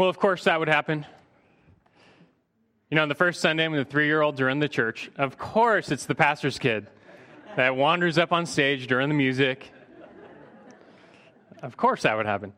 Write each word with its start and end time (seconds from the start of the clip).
Well, 0.00 0.08
of 0.08 0.18
course, 0.18 0.44
that 0.44 0.58
would 0.58 0.68
happen. 0.68 1.04
You 2.88 2.94
know, 2.94 3.02
on 3.02 3.10
the 3.10 3.14
first 3.14 3.42
Sunday 3.42 3.68
when 3.68 3.76
the 3.76 3.84
three 3.84 4.06
year 4.06 4.22
olds 4.22 4.40
are 4.40 4.48
in 4.48 4.58
the 4.58 4.66
church, 4.66 5.10
of 5.18 5.36
course, 5.36 5.90
it's 5.90 6.06
the 6.06 6.14
pastor's 6.14 6.58
kid 6.58 6.86
that 7.54 7.76
wanders 7.76 8.16
up 8.16 8.32
on 8.32 8.46
stage 8.46 8.86
during 8.86 9.10
the 9.10 9.14
music. 9.14 9.70
Of 11.62 11.76
course, 11.76 12.04
that 12.04 12.16
would 12.16 12.24
happen. 12.24 12.54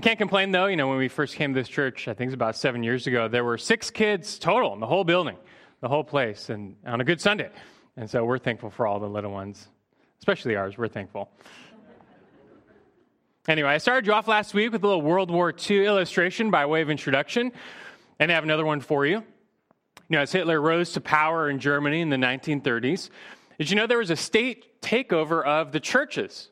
Can't 0.00 0.16
complain 0.16 0.52
though. 0.52 0.66
You 0.66 0.76
know, 0.76 0.86
when 0.86 0.98
we 0.98 1.08
first 1.08 1.34
came 1.34 1.52
to 1.54 1.60
this 1.60 1.68
church, 1.68 2.06
I 2.06 2.14
think 2.14 2.28
it's 2.28 2.36
about 2.36 2.54
seven 2.54 2.84
years 2.84 3.08
ago, 3.08 3.26
there 3.26 3.44
were 3.44 3.58
six 3.58 3.90
kids 3.90 4.38
total 4.38 4.72
in 4.72 4.78
the 4.78 4.86
whole 4.86 5.02
building, 5.02 5.38
the 5.80 5.88
whole 5.88 6.04
place, 6.04 6.50
and 6.50 6.76
on 6.86 7.00
a 7.00 7.04
good 7.04 7.20
Sunday. 7.20 7.50
And 7.96 8.08
so 8.08 8.24
we're 8.24 8.38
thankful 8.38 8.70
for 8.70 8.86
all 8.86 9.00
the 9.00 9.08
little 9.08 9.32
ones, 9.32 9.66
especially 10.20 10.54
ours. 10.54 10.78
We're 10.78 10.86
thankful. 10.86 11.32
Anyway, 13.48 13.70
I 13.70 13.78
started 13.78 14.06
you 14.06 14.12
off 14.12 14.28
last 14.28 14.52
week 14.52 14.72
with 14.72 14.84
a 14.84 14.86
little 14.86 15.00
World 15.00 15.30
War 15.30 15.52
II 15.52 15.86
illustration 15.86 16.50
by 16.50 16.66
way 16.66 16.82
of 16.82 16.90
introduction, 16.90 17.52
and 18.18 18.30
I 18.30 18.34
have 18.34 18.44
another 18.44 18.66
one 18.66 18.80
for 18.80 19.06
you. 19.06 19.16
You 19.16 20.16
know, 20.16 20.20
as 20.20 20.30
Hitler 20.30 20.60
rose 20.60 20.92
to 20.92 21.00
power 21.00 21.48
in 21.48 21.58
Germany 21.58 22.02
in 22.02 22.10
the 22.10 22.18
1930s, 22.18 23.08
did 23.56 23.70
you 23.70 23.76
know 23.76 23.86
there 23.86 23.98
was 23.98 24.10
a 24.10 24.16
state 24.16 24.82
takeover 24.82 25.42
of 25.44 25.72
the 25.72 25.80
churches? 25.80 26.50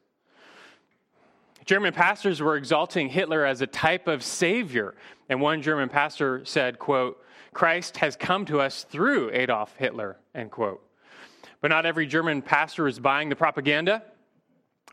German 1.67 1.93
pastors 1.93 2.41
were 2.41 2.57
exalting 2.57 3.11
Hitler 3.11 3.45
as 3.45 3.61
a 3.61 3.67
type 3.67 4.09
of 4.09 4.25
savior. 4.25 4.95
And 5.29 5.43
one 5.43 5.61
German 5.61 5.91
pastor 5.91 6.43
said, 6.47 6.79
quote, 6.79 7.23
Christ 7.53 7.99
has 7.99 8.17
come 8.17 8.47
to 8.47 8.63
us 8.63 8.85
through 8.85 9.31
Adolf 9.35 9.77
Hitler, 9.77 10.17
end 10.35 10.51
quote. 10.51 10.83
But 11.61 11.69
not 11.69 11.85
every 11.85 12.07
German 12.07 12.41
pastor 12.41 12.85
was 12.85 12.99
buying 12.99 13.29
the 13.29 13.37
propaganda. 13.37 14.03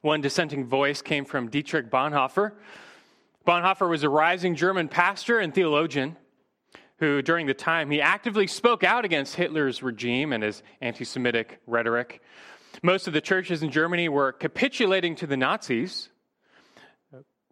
One 0.01 0.21
dissenting 0.21 0.65
voice 0.65 1.01
came 1.01 1.25
from 1.25 1.49
Dietrich 1.49 1.89
Bonhoeffer. 1.89 2.53
Bonhoeffer 3.47 3.89
was 3.89 4.03
a 4.03 4.09
rising 4.09 4.55
German 4.55 4.87
pastor 4.87 5.39
and 5.39 5.53
theologian 5.53 6.17
who, 6.97 7.21
during 7.21 7.45
the 7.45 7.53
time, 7.53 7.91
he 7.91 8.01
actively 8.01 8.47
spoke 8.47 8.83
out 8.83 9.05
against 9.05 9.35
Hitler's 9.35 9.83
regime 9.83 10.33
and 10.33 10.43
his 10.43 10.63
anti 10.81 11.05
Semitic 11.05 11.59
rhetoric. 11.67 12.21
Most 12.83 13.07
of 13.07 13.13
the 13.13 13.21
churches 13.21 13.63
in 13.63 13.71
Germany 13.71 14.09
were 14.09 14.31
capitulating 14.31 15.15
to 15.17 15.27
the 15.27 15.37
Nazis, 15.37 16.09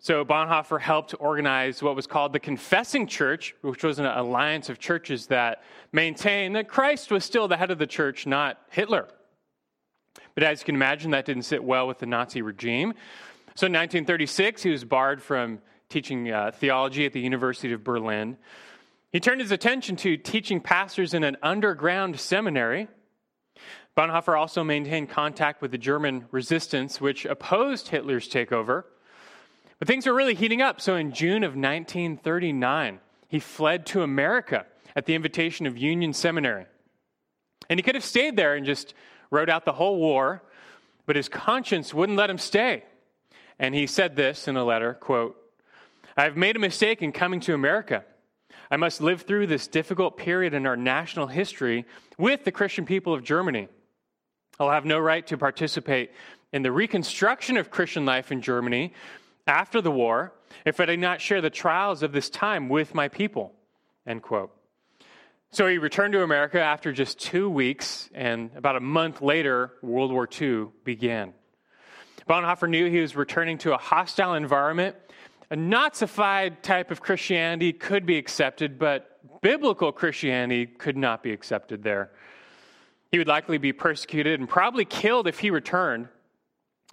so 0.04 0.26
Bonhoeffer 0.26 0.82
helped 0.82 1.16
organize 1.18 1.82
what 1.82 1.96
was 1.96 2.08
called 2.08 2.34
the 2.34 2.40
Confessing 2.40 3.08
Church, 3.08 3.56
which 3.62 3.86
was 3.86 4.00
an 4.00 4.06
alliance 4.06 4.68
of 4.68 4.78
churches 4.78 5.28
that 5.28 5.64
maintained 5.94 6.58
that 6.58 6.68
Christ 6.68 7.10
was 7.10 7.24
still 7.24 7.48
the 7.48 7.56
head 7.56 7.72
of 7.72 7.78
the 7.78 7.88
church, 7.88 8.28
not 8.28 8.60
Hitler. 8.70 9.08
But 10.36 10.44
as 10.44 10.62
you 10.62 10.66
can 10.66 10.76
imagine, 10.76 11.12
that 11.12 11.26
didn't 11.26 11.44
sit 11.44 11.64
well 11.64 11.88
with 11.88 12.00
the 12.00 12.06
Nazi 12.06 12.42
regime. 12.42 12.94
So 13.56 13.68
in 13.68 13.74
1936, 13.74 14.64
he 14.64 14.72
was 14.72 14.84
barred 14.84 15.22
from 15.22 15.60
teaching 15.90 16.32
uh, 16.32 16.52
theology 16.52 17.06
at 17.06 17.14
the 17.14 17.22
University 17.22 17.72
of 17.72 17.84
Berlin. 17.84 18.38
He 19.12 19.20
turned 19.20 19.42
his 19.42 19.52
attention 19.52 19.96
to 19.98 20.18
teaching 20.18 20.60
pastors 20.60 21.14
in 21.14 21.24
an 21.24 21.38
underground 21.44 22.20
seminary. 22.20 22.88
Bonhoeffer 23.96 24.38
also 24.38 24.64
maintained 24.64 25.10
contact 25.10 25.62
with 25.62 25.70
the 25.70 25.78
German 25.78 26.26
resistance, 26.32 27.00
which 27.00 27.26
opposed 27.26 27.90
Hitler's 27.90 28.28
takeover. 28.28 28.86
But 29.78 29.88
things 29.88 30.08
were 30.08 30.16
really 30.16 30.34
heating 30.34 30.64
up. 30.64 30.82
So 30.82 30.96
in 30.96 31.12
June 31.12 31.44
of 31.44 31.52
1939, 31.52 33.00
he 33.28 33.40
fled 33.40 33.86
to 33.88 34.02
America 34.02 34.66
at 34.96 35.06
the 35.06 35.14
invitation 35.14 35.68
of 35.68 35.78
Union 35.78 36.14
Seminary. 36.14 36.66
And 37.70 37.78
he 37.78 37.84
could 37.84 37.96
have 37.96 38.04
stayed 38.04 38.36
there 38.36 38.56
and 38.56 38.66
just 38.66 38.96
wrote 39.34 39.50
out 39.50 39.66
the 39.66 39.74
whole 39.74 39.98
war, 39.98 40.44
but 41.06 41.16
his 41.16 41.28
conscience 41.28 41.94
wouldn't 41.94 42.18
let 42.18 42.30
him 42.30 42.38
stay. 42.38 42.84
And 43.60 43.74
he 43.74 43.88
said 43.88 44.16
this 44.16 44.48
in 44.48 44.56
a 44.56 44.64
letter, 44.64 44.94
quote, 44.94 45.36
I 46.16 46.24
have 46.24 46.38
made 46.38 46.56
a 46.56 46.60
mistake 46.60 47.02
in 47.02 47.12
coming 47.12 47.40
to 47.42 47.54
America. 47.54 48.06
I 48.70 48.78
must 48.78 49.02
live 49.02 49.24
through 49.24 49.48
this 49.48 49.68
difficult 49.68 50.18
period 50.18 50.54
in 50.54 50.68
our 50.68 50.78
national 50.78 51.28
history 51.28 51.86
with 52.18 52.44
the 52.44 52.52
Christian 52.52 52.86
people 52.86 53.14
of 53.14 53.24
Germany. 53.24 53.68
I'll 54.60 54.70
have 54.70 54.86
no 54.86 55.00
right 55.00 55.26
to 55.28 55.38
participate 55.38 56.12
in 56.52 56.62
the 56.62 56.72
reconstruction 56.72 57.58
of 57.58 57.72
Christian 57.72 58.06
life 58.06 58.32
in 58.32 58.42
Germany 58.42 58.94
after 59.48 59.82
the 59.82 59.92
war 59.92 60.34
if 60.66 60.80
I 60.80 60.86
did 60.86 61.00
not 61.00 61.20
share 61.20 61.42
the 61.42 61.50
trials 61.50 62.04
of 62.04 62.12
this 62.12 62.30
time 62.30 62.70
with 62.70 62.94
my 62.94 63.08
people. 63.08 63.54
End 64.06 64.22
quote. 64.22 64.52
So 65.54 65.68
he 65.68 65.78
returned 65.78 66.14
to 66.14 66.24
America 66.24 66.60
after 66.60 66.92
just 66.92 67.20
two 67.20 67.48
weeks, 67.48 68.10
and 68.16 68.50
about 68.56 68.76
a 68.76 68.80
month 68.80 69.22
later, 69.22 69.74
World 69.84 70.12
War 70.12 70.28
II 70.28 70.70
began. 70.84 71.36
Bonhoeffer 72.28 72.68
knew 72.68 72.90
he 72.90 73.00
was 73.00 73.16
returning 73.16 73.60
to 73.60 73.76
a 73.76 73.78
hostile 73.78 74.34
environment. 74.34 74.96
A 75.52 75.56
Nazified 75.56 76.64
type 76.64 76.90
of 76.90 77.02
Christianity 77.02 77.72
could 77.72 78.04
be 78.04 78.18
accepted, 78.18 78.80
but 78.80 79.20
biblical 79.42 79.92
Christianity 79.92 80.66
could 80.66 80.98
not 80.98 81.22
be 81.22 81.32
accepted 81.32 81.84
there. 81.84 82.10
He 83.12 83.20
would 83.20 83.28
likely 83.28 83.60
be 83.60 83.74
persecuted 83.74 84.40
and 84.40 84.50
probably 84.50 84.86
killed 84.86 85.28
if 85.28 85.38
he 85.38 85.52
returned. 85.52 86.08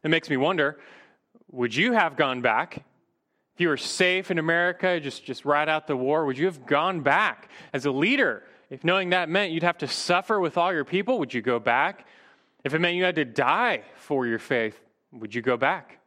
It 0.04 0.10
makes 0.10 0.28
me 0.28 0.37
wonder 0.37 0.78
would 1.50 1.75
you 1.75 1.93
have 1.93 2.15
gone 2.15 2.43
back? 2.43 2.84
If 3.54 3.62
you 3.62 3.69
were 3.69 3.78
safe 3.78 4.31
in 4.31 4.38
America, 4.38 5.00
just, 5.00 5.25
just 5.25 5.47
ride 5.47 5.70
out 5.70 5.87
the 5.87 5.97
war, 5.97 6.26
would 6.26 6.37
you 6.37 6.44
have 6.44 6.66
gone 6.66 7.00
back 7.00 7.49
as 7.72 7.87
a 7.87 7.91
leader? 7.91 8.44
If 8.70 8.84
knowing 8.84 9.10
that 9.10 9.28
meant 9.28 9.53
you'd 9.53 9.64
have 9.64 9.78
to 9.78 9.88
suffer 9.88 10.41
with 10.41 10.56
all 10.56 10.72
your 10.72 10.84
people, 10.84 11.19
would 11.19 11.34
you 11.34 11.42
go 11.42 11.58
back? 11.58 12.06
If 12.64 12.72
it 12.72 12.78
meant 12.78 12.97
you 12.97 13.04
had 13.04 13.16
to 13.16 13.25
die 13.25 13.82
for 13.97 14.26
your 14.26 14.38
faith, 14.38 14.78
would 15.12 15.34
you 15.34 15.42
go 15.42 15.56
back? 15.56 15.98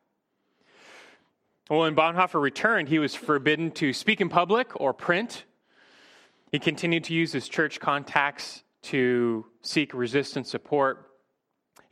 Well, 1.70 1.82
when 1.82 1.96
Bonhoeffer 1.96 2.42
returned, 2.42 2.90
he 2.90 3.00
was 3.00 3.16
forbidden 3.16 3.72
to 3.72 3.94
speak 3.94 4.22
in 4.22 4.30
public 4.30 4.80
or 4.80 4.94
print. 4.94 5.44
He 6.52 6.60
continued 6.60 7.04
to 7.06 7.14
use 7.14 7.32
his 7.32 7.48
church 7.48 7.80
contacts 7.80 8.64
to 8.84 9.46
seek 9.62 9.94
resistance 9.94 10.50
support 10.50 11.10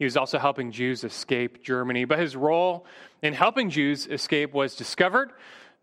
he 0.02 0.06
was 0.06 0.18
also 0.18 0.40
helping 0.40 0.72
Jews 0.72 1.04
escape 1.04 1.62
Germany, 1.62 2.06
but 2.06 2.18
his 2.18 2.36
role 2.36 2.88
in 3.22 3.36
helping 3.36 3.70
Jews 3.70 4.08
escape 4.08 4.52
was 4.52 4.76
discovered. 4.76 5.32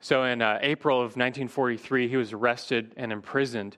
So 0.00 0.24
in 0.24 0.42
uh, 0.42 0.58
April 0.60 0.96
of 0.96 1.16
1943, 1.16 2.08
he 2.08 2.16
was 2.16 2.32
arrested 2.32 2.94
and 2.96 3.12
imprisoned. 3.12 3.76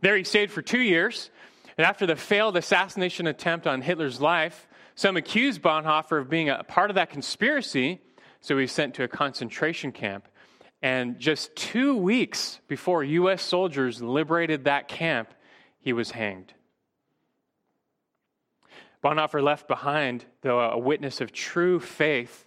There 0.00 0.16
he 0.16 0.24
stayed 0.24 0.50
for 0.50 0.62
two 0.62 0.80
years. 0.80 1.30
And 1.76 1.86
after 1.86 2.06
the 2.06 2.16
failed 2.16 2.56
assassination 2.56 3.26
attempt 3.26 3.66
on 3.66 3.82
Hitler's 3.82 4.20
life, 4.20 4.68
some 4.94 5.16
accused 5.16 5.62
Bonhoeffer 5.62 6.20
of 6.20 6.28
being 6.28 6.48
a 6.48 6.62
part 6.64 6.90
of 6.90 6.96
that 6.96 7.10
conspiracy. 7.10 8.00
So 8.40 8.56
he 8.56 8.62
was 8.62 8.72
sent 8.72 8.94
to 8.94 9.04
a 9.04 9.08
concentration 9.08 9.92
camp. 9.92 10.28
And 10.82 11.18
just 11.18 11.54
two 11.56 11.94
weeks 11.96 12.60
before 12.68 13.04
U.S. 13.04 13.42
soldiers 13.42 14.00
liberated 14.02 14.64
that 14.64 14.88
camp, 14.88 15.32
he 15.80 15.92
was 15.92 16.10
hanged. 16.10 16.54
Bonhoeffer 19.02 19.42
left 19.42 19.68
behind, 19.68 20.24
though, 20.42 20.60
a 20.60 20.78
witness 20.78 21.20
of 21.20 21.32
true 21.32 21.80
faith. 21.80 22.46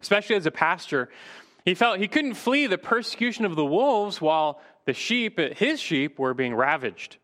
Especially 0.00 0.36
as 0.36 0.46
a 0.46 0.50
pastor, 0.50 1.08
he 1.64 1.74
felt 1.74 1.98
he 1.98 2.08
couldn't 2.08 2.34
flee 2.34 2.66
the 2.66 2.78
persecution 2.78 3.44
of 3.44 3.56
the 3.56 3.64
wolves 3.64 4.20
while 4.20 4.60
the 4.88 4.94
sheep, 4.94 5.38
his 5.38 5.80
sheep, 5.80 6.18
were 6.18 6.32
being 6.32 6.54
ravaged. 6.54 7.18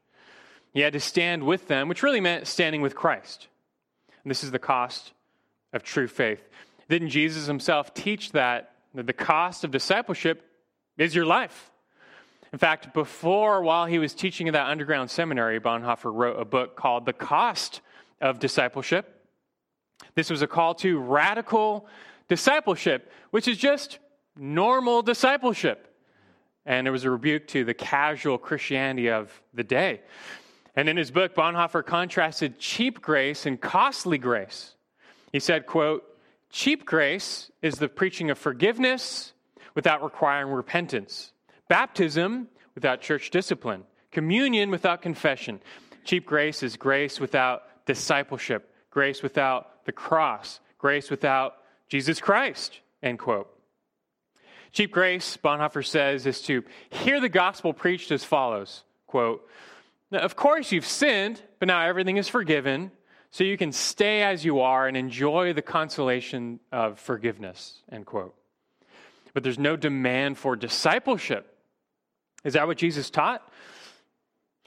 He 0.75 0.80
had 0.80 0.92
to 0.92 1.00
stand 1.00 1.44
with 1.44 1.66
them, 1.66 1.88
which 1.88 2.02
really 2.02 2.20
meant 2.20 2.47
standing 2.47 2.82
with 2.82 2.94
Christ. 2.94 3.48
And 4.22 4.30
this 4.30 4.44
is 4.44 4.50
the 4.50 4.58
cost 4.58 5.14
of 5.72 5.82
true 5.82 6.06
faith. 6.06 6.47
Didn't 6.91 7.08
Jesus 7.08 7.47
himself 7.47 7.94
teach 7.94 8.32
that 8.32 8.72
the 8.92 9.14
cost 9.14 9.64
of 9.64 9.70
discipleship 9.70 10.42
is 10.98 11.14
your 11.14 11.25
life? 11.25 11.70
In 12.52 12.58
fact, 12.58 12.92
before, 12.92 13.62
while 13.62 13.86
he 13.86 13.98
was 13.98 14.12
teaching 14.12 14.46
in 14.46 14.52
that 14.52 14.66
underground 14.66 15.10
seminary, 15.10 15.58
Bonhoeffer 15.58 16.12
wrote 16.12 16.38
a 16.38 16.44
book 16.44 16.76
called 16.76 17.06
The 17.06 17.14
Cost 17.14 17.81
of 18.20 18.41
discipleship. 18.41 19.26
This 20.14 20.28
was 20.28 20.42
a 20.42 20.46
call 20.46 20.75
to 20.75 20.98
radical 20.98 21.86
discipleship, 22.28 23.10
which 23.31 23.48
is 23.48 23.56
just 23.56 24.00
normal 24.36 25.00
discipleship. 25.00 25.92
And 26.66 26.86
it 26.86 26.91
was 26.91 27.05
a 27.05 27.11
rebuke 27.11 27.46
to 27.49 27.64
the 27.64 27.75
casual 27.75 28.38
Christianity 28.38 29.11
of 29.11 29.43
the 29.52 29.64
day. 29.64 30.00
And 30.76 30.88
in 30.88 30.96
his 30.96 31.11
book, 31.11 31.34
Bonhoeffer 31.34 31.84
contrasted 31.84 32.58
cheap 32.58 33.00
grace 33.00 33.46
and 33.46 33.61
costly 33.61 34.19
grace. 34.19 34.75
He 35.32 35.40
said, 35.40 35.66
quote, 35.66 36.05
cheap 36.50 36.84
grace 36.84 37.50
is 37.62 37.75
the 37.75 37.88
preaching 37.88 38.31
of 38.31 38.38
forgiveness 38.38 39.32
without 39.75 40.02
requiring 40.02 40.52
repentance, 40.52 41.32
baptism 41.69 42.49
without 42.75 43.00
church 43.00 43.31
discipline, 43.31 43.84
communion 44.10 44.70
without 44.70 45.02
confession. 45.02 45.60
Cheap 46.05 46.26
grace 46.26 46.62
is 46.62 46.76
grace 46.76 47.20
without 47.20 47.62
discipleship, 47.87 48.72
grace 48.90 49.22
without 49.22 49.84
the 49.84 49.93
cross, 49.93 50.60
grace 50.78 51.10
without 51.10 51.56
Jesus 51.88 52.20
Christ, 52.20 52.81
end 53.02 53.19
quote. 53.19 53.54
Cheap 54.75 54.91
grace, 54.91 55.37
Bonhoeffer 55.37 55.87
says, 55.87 56.26
is 56.26 56.43
to 56.43 56.65
hear 56.91 57.21
the 57.21 57.29
gospel 57.29 57.73
preached 57.73 58.11
as 58.11 58.25
follows 58.25 58.82
quote, 59.06 59.49
Of 60.11 60.35
course 60.35 60.73
you've 60.73 60.85
sinned, 60.85 61.41
but 61.61 61.69
now 61.69 61.87
everything 61.87 62.17
is 62.17 62.29
forgiven, 62.29 62.91
so 63.31 63.44
you 63.44 63.56
can 63.56 63.71
stay 63.71 64.23
as 64.23 64.44
you 64.44 64.61
are 64.61 64.88
and 64.88 64.97
enjoy 64.97 65.53
the 65.53 65.62
consolation 65.62 66.59
of 66.73 66.99
forgiveness, 66.99 67.82
end 67.93 68.06
quote. 68.06 68.35
But 69.32 69.44
there's 69.44 69.61
no 69.61 69.76
demand 69.76 70.38
for 70.38 70.56
discipleship. 70.56 71.56
Is 72.43 72.55
that 72.55 72.67
what 72.67 72.77
Jesus 72.77 73.11
taught? 73.11 73.49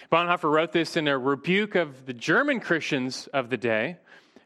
Bonhoeffer 0.10 0.50
wrote 0.50 0.72
this 0.72 0.96
in 0.96 1.10
a 1.10 1.18
rebuke 1.18 1.76
of 1.76 2.06
the 2.06 2.14
German 2.14 2.62
Christians 2.62 3.28
of 3.34 3.50
the 3.50 3.58
day, 3.58 3.98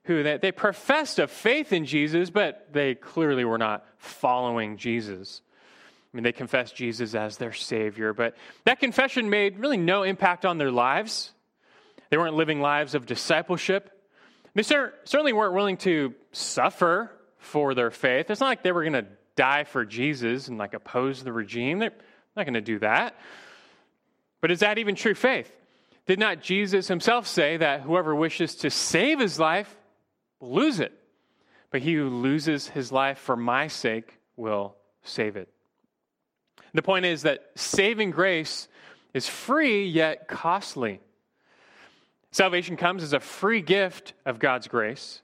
who 0.06 0.24
they, 0.24 0.38
they 0.38 0.52
professed 0.52 1.19
a 1.19 1.28
faith 1.28 1.72
in 1.72 1.86
Jesus, 1.86 2.31
but 2.31 2.69
they 2.74 2.96
clearly 2.96 3.46
were 3.46 3.60
not 3.60 3.86
following 4.00 4.78
Jesus. 4.78 5.44
I 6.13 6.18
mean, 6.18 6.24
they 6.24 6.34
confessed 6.34 6.75
Jesus 6.75 7.16
as 7.16 7.38
their 7.38 7.54
Savior, 7.54 8.13
but 8.13 8.36
that 8.66 8.80
confession 8.80 9.30
made 9.30 9.60
really 9.60 9.78
no 9.78 10.04
impact 10.04 10.46
on 10.46 10.58
their 10.58 10.72
lives. 10.72 11.31
They 12.10 12.18
weren't 12.18 12.36
living 12.36 12.60
lives 12.60 12.96
of 12.96 13.06
discipleship. 13.06 13.90
They 14.54 14.63
certainly 14.63 15.31
weren't 15.31 15.54
willing 15.54 15.78
to 15.78 16.13
suffer 16.34 17.12
for 17.38 17.74
their 17.74 17.92
faith. 17.92 18.30
It's 18.30 18.42
not 18.42 18.48
like 18.48 18.63
they 18.63 18.74
were 18.74 18.84
going 18.84 18.94
to 18.94 19.06
die 19.38 19.63
for 19.63 19.86
Jesus 19.86 20.50
and 20.50 20.58
like 20.58 20.74
oppose 20.74 21.24
the 21.24 21.31
regime. 21.31 21.80
They're 21.80 21.94
not 22.36 22.44
going 22.44 22.56
to 22.56 22.62
do 22.62 22.80
that. 22.80 23.16
But 24.42 24.52
is 24.52 24.60
that 24.60 24.78
even 24.78 24.96
true 24.96 25.16
faith? 25.16 25.50
Did 26.07 26.19
not 26.19 26.42
Jesus 26.42 26.90
himself 26.90 27.28
say 27.28 27.56
that 27.57 27.81
whoever 27.81 28.14
wishes 28.14 28.56
to 28.56 28.69
save 28.69 29.19
his 29.19 29.40
life 29.40 29.74
will 30.42 30.52
lose 30.52 30.81
it, 30.81 30.92
but 31.69 31.81
he 31.81 31.94
who 31.94 32.10
loses 32.10 32.68
his 32.68 32.92
life 32.92 33.19
for 33.19 33.38
my 33.38 33.68
sake 33.68 34.18
will 34.36 34.75
save 35.04 35.38
it? 35.38 35.48
The 36.73 36.81
point 36.81 37.06
is 37.06 37.23
that 37.23 37.51
saving 37.56 38.12
grace 38.12 38.68
is 39.13 39.27
free 39.27 39.85
yet 39.85 40.27
costly. 40.27 41.00
Salvation 42.31 42.77
comes 42.77 43.03
as 43.03 43.13
a 43.13 43.19
free 43.19 43.62
gift 43.62 44.13
of 44.25 44.39
God's 44.39 44.68
grace. 44.68 45.21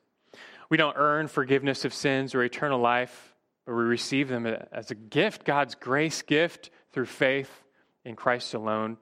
We 0.69 0.75
don't 0.75 0.97
earn 0.97 1.29
forgiveness 1.29 1.85
of 1.85 1.93
sins 1.93 2.35
or 2.35 2.43
eternal 2.43 2.79
life, 2.79 3.33
but 3.65 3.73
we 3.73 3.83
receive 3.83 4.27
them 4.27 4.45
as 4.45 4.91
a 4.91 4.95
gift, 4.95 5.45
God's 5.45 5.75
grace 5.75 6.21
gift 6.21 6.69
through 6.91 7.05
faith 7.05 7.63
in 8.03 8.15
Christ 8.15 8.53
alone. 8.53 8.97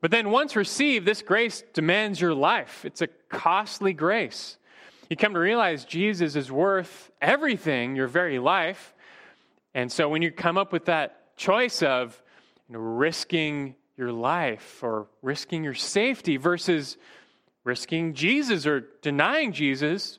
But 0.00 0.12
then, 0.12 0.30
once 0.30 0.56
received, 0.56 1.06
this 1.06 1.22
grace 1.22 1.62
demands 1.74 2.20
your 2.20 2.34
life. 2.34 2.84
It's 2.84 3.02
a 3.02 3.08
costly 3.28 3.92
grace. 3.92 4.56
You 5.10 5.16
come 5.16 5.34
to 5.34 5.40
realize 5.40 5.84
Jesus 5.84 6.36
is 6.36 6.50
worth 6.52 7.10
everything, 7.20 7.96
your 7.96 8.06
very 8.06 8.38
life. 8.38 8.94
And 9.74 9.90
so, 9.90 10.08
when 10.08 10.22
you 10.22 10.30
come 10.30 10.56
up 10.56 10.72
with 10.72 10.86
that 10.86 11.19
choice 11.40 11.82
of 11.82 12.22
you 12.68 12.74
know, 12.74 12.80
risking 12.80 13.74
your 13.96 14.12
life 14.12 14.82
or 14.82 15.06
risking 15.22 15.64
your 15.64 15.74
safety 15.74 16.36
versus 16.36 16.98
risking 17.64 18.12
Jesus 18.12 18.66
or 18.66 18.84
denying 19.00 19.52
Jesus, 19.52 20.18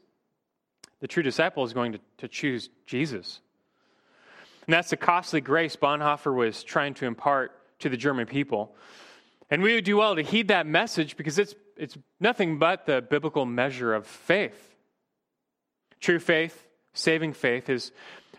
the 1.00 1.08
true 1.08 1.22
disciple 1.22 1.64
is 1.64 1.74
going 1.74 1.92
to, 1.94 2.00
to 2.18 2.28
choose 2.28 2.70
Jesus. 2.88 3.40
And 4.66 4.74
that's 4.74 4.90
the 4.90 4.98
costly 4.98 5.42
grace 5.42 5.76
Bonhoeffer 5.76 6.36
was 6.36 6.64
trying 6.64 6.96
to 6.96 7.06
impart 7.06 7.52
to 7.80 7.90
the 7.90 7.98
German 7.98 8.26
people. 8.26 8.76
And 9.52 9.62
we 9.62 9.76
would 9.76 9.84
do 9.84 9.98
well 9.98 10.16
to 10.16 10.24
heed 10.24 10.48
that 10.48 10.66
message 10.66 11.18
because 11.18 11.38
it's, 11.38 11.54
it's 11.78 11.98
nothing 12.20 12.58
but 12.58 12.88
the 12.88 13.00
biblical 13.02 13.46
measure 13.46 13.94
of 13.94 14.08
faith. 14.08 14.76
True 16.00 16.20
faith, 16.20 16.66
saving 16.94 17.34
faith, 17.34 17.70
is 17.70 17.92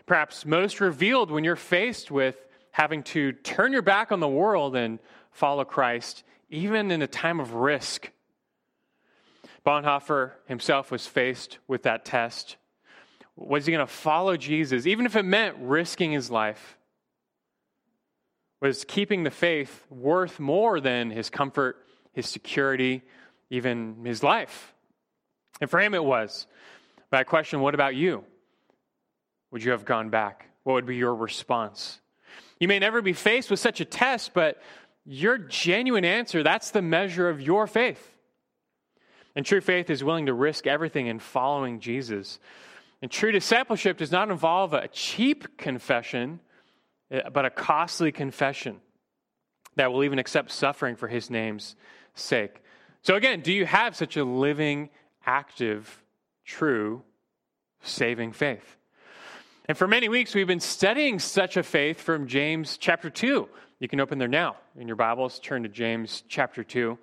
perhaps 0.05 0.45
most 0.45 0.81
revealed 0.81 1.31
when 1.31 1.45
you're 1.45 1.55
faced 1.55 2.11
with 2.11 2.35
having 2.73 3.03
to 3.03 3.31
turn 3.31 3.71
your 3.71 3.81
back 3.81 4.11
on 4.11 4.19
the 4.19 4.27
world 4.27 4.75
and 4.75 4.99
follow 5.31 5.63
Christ, 5.63 6.23
even 6.49 6.91
in 6.91 7.01
a 7.01 7.07
time 7.07 7.39
of 7.39 7.53
risk 7.53 8.11
Bonhoeffer 9.65 10.31
himself 10.45 10.91
was 10.91 11.07
faced 11.07 11.57
with 11.67 11.83
that 11.83 12.05
test. 12.05 12.57
Was 13.35 13.65
he 13.65 13.71
going 13.71 13.85
to 13.85 13.91
follow 13.91 14.37
Jesus, 14.37 14.85
even 14.85 15.05
if 15.05 15.15
it 15.15 15.23
meant 15.23 15.55
risking 15.59 16.11
his 16.11 16.29
life? 16.29 16.77
Was 18.61 18.85
keeping 18.85 19.23
the 19.23 19.31
faith 19.31 19.85
worth 19.89 20.39
more 20.39 20.79
than 20.79 21.09
his 21.09 21.29
comfort, 21.29 21.77
his 22.13 22.27
security, 22.27 23.01
even 23.49 24.05
his 24.05 24.21
life? 24.21 24.73
And 25.61 25.69
for 25.69 25.79
him, 25.79 25.93
it 25.93 26.03
was. 26.03 26.47
But 27.09 27.21
I 27.21 27.23
question 27.23 27.61
what 27.61 27.73
about 27.73 27.95
you? 27.95 28.23
Would 29.51 29.63
you 29.63 29.71
have 29.71 29.85
gone 29.85 30.09
back? 30.09 30.49
What 30.63 30.73
would 30.73 30.85
be 30.85 30.95
your 30.95 31.15
response? 31.15 31.99
You 32.59 32.67
may 32.67 32.79
never 32.79 33.01
be 33.01 33.13
faced 33.13 33.49
with 33.49 33.59
such 33.59 33.81
a 33.81 33.85
test, 33.85 34.33
but 34.33 34.61
your 35.05 35.37
genuine 35.37 36.05
answer, 36.05 36.43
that's 36.43 36.71
the 36.71 36.81
measure 36.81 37.29
of 37.29 37.41
your 37.41 37.67
faith. 37.67 38.13
And 39.35 39.45
true 39.45 39.61
faith 39.61 39.89
is 39.89 40.03
willing 40.03 40.27
to 40.27 40.33
risk 40.33 40.67
everything 40.67 41.07
in 41.07 41.19
following 41.19 41.79
Jesus. 41.79 42.39
And 43.01 43.11
true 43.11 43.31
discipleship 43.31 43.97
does 43.97 44.11
not 44.11 44.29
involve 44.29 44.73
a 44.73 44.87
cheap 44.87 45.57
confession, 45.57 46.39
eh, 47.11 47.27
but 47.29 47.45
a 47.45 47.49
costly 47.49 48.11
confession 48.11 48.79
that 49.75 49.91
will 49.91 50.03
even 50.03 50.19
accept 50.19 50.51
suffering 50.51 50.95
for 50.95 51.07
his 51.07 51.29
name's 51.29 51.75
sake. 52.13 52.61
So, 53.01 53.15
again, 53.15 53.41
do 53.41 53.51
you 53.51 53.65
have 53.65 53.95
such 53.95 54.15
a 54.15 54.23
living, 54.23 54.89
active, 55.25 56.01
true, 56.45 57.03
saving 57.81 58.31
faith? 58.31 58.77
And 59.65 59.77
for 59.77 59.87
many 59.87 60.09
weeks, 60.09 60.35
we've 60.35 60.45
been 60.45 60.59
studying 60.59 61.19
such 61.19 61.55
a 61.55 61.63
faith 61.63 62.01
from 62.01 62.27
James 62.27 62.77
chapter 62.77 63.09
2. 63.09 63.47
You 63.79 63.87
can 63.87 64.01
open 64.01 64.17
there 64.17 64.27
now 64.27 64.57
in 64.77 64.87
your 64.87 64.97
Bibles, 64.97 65.39
turn 65.39 65.63
to 65.63 65.69
James 65.69 66.23
chapter 66.27 66.65
2. 66.65 66.97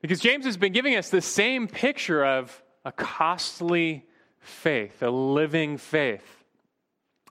Because 0.00 0.20
James 0.20 0.46
has 0.46 0.56
been 0.56 0.72
giving 0.72 0.96
us 0.96 1.10
the 1.10 1.20
same 1.20 1.68
picture 1.68 2.24
of 2.24 2.62
a 2.86 2.92
costly 2.92 4.06
faith, 4.40 5.02
a 5.02 5.10
living 5.10 5.76
faith. 5.76 6.24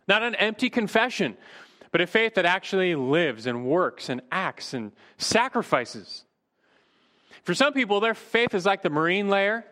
Not 0.07 0.21
an 0.21 0.35
empty 0.35 0.69
confession, 0.69 1.35
but 1.91 1.99
a 1.99 2.05
faith 2.05 2.35
that 2.35 2.45
actually 2.45 2.93
lives 2.93 3.47
and 3.47 3.65
works 3.65 4.07
and 4.07 4.21
acts 4.31 4.75
and 4.75 4.91
sacrifices. 5.17 6.25
For 7.41 7.55
some 7.55 7.73
people, 7.73 7.99
their 7.99 8.13
faith 8.13 8.53
is 8.53 8.67
like 8.67 8.83
the 8.83 8.91
marine 8.91 9.29
layer. 9.29 9.65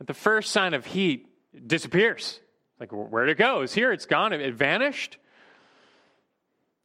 At 0.00 0.08
the 0.08 0.14
first 0.14 0.50
sign 0.50 0.74
of 0.74 0.86
heat, 0.86 1.28
disappears. 1.68 2.40
Like, 2.78 2.90
where'd 2.92 3.28
it 3.28 3.38
go? 3.38 3.62
It's 3.62 3.74
here, 3.74 3.92
it's 3.92 4.06
gone, 4.06 4.32
it 4.32 4.54
vanished. 4.54 5.18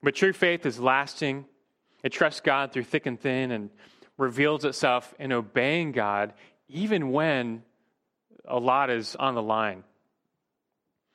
But 0.02 0.16
true 0.16 0.34
faith 0.34 0.66
is 0.66 0.80
lasting. 0.80 1.46
It 2.04 2.12
trusts 2.12 2.42
God 2.42 2.72
through 2.72 2.86
thick 2.86 3.06
and 3.06 3.20
thin 3.20 3.52
and 3.52 3.70
reveals 4.18 4.66
itself 4.66 5.14
in 5.20 5.32
obeying 5.32 5.92
God, 5.92 6.34
even 6.68 7.12
when 7.12 7.64
a 8.46 8.60
lot 8.60 8.90
is 8.90 9.16
on 9.16 9.36
the 9.36 9.42
line. 9.42 9.84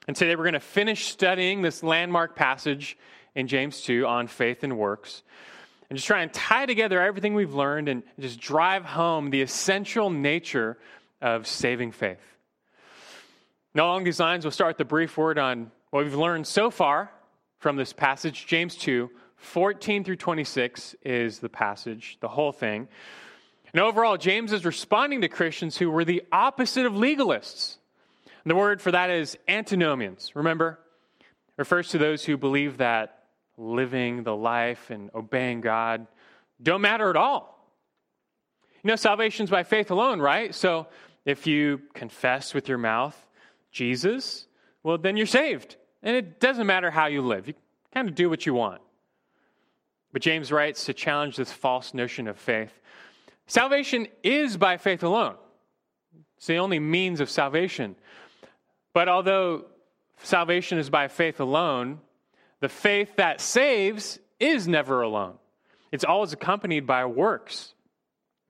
And 0.06 0.14
today 0.14 0.36
we're 0.36 0.44
going 0.44 0.52
to 0.54 0.60
finish 0.60 1.06
studying 1.06 1.62
this 1.62 1.82
landmark 1.82 2.36
passage 2.36 2.96
in 3.34 3.48
James 3.48 3.80
2 3.82 4.06
on 4.06 4.28
faith 4.28 4.62
and 4.62 4.78
works 4.78 5.22
and 5.88 5.96
just 5.96 6.06
try 6.06 6.22
and 6.22 6.32
tie 6.32 6.66
together 6.66 7.00
everything 7.00 7.34
we've 7.34 7.54
learned 7.54 7.88
and 7.88 8.02
just 8.18 8.40
drive 8.40 8.84
home 8.84 9.30
the 9.30 9.42
essential 9.42 10.10
nature 10.10 10.78
of 11.20 11.46
saving 11.46 11.92
faith. 11.92 12.18
Now, 13.76 13.88
along 13.88 14.04
these 14.04 14.18
lines, 14.18 14.42
we'll 14.42 14.52
start 14.52 14.70
with 14.70 14.78
the 14.78 14.86
brief 14.86 15.18
word 15.18 15.38
on 15.38 15.70
what 15.90 16.02
we've 16.02 16.14
learned 16.14 16.46
so 16.46 16.70
far 16.70 17.10
from 17.58 17.76
this 17.76 17.92
passage, 17.92 18.46
James 18.46 18.74
2, 18.74 19.10
14 19.36 20.02
through 20.02 20.16
26 20.16 20.96
is 21.02 21.40
the 21.40 21.50
passage, 21.50 22.16
the 22.20 22.28
whole 22.28 22.52
thing. 22.52 22.88
And 23.74 23.82
overall, 23.82 24.16
James 24.16 24.54
is 24.54 24.64
responding 24.64 25.20
to 25.20 25.28
Christians 25.28 25.76
who 25.76 25.90
were 25.90 26.06
the 26.06 26.22
opposite 26.32 26.86
of 26.86 26.94
legalists. 26.94 27.76
And 28.44 28.50
the 28.50 28.54
word 28.54 28.80
for 28.80 28.92
that 28.92 29.10
is 29.10 29.36
antinomians. 29.46 30.34
Remember? 30.34 30.78
It 31.20 31.26
refers 31.58 31.90
to 31.90 31.98
those 31.98 32.24
who 32.24 32.38
believe 32.38 32.78
that 32.78 33.24
living 33.58 34.22
the 34.22 34.34
life 34.34 34.88
and 34.88 35.10
obeying 35.14 35.60
God 35.60 36.06
don't 36.62 36.80
matter 36.80 37.10
at 37.10 37.16
all. 37.16 37.70
You 38.82 38.88
know, 38.88 38.96
salvation's 38.96 39.50
by 39.50 39.64
faith 39.64 39.90
alone, 39.90 40.18
right? 40.18 40.54
So 40.54 40.86
if 41.26 41.46
you 41.46 41.82
confess 41.92 42.54
with 42.54 42.70
your 42.70 42.78
mouth 42.78 43.22
Jesus, 43.76 44.46
well, 44.82 44.96
then 44.96 45.18
you're 45.18 45.26
saved. 45.26 45.76
And 46.02 46.16
it 46.16 46.40
doesn't 46.40 46.66
matter 46.66 46.90
how 46.90 47.06
you 47.06 47.20
live. 47.20 47.46
You 47.46 47.52
kind 47.92 48.08
of 48.08 48.14
do 48.14 48.30
what 48.30 48.46
you 48.46 48.54
want. 48.54 48.80
But 50.14 50.22
James 50.22 50.50
writes 50.50 50.86
to 50.86 50.94
challenge 50.94 51.36
this 51.36 51.52
false 51.52 51.92
notion 51.92 52.26
of 52.26 52.38
faith. 52.38 52.72
Salvation 53.46 54.08
is 54.22 54.56
by 54.56 54.78
faith 54.78 55.02
alone, 55.02 55.36
it's 56.38 56.46
the 56.46 56.56
only 56.56 56.78
means 56.78 57.20
of 57.20 57.28
salvation. 57.28 57.96
But 58.94 59.10
although 59.10 59.66
salvation 60.22 60.78
is 60.78 60.88
by 60.88 61.08
faith 61.08 61.38
alone, 61.38 62.00
the 62.60 62.70
faith 62.70 63.16
that 63.16 63.42
saves 63.42 64.18
is 64.40 64.66
never 64.66 65.02
alone. 65.02 65.34
It's 65.92 66.04
always 66.04 66.32
accompanied 66.32 66.86
by 66.86 67.04
works. 67.04 67.74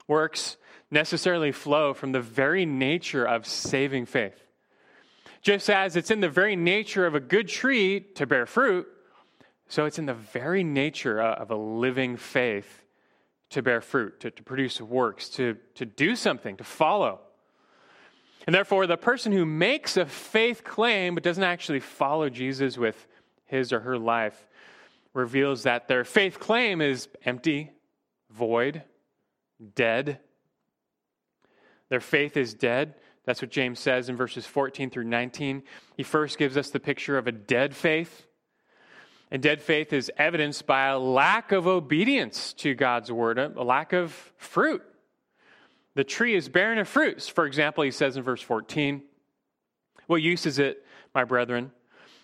Works 0.06 0.56
necessarily 0.88 1.50
flow 1.50 1.94
from 1.94 2.12
the 2.12 2.20
very 2.20 2.64
nature 2.64 3.26
of 3.26 3.44
saving 3.44 4.06
faith. 4.06 4.45
Just 5.46 5.70
as 5.70 5.94
it's 5.94 6.10
in 6.10 6.18
the 6.18 6.28
very 6.28 6.56
nature 6.56 7.06
of 7.06 7.14
a 7.14 7.20
good 7.20 7.46
tree 7.46 8.00
to 8.16 8.26
bear 8.26 8.46
fruit, 8.46 8.88
so 9.68 9.84
it's 9.84 9.96
in 9.96 10.04
the 10.04 10.12
very 10.12 10.64
nature 10.64 11.22
of 11.22 11.52
a 11.52 11.54
living 11.54 12.16
faith 12.16 12.82
to 13.50 13.62
bear 13.62 13.80
fruit, 13.80 14.18
to, 14.18 14.32
to 14.32 14.42
produce 14.42 14.80
works, 14.80 15.28
to, 15.28 15.56
to 15.76 15.86
do 15.86 16.16
something, 16.16 16.56
to 16.56 16.64
follow. 16.64 17.20
And 18.44 18.52
therefore, 18.56 18.88
the 18.88 18.96
person 18.96 19.30
who 19.30 19.46
makes 19.46 19.96
a 19.96 20.04
faith 20.04 20.64
claim 20.64 21.14
but 21.14 21.22
doesn't 21.22 21.44
actually 21.44 21.78
follow 21.78 22.28
Jesus 22.28 22.76
with 22.76 23.06
his 23.44 23.72
or 23.72 23.78
her 23.78 23.96
life 23.96 24.48
reveals 25.14 25.62
that 25.62 25.86
their 25.86 26.02
faith 26.02 26.40
claim 26.40 26.80
is 26.80 27.06
empty, 27.24 27.70
void, 28.32 28.82
dead. 29.76 30.18
Their 31.88 32.00
faith 32.00 32.36
is 32.36 32.52
dead. 32.52 32.96
That's 33.26 33.42
what 33.42 33.50
James 33.50 33.80
says 33.80 34.08
in 34.08 34.16
verses 34.16 34.46
14 34.46 34.88
through 34.88 35.04
19. 35.04 35.64
He 35.96 36.02
first 36.04 36.38
gives 36.38 36.56
us 36.56 36.70
the 36.70 36.80
picture 36.80 37.18
of 37.18 37.26
a 37.26 37.32
dead 37.32 37.74
faith. 37.74 38.26
And 39.30 39.42
dead 39.42 39.60
faith 39.60 39.92
is 39.92 40.10
evidenced 40.16 40.66
by 40.66 40.86
a 40.86 40.98
lack 40.98 41.50
of 41.50 41.66
obedience 41.66 42.52
to 42.54 42.74
God's 42.74 43.10
word, 43.10 43.38
a 43.38 43.48
lack 43.48 43.92
of 43.92 44.12
fruit. 44.36 44.82
The 45.96 46.04
tree 46.04 46.36
is 46.36 46.48
barren 46.48 46.78
of 46.78 46.86
fruits. 46.86 47.26
For 47.26 47.46
example, 47.46 47.82
he 47.82 47.90
says 47.90 48.16
in 48.16 48.22
verse 48.22 48.42
14, 48.42 49.02
What 50.06 50.22
use 50.22 50.46
is 50.46 50.60
it, 50.60 50.84
my 51.12 51.24
brethren, 51.24 51.72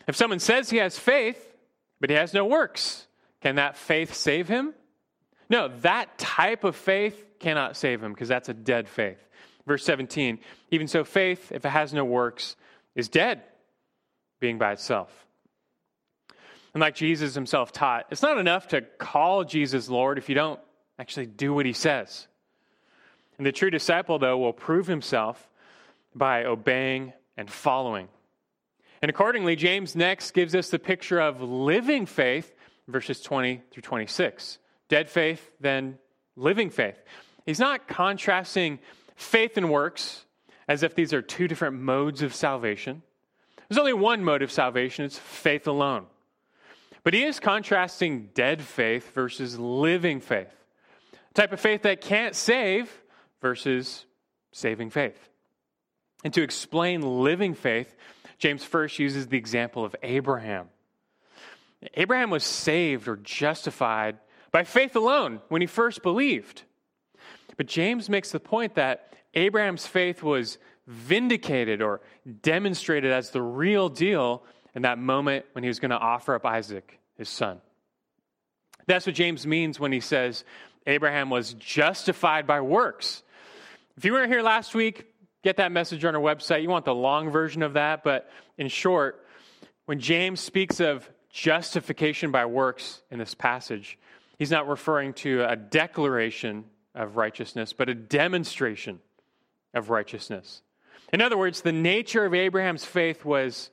if 0.07 0.15
someone 0.15 0.39
says 0.39 0.71
he 0.71 0.77
has 0.77 0.99
faith, 0.99 1.55
but 2.01 2.11
he 2.11 2.17
has 2.17 2.33
no 2.33 2.45
works? 2.45 3.07
Can 3.41 3.57
that 3.57 3.77
faith 3.77 4.15
save 4.15 4.47
him? 4.47 4.75
No, 5.51 5.69
that 5.81 6.17
type 6.19 6.65
of 6.65 6.77
faith 6.77 7.27
cannot 7.41 7.77
save 7.77 8.03
him 8.03 8.13
because 8.13 8.29
that's 8.29 8.49
a 8.49 8.55
dead 8.55 8.89
faith. 8.89 9.19
Verse 9.67 9.85
17, 9.85 10.39
even 10.71 10.89
so, 10.89 11.05
faith, 11.05 11.53
if 11.53 11.65
it 11.65 11.69
has 11.69 11.93
no 11.93 12.05
works, 12.05 12.57
is 12.95 13.09
dead, 13.09 13.43
being 14.41 14.59
by 14.59 14.73
itself. 14.73 15.27
And 16.75 16.81
like 16.81 16.95
Jesus 16.95 17.35
himself 17.35 17.73
taught, 17.73 18.07
it's 18.11 18.23
not 18.23 18.39
enough 18.39 18.69
to 18.69 18.81
call 18.81 19.45
Jesus 19.45 19.89
Lord 19.89 20.19
if 20.19 20.29
you 20.29 20.35
don't 20.35 20.61
actually 20.99 21.27
do 21.27 21.55
what 21.55 21.67
he 21.67 21.73
says. 21.73 22.27
And 23.39 23.47
the 23.47 23.53
true 23.53 23.71
disciple, 23.71 24.19
though, 24.19 24.39
will 24.39 24.53
prove 24.53 24.87
himself 24.87 25.49
by 26.15 26.45
obeying 26.45 27.13
and 27.37 27.51
following. 27.51 28.09
And 29.01 29.11
accordingly, 29.11 29.57
James 29.57 29.97
next 29.97 30.33
gives 30.33 30.55
us 30.55 30.71
the 30.71 30.79
picture 30.79 31.21
of 31.21 31.43
living 31.43 32.07
faith, 32.07 32.55
verses 32.89 33.21
20 33.21 33.63
through 33.71 33.83
26. 33.83 34.59
Dead 34.89 35.11
faith, 35.11 35.51
then 35.61 35.99
living 36.37 36.71
faith. 36.71 37.03
He's 37.45 37.59
not 37.59 37.89
contrasting 37.89 38.79
faith 39.17 39.57
and 39.57 39.71
works 39.71 40.25
as 40.69 40.83
if 40.83 40.95
these 40.95 41.13
are 41.13 41.23
two 41.23 41.49
different 41.49 41.81
modes 41.81 42.23
of 42.23 42.35
salvation. 42.35 43.03
There's 43.69 43.79
only 43.79 43.93
one 43.93 44.25
mode 44.25 44.43
of 44.43 44.53
salvation 44.53 45.05
it's 45.05 45.19
faith 45.19 45.67
alone. 45.67 46.07
But 47.05 47.15
he 47.15 47.25
is 47.25 47.41
contrasting 47.41 48.31
dead 48.35 48.63
faith 48.63 49.13
versus 49.15 49.59
living 49.59 50.21
faith. 50.21 50.53
A 51.31 51.35
type 51.35 51.53
of 51.53 51.61
faith 51.61 51.83
that 51.83 52.01
can't 52.01 52.37
save 52.37 52.93
versus 53.41 54.05
saving 54.53 54.91
faith. 54.91 55.29
And 56.25 56.33
to 56.35 56.43
explain 56.43 57.01
living 57.01 57.55
faith, 57.55 57.95
James 58.39 58.65
first 58.65 58.99
uses 58.99 59.27
the 59.27 59.39
example 59.39 59.85
of 59.85 59.97
Abraham. 60.03 60.69
Abraham 61.95 62.31
was 62.31 62.45
saved 62.45 63.09
or 63.09 63.17
justified 63.17 64.19
by 64.53 64.65
faith 64.65 64.95
alone 64.95 65.41
when 65.49 65.61
he 65.61 65.67
first 65.67 66.03
believed. 66.03 66.63
But 67.57 67.67
James 67.67 68.09
makes 68.09 68.31
the 68.31 68.41
point 68.41 68.75
that 68.75 69.15
Abraham's 69.35 69.87
faith 69.87 70.23
was 70.23 70.59
vindicated 70.87 71.81
or 71.81 72.01
demonstrated 72.43 73.13
as 73.13 73.31
the 73.31 73.43
real 73.43 73.89
deal 73.89 74.43
in 74.75 74.83
that 74.83 74.99
moment 74.99 75.45
when 75.53 75.65
he 75.65 75.69
was 75.69 75.79
going 75.79 75.91
to 75.91 75.99
offer 75.99 76.35
up 76.35 76.45
Isaac, 76.45 76.99
his 77.17 77.29
son. 77.29 77.61
That's 78.87 79.07
what 79.07 79.15
James 79.15 79.47
means 79.47 79.79
when 79.79 79.93
he 79.93 80.01
says 80.01 80.45
Abraham 80.87 81.31
was 81.31 81.55
justified 81.55 82.47
by 82.47 82.61
works. 82.61 83.23
If 83.97 84.05
you 84.05 84.13
weren't 84.13 84.33
here 84.33 84.43
last 84.43 84.75
week, 84.75 85.07
get 85.45 85.59
that 85.59 85.71
message 85.73 86.05
on 86.05 86.17
our 86.17 86.21
website. 86.21 86.63
You 86.63 86.69
want 86.69 86.85
the 86.85 86.95
long 86.95 87.31
version 87.31 87.63
of 87.63 87.75
that, 87.75 88.03
but 88.03 88.29
in 88.59 88.69
short, 88.69 89.25
when 89.85 90.01
James 90.01 90.41
speaks 90.41 90.81
of 90.81 91.09
justification 91.31 92.31
by 92.31 92.47
works 92.47 93.03
in 93.11 93.19
this 93.19 93.35
passage, 93.35 93.99
he's 94.39 94.51
not 94.51 94.69
referring 94.69 95.13
to 95.15 95.45
a 95.49 95.57
declaration 95.57 96.65
of 96.95 97.17
righteousness, 97.17 97.73
but 97.73 97.89
a 97.89 97.95
demonstration 97.95 99.01
of 99.75 99.91
righteousness. 99.91 100.63
In 101.13 101.21
other 101.21 101.39
words, 101.39 101.61
the 101.61 101.73
nature 101.73 102.25
of 102.25 102.35
Abraham's 102.35 102.85
faith 102.85 103.25
was 103.25 103.71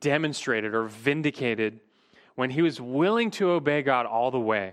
demonstrated 0.00 0.74
or 0.74 0.84
vindicated 0.84 1.80
when 2.34 2.50
he 2.50 2.62
was 2.62 2.80
willing 2.80 3.30
to 3.32 3.50
obey 3.50 3.82
God 3.82 4.06
all 4.06 4.30
the 4.30 4.40
way. 4.40 4.72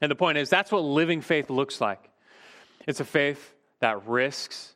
And 0.00 0.10
the 0.10 0.16
point 0.16 0.38
is, 0.38 0.50
that's 0.50 0.72
what 0.72 0.80
living 0.80 1.20
faith 1.20 1.50
looks 1.50 1.80
like. 1.80 2.10
It's 2.86 3.00
a 3.00 3.04
faith 3.04 3.54
that 3.80 4.06
risks 4.06 4.74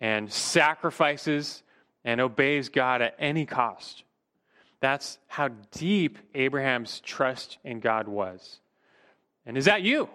and 0.00 0.32
sacrifices 0.32 1.62
and 2.04 2.20
obeys 2.20 2.68
God 2.68 3.02
at 3.02 3.14
any 3.18 3.46
cost. 3.46 4.04
That's 4.80 5.18
how 5.26 5.48
deep 5.72 6.18
Abraham's 6.34 7.00
trust 7.00 7.58
in 7.64 7.80
God 7.80 8.08
was. 8.08 8.60
And 9.44 9.58
is 9.58 9.66
that 9.66 9.82
you? 9.82 10.08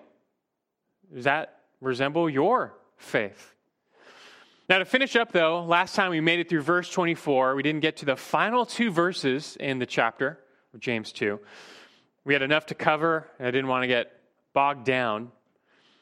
Does 1.15 1.23
that 1.23 1.61
resemble 1.79 2.29
your 2.29 2.73
faith? 2.97 3.53
Now, 4.67 4.79
to 4.79 4.85
finish 4.85 5.15
up, 5.15 5.31
though, 5.31 5.63
last 5.63 5.95
time 5.95 6.11
we 6.11 6.19
made 6.19 6.39
it 6.39 6.49
through 6.49 6.61
verse 6.61 6.89
24. 6.89 7.55
We 7.55 7.63
didn't 7.63 7.79
get 7.79 7.97
to 7.97 8.05
the 8.05 8.17
final 8.17 8.65
two 8.65 8.91
verses 8.91 9.55
in 9.57 9.79
the 9.79 9.85
chapter 9.85 10.39
of 10.73 10.81
James 10.81 11.13
2. 11.13 11.39
We 12.25 12.33
had 12.33 12.41
enough 12.41 12.65
to 12.65 12.75
cover, 12.75 13.29
and 13.39 13.47
I 13.47 13.51
didn't 13.51 13.67
want 13.67 13.83
to 13.83 13.87
get 13.87 14.11
bogged 14.51 14.85
down. 14.85 15.31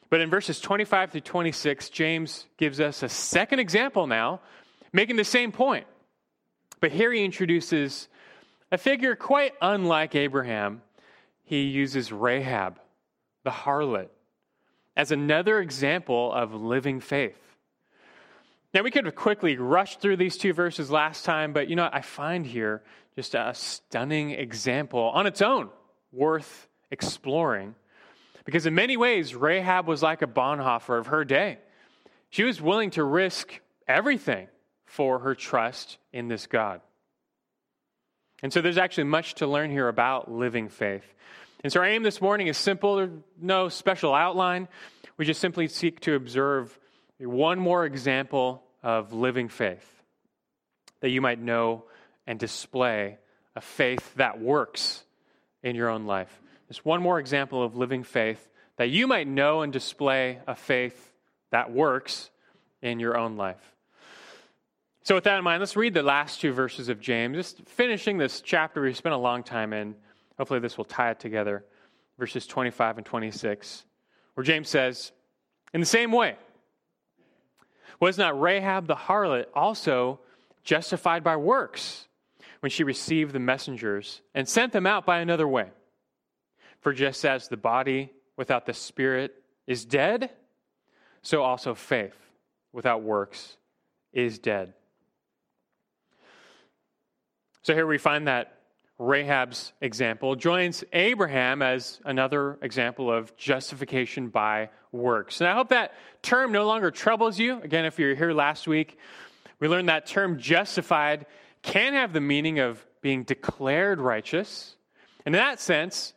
But 0.10 0.22
in 0.22 0.32
verses 0.32 0.60
25 0.60 1.12
through 1.12 1.22
26, 1.22 1.90
James 1.90 2.48
gives 2.58 2.80
us 2.80 3.04
a 3.04 3.10
second 3.10 3.60
example 3.60 4.08
now, 4.08 4.40
making 4.94 5.18
the 5.18 5.24
same 5.24 5.52
point. 5.52 5.86
But 6.80 6.92
here 6.92 7.12
he 7.12 7.24
introduces 7.24 8.08
a 8.72 8.80
figure 8.80 9.16
quite 9.16 9.54
unlike 9.62 10.16
Abraham. 10.16 10.82
He 11.44 11.64
uses 11.64 12.12
Rahab, 12.12 12.80
the 13.44 13.52
harlot, 13.52 14.08
as 14.96 15.12
another 15.12 15.60
example 15.60 16.32
of 16.32 16.54
living 16.54 17.00
faith. 17.00 17.38
Now, 18.74 18.82
we 18.82 18.92
could 18.92 19.06
have 19.06 19.16
quickly 19.16 19.58
rushed 19.58 20.02
through 20.02 20.18
these 20.18 20.38
two 20.38 20.54
verses 20.54 20.90
last 20.90 21.26
time, 21.26 21.54
but 21.54 21.70
you 21.70 21.76
know, 21.76 21.90
I 21.92 22.02
find 22.02 22.46
here 22.46 22.82
just 23.16 23.36
a 23.36 23.54
stunning 23.54 24.32
example 24.32 25.12
on 25.14 25.28
its 25.28 25.42
own 25.42 25.70
worth 26.12 26.68
exploring 26.90 27.76
because 28.46 28.66
in 28.66 28.76
many 28.76 28.98
ways, 28.98 29.36
Rahab 29.36 29.88
was 29.88 30.04
like 30.04 30.22
a 30.22 30.28
Bonhoeffer 30.28 30.98
of 30.98 31.08
her 31.08 31.24
day. 31.24 31.60
She 32.30 32.44
was 32.44 32.62
willing 32.62 32.90
to 32.92 33.04
risk 33.04 33.60
everything 33.88 34.48
for 34.86 35.20
her 35.20 35.36
trust 35.36 35.98
in 36.12 36.28
this 36.28 36.48
God. 36.48 36.82
And 38.42 38.52
so 38.52 38.62
there's 38.62 38.78
actually 38.78 39.06
much 39.06 39.36
to 39.36 39.48
learn 39.48 39.72
here 39.72 39.88
about 39.88 40.30
living 40.30 40.68
faith. 40.68 41.06
And 41.64 41.72
so 41.72 41.80
our 41.80 41.86
aim 41.86 42.04
this 42.04 42.20
morning 42.20 42.48
is 42.48 42.58
simple, 42.58 42.98
There's 42.98 43.10
no 43.42 43.70
special 43.70 44.14
outline. 44.14 44.68
We 45.16 45.26
just 45.26 45.40
simply 45.40 45.70
seek 45.70 46.02
to 46.02 46.16
observe 46.16 46.78
one 47.20 47.58
more 47.58 47.86
example 47.86 48.64
of 48.82 49.14
living 49.14 49.48
faith 49.48 49.90
that 51.00 51.10
you 51.10 51.22
might 51.22 51.40
know 51.40 51.86
and 52.28 52.38
display 52.38 53.18
a 53.56 53.62
faith 53.62 54.14
that 54.16 54.42
works 54.42 55.04
in 55.62 55.76
your 55.76 55.90
own 55.90 56.06
life. 56.06 56.42
Just 56.68 56.86
one 56.86 57.02
more 57.02 57.20
example 57.20 57.64
of 57.64 57.78
living 57.78 58.04
faith 58.04 58.50
that 58.78 58.90
you 58.90 59.08
might 59.08 59.28
know 59.28 59.62
and 59.62 59.72
display 59.72 60.40
a 60.48 60.56
faith 60.56 61.14
that 61.52 61.72
works 61.72 62.30
in 62.82 63.00
your 63.00 63.18
own 63.18 63.38
life. 63.38 63.62
So, 65.04 65.16
with 65.16 65.26
that 65.26 65.38
in 65.38 65.44
mind, 65.44 65.62
let's 65.62 65.76
read 65.76 65.94
the 65.94 66.04
last 66.04 66.42
two 66.42 66.52
verses 66.52 66.90
of 66.90 67.00
James. 67.00 67.38
Just 67.38 67.62
finishing 67.68 68.18
this 68.18 68.42
chapter 68.42 68.82
we 68.82 68.94
spent 68.94 69.14
a 69.14 69.18
long 69.18 69.44
time 69.44 69.72
in. 69.74 69.96
Hopefully, 70.38 70.60
this 70.60 70.78
will 70.78 70.86
tie 70.86 71.12
it 71.12 71.20
together. 71.20 71.66
Verses 72.18 72.46
25 72.46 72.98
and 72.98 73.06
26, 73.06 73.86
where 74.34 74.44
James 74.44 74.70
says, 74.70 75.12
In 75.74 75.80
the 75.80 75.86
same 75.86 76.12
way, 76.12 76.36
was 78.00 78.18
not 78.18 78.40
Rahab 78.40 78.88
the 78.88 78.96
harlot 78.96 79.46
also 79.54 80.20
justified 80.64 81.24
by 81.24 81.36
works 81.36 82.08
when 82.60 82.70
she 82.70 82.84
received 82.84 83.34
the 83.34 83.40
messengers 83.40 84.22
and 84.34 84.48
sent 84.48 84.74
them 84.74 84.86
out 84.86 85.06
by 85.06 85.20
another 85.20 85.48
way? 85.48 85.70
For 86.82 86.94
just 86.94 87.26
as 87.26 87.48
the 87.48 87.58
body 87.58 88.12
without 88.36 88.66
the 88.66 88.74
Spirit 88.74 89.34
is 89.68 89.86
dead, 89.86 90.30
so 91.22 91.42
also 91.42 91.74
faith 91.74 92.16
without 92.74 93.02
works 93.02 93.58
is 94.12 94.40
dead. 94.40 94.74
So 97.62 97.74
here 97.74 97.88
we 97.88 97.98
find 97.98 98.28
that 98.28 98.60
Rahab's 99.00 99.74
example 99.82 100.36
joins 100.36 100.84
Abraham 100.94 101.62
as 101.62 102.00
another 102.06 102.58
example 102.62 103.12
of 103.12 103.36
justification 103.36 104.30
by 104.30 104.70
works. 104.92 105.42
And 105.42 105.50
I 105.50 105.54
hope 105.54 105.70
that 105.70 105.94
term 106.22 106.52
no 106.52 106.66
longer 106.66 106.92
troubles 106.92 107.40
you. 107.40 107.60
Again, 107.62 107.86
if 107.86 107.98
you 108.00 108.08
were 108.08 108.16
here 108.16 108.34
last 108.34 108.68
week, 108.68 108.98
we 109.60 109.68
learned 109.68 109.90
that 109.90 110.06
term 110.06 110.38
justified 110.40 111.26
can 111.62 111.94
have 111.94 112.14
the 112.14 112.22
meaning 112.22 112.60
of 112.60 112.86
being 113.02 113.24
declared 113.24 114.00
righteous. 114.00 114.76
And 115.26 115.36
in 115.36 115.40
that 115.42 115.60
sense, 115.60 116.14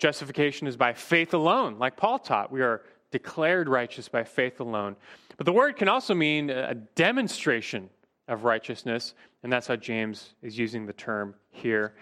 Justification 0.00 0.66
is 0.66 0.78
by 0.78 0.94
faith 0.94 1.34
alone, 1.34 1.78
like 1.78 1.98
Paul 1.98 2.18
taught. 2.18 2.50
We 2.50 2.62
are 2.62 2.80
declared 3.10 3.68
righteous 3.68 4.08
by 4.08 4.24
faith 4.24 4.58
alone. 4.58 4.96
But 5.36 5.44
the 5.44 5.52
word 5.52 5.76
can 5.76 5.88
also 5.88 6.14
mean 6.14 6.48
a 6.48 6.74
demonstration 6.74 7.90
of 8.26 8.44
righteousness, 8.44 9.14
and 9.42 9.52
that's 9.52 9.66
how 9.66 9.76
James 9.76 10.32
is 10.42 10.58
using 10.58 10.86
the 10.86 10.94
term 10.94 11.34
here. 11.50 11.94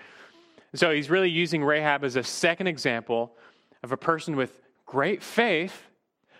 So 0.74 0.92
he's 0.92 1.08
really 1.08 1.30
using 1.30 1.64
Rahab 1.64 2.04
as 2.04 2.16
a 2.16 2.22
second 2.22 2.66
example 2.66 3.32
of 3.82 3.92
a 3.92 3.96
person 3.96 4.36
with 4.36 4.60
great 4.86 5.22
faith. 5.22 5.82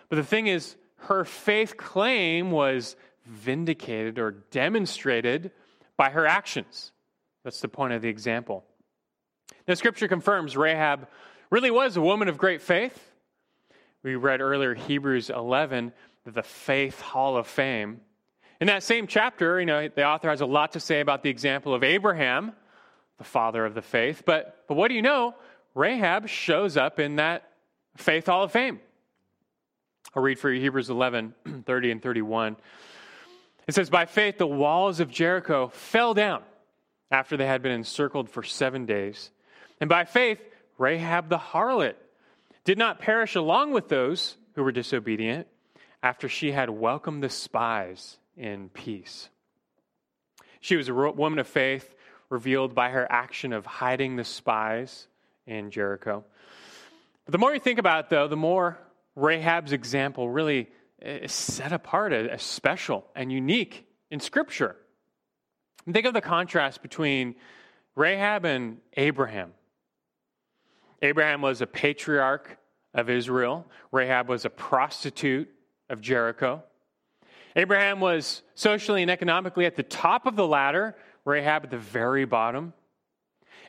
But 0.09 0.17
the 0.17 0.23
thing 0.23 0.47
is, 0.47 0.75
her 0.97 1.25
faith 1.25 1.77
claim 1.77 2.51
was 2.51 2.95
vindicated 3.25 4.19
or 4.19 4.31
demonstrated 4.31 5.51
by 5.97 6.09
her 6.09 6.25
actions. 6.25 6.91
That's 7.43 7.61
the 7.61 7.67
point 7.67 7.93
of 7.93 8.01
the 8.01 8.09
example. 8.09 8.63
Now, 9.67 9.73
scripture 9.75 10.07
confirms 10.07 10.57
Rahab 10.57 11.07
really 11.49 11.71
was 11.71 11.97
a 11.97 12.01
woman 12.01 12.27
of 12.27 12.37
great 12.37 12.61
faith. 12.61 13.11
We 14.03 14.15
read 14.15 14.41
earlier 14.41 14.75
Hebrews 14.75 15.29
11, 15.29 15.93
the 16.25 16.43
Faith 16.43 17.01
Hall 17.01 17.37
of 17.37 17.47
Fame. 17.47 18.01
In 18.61 18.67
that 18.67 18.83
same 18.83 19.07
chapter, 19.07 19.59
you 19.59 19.65
know, 19.65 19.87
the 19.87 20.05
author 20.05 20.29
has 20.29 20.41
a 20.41 20.45
lot 20.45 20.73
to 20.73 20.79
say 20.79 20.99
about 20.99 21.23
the 21.23 21.29
example 21.29 21.73
of 21.73 21.83
Abraham, 21.83 22.53
the 23.19 23.23
father 23.23 23.63
of 23.65 23.75
the 23.75 23.81
faith. 23.83 24.23
But, 24.25 24.63
but 24.67 24.75
what 24.75 24.87
do 24.87 24.95
you 24.95 25.03
know? 25.03 25.35
Rahab 25.75 26.27
shows 26.27 26.75
up 26.75 26.99
in 26.99 27.17
that 27.17 27.47
Faith 27.95 28.25
Hall 28.25 28.43
of 28.43 28.51
Fame. 28.51 28.79
I'll 30.15 30.23
read 30.23 30.39
for 30.39 30.51
you 30.51 30.59
Hebrews 30.59 30.89
11, 30.89 31.35
30 31.65 31.91
and 31.91 32.01
31. 32.01 32.57
It 33.67 33.75
says, 33.75 33.91
By 33.91 34.05
faith, 34.05 34.39
the 34.39 34.47
walls 34.47 34.99
of 34.99 35.11
Jericho 35.11 35.67
fell 35.67 36.15
down 36.15 36.41
after 37.11 37.37
they 37.37 37.45
had 37.45 37.61
been 37.61 37.71
encircled 37.71 38.29
for 38.29 38.41
seven 38.41 38.85
days. 38.87 39.29
And 39.79 39.89
by 39.89 40.05
faith, 40.05 40.41
Rahab 40.79 41.29
the 41.29 41.37
harlot 41.37 41.95
did 42.63 42.77
not 42.77 42.99
perish 42.99 43.35
along 43.35 43.71
with 43.71 43.89
those 43.89 44.37
who 44.55 44.63
were 44.63 44.71
disobedient 44.71 45.47
after 46.01 46.27
she 46.29 46.51
had 46.51 46.69
welcomed 46.69 47.21
the 47.21 47.29
spies 47.29 48.17
in 48.37 48.69
peace. 48.69 49.29
She 50.61 50.75
was 50.75 50.89
a 50.89 50.93
woman 50.93 51.39
of 51.39 51.47
faith, 51.47 51.93
revealed 52.29 52.75
by 52.75 52.89
her 52.89 53.09
action 53.11 53.53
of 53.53 53.65
hiding 53.65 54.15
the 54.15 54.23
spies 54.23 55.07
in 55.45 55.71
Jericho. 55.71 56.23
But 57.25 57.31
the 57.31 57.37
more 57.37 57.53
you 57.53 57.59
think 57.59 57.79
about 57.79 58.05
it, 58.05 58.09
though, 58.09 58.27
the 58.27 58.35
more 58.35 58.77
Rahab's 59.15 59.73
example 59.73 60.29
really 60.29 60.69
is 61.01 61.31
set 61.31 61.71
apart 61.71 62.13
as 62.13 62.41
special 62.41 63.05
and 63.15 63.31
unique 63.31 63.87
in 64.11 64.19
Scripture. 64.19 64.75
Think 65.91 66.05
of 66.05 66.13
the 66.13 66.21
contrast 66.21 66.81
between 66.81 67.35
Rahab 67.95 68.45
and 68.45 68.77
Abraham. 68.95 69.53
Abraham 71.01 71.41
was 71.41 71.61
a 71.61 71.67
patriarch 71.67 72.57
of 72.93 73.09
Israel, 73.09 73.65
Rahab 73.91 74.27
was 74.27 74.45
a 74.45 74.49
prostitute 74.49 75.49
of 75.89 76.01
Jericho. 76.01 76.63
Abraham 77.55 77.99
was 77.99 78.41
socially 78.55 79.01
and 79.01 79.09
economically 79.11 79.65
at 79.65 79.75
the 79.75 79.83
top 79.83 80.25
of 80.25 80.35
the 80.35 80.45
ladder, 80.45 80.95
Rahab 81.29 81.65
at 81.65 81.69
the 81.69 81.77
very 81.77 82.25
bottom. 82.25 82.73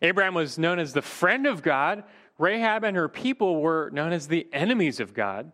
Abraham 0.02 0.34
was 0.34 0.58
known 0.58 0.78
as 0.78 0.92
the 0.92 1.02
friend 1.02 1.46
of 1.46 1.62
God. 1.62 2.04
Rahab 2.38 2.84
and 2.84 2.96
her 2.96 3.08
people 3.08 3.60
were 3.60 3.90
known 3.92 4.12
as 4.12 4.28
the 4.28 4.46
enemies 4.52 4.98
of 4.98 5.12
God. 5.12 5.52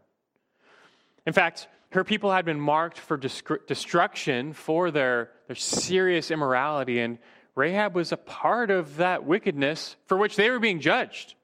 In 1.27 1.33
fact, 1.33 1.69
her 1.91 2.05
people 2.05 2.33
had 2.33 2.45
been 2.45 2.61
marked 2.61 2.99
for 2.99 3.17
destruction 3.17 4.53
for 4.53 4.91
their, 4.91 5.31
their 5.49 5.57
serious 5.57 6.31
immorality, 6.31 7.01
and 7.01 7.19
Rahab 7.55 7.95
was 7.95 8.13
a 8.13 8.17
part 8.17 8.71
of 8.71 8.97
that 8.99 9.25
wickedness 9.25 9.97
for 10.07 10.17
which 10.17 10.37
they 10.37 10.51
were 10.51 10.59
being 10.59 10.81
judged. 10.81 11.35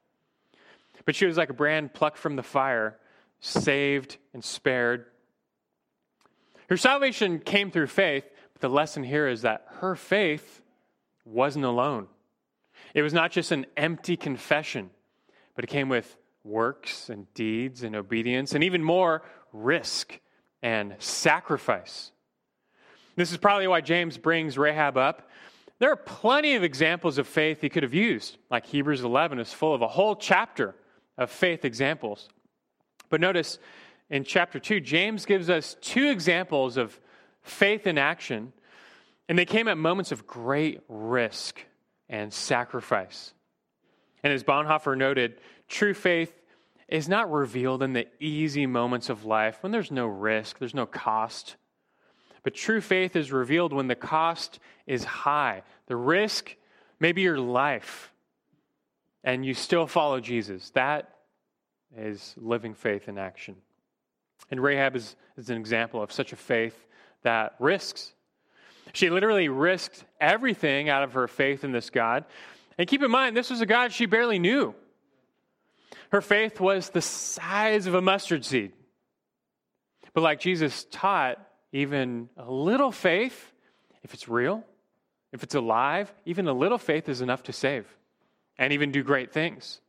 But 1.05 1.15
she 1.15 1.25
was 1.25 1.37
like 1.37 1.49
a 1.49 1.53
brand 1.53 1.93
plucked 1.93 2.17
from 2.17 2.35
the 2.35 2.43
fire, 2.43 2.97
saved 3.41 4.17
and 4.33 4.43
spared. 4.43 5.05
Her 6.69 6.77
salvation 6.77 7.39
came 7.39 7.71
through 7.71 7.87
faith, 7.87 8.23
the 8.63 8.69
lesson 8.69 9.03
here 9.03 9.27
is 9.27 9.41
that 9.41 9.65
her 9.81 9.93
faith 9.93 10.61
wasn't 11.25 11.65
alone. 11.65 12.07
It 12.93 13.01
was 13.01 13.11
not 13.11 13.29
just 13.29 13.51
an 13.51 13.65
empty 13.75 14.15
confession, 14.15 14.89
but 15.53 15.65
it 15.65 15.67
came 15.67 15.89
with 15.89 16.17
works 16.45 17.09
and 17.09 17.31
deeds 17.33 17.83
and 17.83 17.93
obedience, 17.93 18.55
and 18.55 18.63
even 18.63 18.81
more, 18.81 19.21
risk 19.51 20.17
and 20.61 20.95
sacrifice. 20.99 22.13
This 23.17 23.33
is 23.33 23.37
probably 23.37 23.67
why 23.67 23.81
James 23.81 24.17
brings 24.17 24.57
Rahab 24.57 24.95
up. 24.95 25.29
There 25.79 25.91
are 25.91 25.97
plenty 25.97 26.55
of 26.55 26.63
examples 26.63 27.17
of 27.17 27.27
faith 27.27 27.59
he 27.59 27.67
could 27.67 27.83
have 27.83 27.93
used, 27.93 28.37
like 28.49 28.65
Hebrews 28.65 29.03
11 29.03 29.39
is 29.39 29.51
full 29.51 29.75
of 29.75 29.81
a 29.81 29.89
whole 29.89 30.15
chapter 30.15 30.73
of 31.17 31.29
faith 31.29 31.65
examples. 31.65 32.29
But 33.09 33.19
notice 33.19 33.59
in 34.09 34.23
chapter 34.23 34.57
2, 34.57 34.79
James 34.79 35.25
gives 35.25 35.49
us 35.49 35.75
two 35.81 36.07
examples 36.07 36.77
of 36.77 36.97
faith 37.43 37.85
in 37.85 37.97
action, 37.97 38.53
and 39.29 39.37
they 39.37 39.45
came 39.45 39.67
at 39.67 39.77
moments 39.77 40.11
of 40.11 40.27
great 40.27 40.81
risk 40.87 41.63
and 42.09 42.33
sacrifice. 42.33 43.33
And 44.23 44.33
as 44.33 44.43
Bonhoeffer 44.43 44.97
noted, 44.97 45.39
true 45.67 45.93
faith 45.93 46.33
is 46.87 47.09
not 47.09 47.31
revealed 47.31 47.83
in 47.83 47.93
the 47.93 48.07
easy 48.19 48.65
moments 48.65 49.09
of 49.09 49.25
life 49.25 49.57
when 49.61 49.71
there's 49.71 49.91
no 49.91 50.05
risk, 50.05 50.59
there's 50.59 50.75
no 50.75 50.85
cost. 50.85 51.55
But 52.43 52.53
true 52.53 52.81
faith 52.81 53.15
is 53.15 53.31
revealed 53.31 53.73
when 53.73 53.87
the 53.87 53.95
cost 53.95 54.59
is 54.85 55.03
high. 55.03 55.63
The 55.87 55.95
risk 55.95 56.55
may 56.99 57.11
be 57.11 57.21
your 57.21 57.39
life, 57.39 58.13
and 59.23 59.45
you 59.45 59.53
still 59.53 59.87
follow 59.87 60.19
Jesus. 60.19 60.69
That 60.71 61.09
is 61.97 62.33
living 62.37 62.73
faith 62.73 63.07
in 63.07 63.17
action. 63.17 63.55
And 64.51 64.61
Rahab 64.61 64.95
is, 64.95 65.15
is 65.37 65.49
an 65.49 65.57
example 65.57 66.01
of 66.01 66.11
such 66.11 66.33
a 66.33 66.35
faith 66.35 66.85
that 67.23 67.55
risks. 67.59 68.13
She 68.93 69.09
literally 69.09 69.49
risked 69.49 70.03
everything 70.21 70.89
out 70.89 71.03
of 71.03 71.13
her 71.13 71.27
faith 71.27 71.63
in 71.63 71.71
this 71.71 71.89
God. 71.89 72.25
And 72.77 72.87
keep 72.87 73.01
in 73.01 73.11
mind, 73.11 73.35
this 73.35 73.49
was 73.49 73.61
a 73.61 73.65
God 73.65 73.91
she 73.91 74.05
barely 74.05 74.39
knew. 74.39 74.75
Her 76.11 76.21
faith 76.21 76.59
was 76.59 76.89
the 76.89 77.01
size 77.01 77.87
of 77.87 77.95
a 77.95 78.01
mustard 78.01 78.45
seed. 78.45 78.71
But 80.13 80.21
like 80.21 80.39
Jesus 80.39 80.85
taught, 80.91 81.39
even 81.71 82.29
a 82.37 82.51
little 82.51 82.91
faith, 82.91 83.51
if 84.03 84.13
it's 84.13 84.29
real, 84.29 84.63
if 85.31 85.41
it's 85.41 85.55
alive, 85.55 86.13
even 86.25 86.47
a 86.47 86.53
little 86.53 86.77
faith 86.77 87.09
is 87.09 87.21
enough 87.21 87.43
to 87.43 87.53
save 87.53 87.87
and 88.59 88.73
even 88.73 88.91
do 88.91 89.01
great 89.01 89.33
things. 89.33 89.81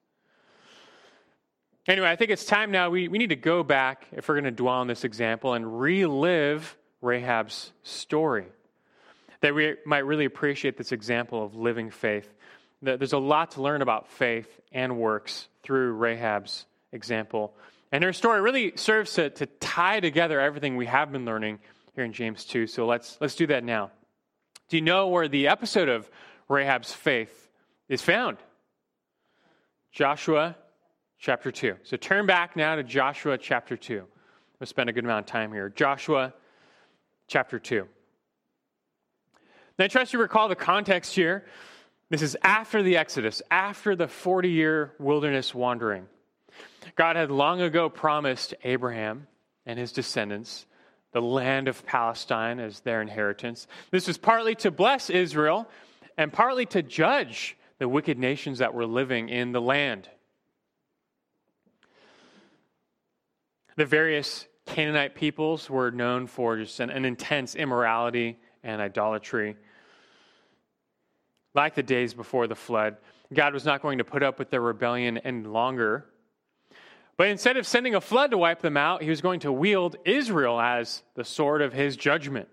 Anyway, 1.86 2.08
I 2.08 2.16
think 2.16 2.30
it's 2.30 2.46
time 2.46 2.70
now. 2.70 2.88
We, 2.88 3.08
we 3.08 3.18
need 3.18 3.28
to 3.28 3.36
go 3.36 3.62
back, 3.62 4.06
if 4.12 4.26
we're 4.26 4.36
going 4.36 4.44
to 4.44 4.50
dwell 4.50 4.76
on 4.76 4.86
this 4.86 5.04
example, 5.04 5.52
and 5.52 5.78
relive 5.78 6.78
Rahab's 7.04 7.70
story. 7.82 8.46
That 9.40 9.54
we 9.54 9.74
might 9.84 10.06
really 10.06 10.24
appreciate 10.24 10.76
this 10.76 10.92
example 10.92 11.44
of 11.44 11.54
living 11.54 11.90
faith. 11.90 12.32
There's 12.80 13.12
a 13.12 13.18
lot 13.18 13.52
to 13.52 13.62
learn 13.62 13.82
about 13.82 14.08
faith 14.08 14.48
and 14.72 14.98
works 14.98 15.48
through 15.62 15.92
Rahab's 15.92 16.66
example. 16.92 17.54
And 17.92 18.02
her 18.02 18.12
story 18.12 18.40
really 18.40 18.72
serves 18.76 19.14
to, 19.14 19.30
to 19.30 19.46
tie 19.46 20.00
together 20.00 20.40
everything 20.40 20.76
we 20.76 20.86
have 20.86 21.12
been 21.12 21.24
learning 21.24 21.60
here 21.94 22.04
in 22.04 22.12
James 22.12 22.44
2. 22.44 22.66
So 22.66 22.86
let's, 22.86 23.18
let's 23.20 23.34
do 23.34 23.46
that 23.48 23.64
now. 23.64 23.90
Do 24.68 24.76
you 24.76 24.82
know 24.82 25.08
where 25.08 25.28
the 25.28 25.48
episode 25.48 25.88
of 25.88 26.10
Rahab's 26.48 26.92
faith 26.92 27.48
is 27.88 28.02
found? 28.02 28.38
Joshua 29.92 30.56
chapter 31.18 31.52
2. 31.52 31.76
So 31.84 31.96
turn 31.96 32.26
back 32.26 32.56
now 32.56 32.76
to 32.76 32.82
Joshua 32.82 33.38
chapter 33.38 33.76
2. 33.76 34.04
We'll 34.58 34.66
spend 34.66 34.88
a 34.88 34.92
good 34.92 35.04
amount 35.04 35.26
of 35.26 35.32
time 35.32 35.52
here. 35.52 35.68
Joshua 35.68 36.32
chapter 37.26 37.58
2. 37.58 37.86
Now, 39.78 39.84
I 39.86 39.88
trust 39.88 40.12
you 40.12 40.20
recall 40.20 40.48
the 40.48 40.56
context 40.56 41.14
here. 41.14 41.44
This 42.10 42.22
is 42.22 42.36
after 42.42 42.82
the 42.82 42.96
Exodus, 42.96 43.42
after 43.50 43.96
the 43.96 44.06
40 44.06 44.50
year 44.50 44.92
wilderness 44.98 45.54
wandering. 45.54 46.06
God 46.96 47.16
had 47.16 47.30
long 47.30 47.60
ago 47.60 47.88
promised 47.88 48.54
Abraham 48.62 49.26
and 49.66 49.78
his 49.78 49.92
descendants 49.92 50.66
the 51.12 51.22
land 51.22 51.68
of 51.68 51.86
Palestine 51.86 52.58
as 52.58 52.80
their 52.80 53.00
inheritance. 53.00 53.66
This 53.90 54.08
was 54.08 54.18
partly 54.18 54.56
to 54.56 54.70
bless 54.70 55.10
Israel 55.10 55.68
and 56.18 56.32
partly 56.32 56.66
to 56.66 56.82
judge 56.82 57.56
the 57.78 57.88
wicked 57.88 58.18
nations 58.18 58.58
that 58.58 58.74
were 58.74 58.84
living 58.84 59.28
in 59.28 59.52
the 59.52 59.60
land. 59.60 60.08
The 63.76 63.86
various 63.86 64.46
Canaanite 64.66 65.14
peoples 65.14 65.68
were 65.68 65.90
known 65.90 66.26
for 66.26 66.56
just 66.56 66.80
an, 66.80 66.90
an 66.90 67.04
intense 67.04 67.54
immorality 67.54 68.38
and 68.62 68.80
idolatry. 68.80 69.56
Like 71.54 71.74
the 71.74 71.82
days 71.82 72.14
before 72.14 72.46
the 72.46 72.54
flood, 72.54 72.96
God 73.32 73.54
was 73.54 73.64
not 73.64 73.82
going 73.82 73.98
to 73.98 74.04
put 74.04 74.22
up 74.22 74.38
with 74.38 74.50
their 74.50 74.60
rebellion 74.60 75.18
any 75.18 75.44
longer. 75.44 76.06
But 77.16 77.28
instead 77.28 77.56
of 77.56 77.66
sending 77.66 77.94
a 77.94 78.00
flood 78.00 78.32
to 78.32 78.38
wipe 78.38 78.60
them 78.60 78.76
out, 78.76 79.02
he 79.02 79.10
was 79.10 79.20
going 79.20 79.40
to 79.40 79.52
wield 79.52 79.96
Israel 80.04 80.60
as 80.60 81.02
the 81.14 81.24
sword 81.24 81.62
of 81.62 81.72
his 81.72 81.96
judgment. 81.96 82.48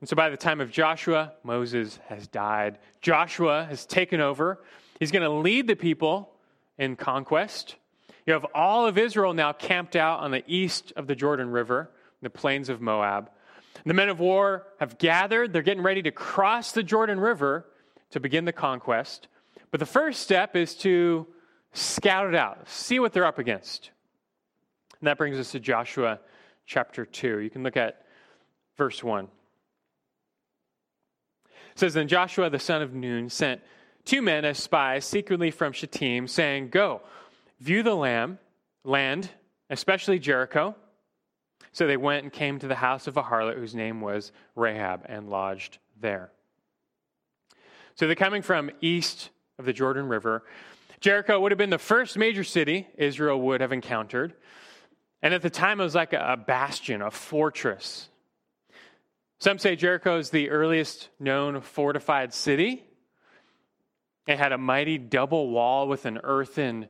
And 0.00 0.08
so 0.08 0.16
by 0.16 0.30
the 0.30 0.36
time 0.36 0.60
of 0.60 0.70
Joshua, 0.70 1.32
Moses 1.42 1.98
has 2.08 2.26
died. 2.26 2.78
Joshua 3.00 3.64
has 3.64 3.86
taken 3.86 4.20
over. 4.20 4.62
He's 4.98 5.12
going 5.12 5.22
to 5.22 5.30
lead 5.30 5.68
the 5.68 5.76
people 5.76 6.32
in 6.76 6.96
conquest. 6.96 7.76
You 8.26 8.32
have 8.32 8.46
all 8.54 8.86
of 8.86 8.98
Israel 8.98 9.32
now 9.32 9.52
camped 9.52 9.94
out 9.94 10.20
on 10.20 10.32
the 10.32 10.42
east 10.46 10.92
of 10.96 11.06
the 11.06 11.14
Jordan 11.14 11.50
River, 11.50 11.90
the 12.22 12.30
plains 12.30 12.68
of 12.68 12.80
Moab. 12.80 13.30
The 13.84 13.94
men 13.94 14.08
of 14.08 14.18
war 14.18 14.66
have 14.80 14.98
gathered. 14.98 15.52
They're 15.52 15.62
getting 15.62 15.82
ready 15.82 16.02
to 16.02 16.10
cross 16.10 16.72
the 16.72 16.82
Jordan 16.82 17.20
River 17.20 17.66
to 18.10 18.18
begin 18.18 18.44
the 18.44 18.52
conquest. 18.52 19.28
But 19.70 19.78
the 19.78 19.86
first 19.86 20.22
step 20.22 20.56
is 20.56 20.74
to 20.76 21.26
scout 21.72 22.26
it 22.26 22.34
out, 22.34 22.68
see 22.68 22.98
what 22.98 23.12
they're 23.12 23.26
up 23.26 23.38
against. 23.38 23.90
And 25.00 25.06
that 25.06 25.18
brings 25.18 25.38
us 25.38 25.52
to 25.52 25.60
Joshua 25.60 26.18
chapter 26.66 27.04
2. 27.04 27.40
You 27.40 27.50
can 27.50 27.62
look 27.62 27.76
at 27.76 28.02
verse 28.76 29.04
1. 29.04 29.28
It 31.44 31.50
says, 31.76 31.94
Then 31.94 32.08
Joshua 32.08 32.50
the 32.50 32.58
son 32.58 32.82
of 32.82 32.94
Nun 32.94 33.28
sent 33.28 33.60
two 34.04 34.22
men 34.22 34.44
as 34.44 34.58
spies 34.58 35.04
secretly 35.04 35.50
from 35.50 35.72
Shittim, 35.72 36.26
saying, 36.26 36.70
Go, 36.70 37.02
view 37.60 37.82
the 37.82 37.94
lamb, 37.94 38.38
land, 38.84 39.30
especially 39.70 40.18
Jericho. 40.18 40.74
So 41.72 41.86
they 41.86 41.96
went 41.96 42.22
and 42.22 42.32
came 42.32 42.58
to 42.58 42.68
the 42.68 42.74
house 42.74 43.06
of 43.06 43.16
a 43.16 43.22
harlot 43.22 43.56
whose 43.56 43.74
name 43.74 44.00
was 44.00 44.32
Rahab 44.54 45.02
and 45.06 45.28
lodged 45.28 45.78
there. 46.00 46.30
So 47.94 48.06
they're 48.06 48.14
coming 48.14 48.42
from 48.42 48.70
east 48.80 49.30
of 49.58 49.64
the 49.64 49.72
Jordan 49.72 50.08
River. 50.08 50.44
Jericho 51.00 51.40
would 51.40 51.52
have 51.52 51.58
been 51.58 51.70
the 51.70 51.78
first 51.78 52.16
major 52.16 52.44
city 52.44 52.86
Israel 52.96 53.40
would 53.42 53.60
have 53.60 53.72
encountered. 53.72 54.34
And 55.22 55.34
at 55.34 55.42
the 55.42 55.50
time, 55.50 55.80
it 55.80 55.84
was 55.84 55.94
like 55.94 56.12
a 56.12 56.36
bastion, 56.36 57.02
a 57.02 57.10
fortress. 57.10 58.08
Some 59.38 59.58
say 59.58 59.76
Jericho 59.76 60.18
is 60.18 60.30
the 60.30 60.50
earliest 60.50 61.08
known 61.18 61.60
fortified 61.60 62.32
city. 62.32 62.84
It 64.26 64.38
had 64.38 64.52
a 64.52 64.58
mighty 64.58 64.98
double 64.98 65.50
wall 65.50 65.88
with 65.88 66.06
an 66.06 66.20
earthen 66.22 66.88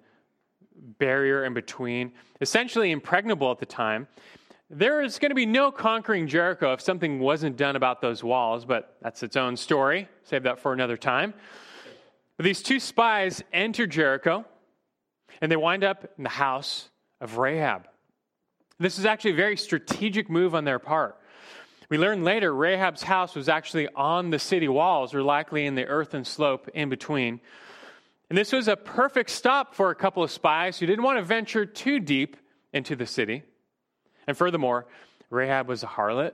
barrier 0.99 1.45
in 1.45 1.55
between, 1.55 2.13
essentially 2.41 2.91
impregnable 2.91 3.51
at 3.51 3.59
the 3.59 3.67
time. 3.67 4.09
There 4.69 5.03
is 5.03 5.19
going 5.19 5.31
to 5.31 5.37
be 5.37 5.47
no 5.47 5.71
conquering 5.71 6.27
Jericho 6.27 6.73
if 6.73 6.81
something 6.81 7.21
wasn't 7.21 7.57
done 7.57 7.77
about 7.77 8.01
those 8.01 8.25
walls, 8.25 8.65
but 8.65 8.97
that's 9.01 9.23
its 9.23 9.37
own 9.37 9.57
story. 9.57 10.09
Save 10.25 10.43
that 10.43 10.59
for 10.59 10.73
another 10.73 10.97
time. 10.97 11.35
But 12.37 12.45
these 12.45 12.63
two 12.63 12.81
spies 12.81 13.43
enter 13.53 13.87
Jericho, 13.87 14.45
and 15.41 15.51
they 15.51 15.57
wind 15.57 15.85
up 15.85 16.11
in 16.19 16.25
the 16.25 16.31
house 16.31 16.91
of 17.21 17.39
Rahab. 17.39 17.87
This 18.79 18.99
is 18.99 19.07
actually 19.07 19.33
a 19.33 19.37
very 19.37 19.57
strategic 19.57 20.29
move 20.29 20.55
on 20.55 20.65
their 20.65 20.79
part. 20.79 21.17
We 21.89 21.99
learn 21.99 22.25
later 22.25 22.53
Rahab's 22.53 23.05
house 23.05 23.37
was 23.37 23.49
actually 23.49 23.89
on 23.95 24.31
the 24.31 24.39
city 24.41 24.69
walls, 24.69 25.15
or 25.15 25.23
likely 25.23 25.67
in 25.67 25.77
the 25.77 25.87
earthen 25.87 26.25
slope 26.25 26.69
in 26.75 26.89
between. 26.89 27.41
And 28.29 28.37
this 28.37 28.53
was 28.53 28.69
a 28.69 28.77
perfect 28.77 29.31
stop 29.31 29.75
for 29.75 29.91
a 29.91 29.95
couple 29.95 30.23
of 30.23 30.31
spies 30.31 30.79
who 30.79 30.87
didn't 30.87 31.05
want 31.05 31.19
to 31.19 31.25
venture 31.25 31.65
too 31.65 32.01
deep 32.01 32.37
into 32.73 32.97
the 32.97 33.07
city. 33.07 33.43
And 34.27 34.37
furthermore, 34.37 34.87
Rahab 35.31 35.69
was 35.69 35.83
a 35.83 35.87
harlot 35.87 36.33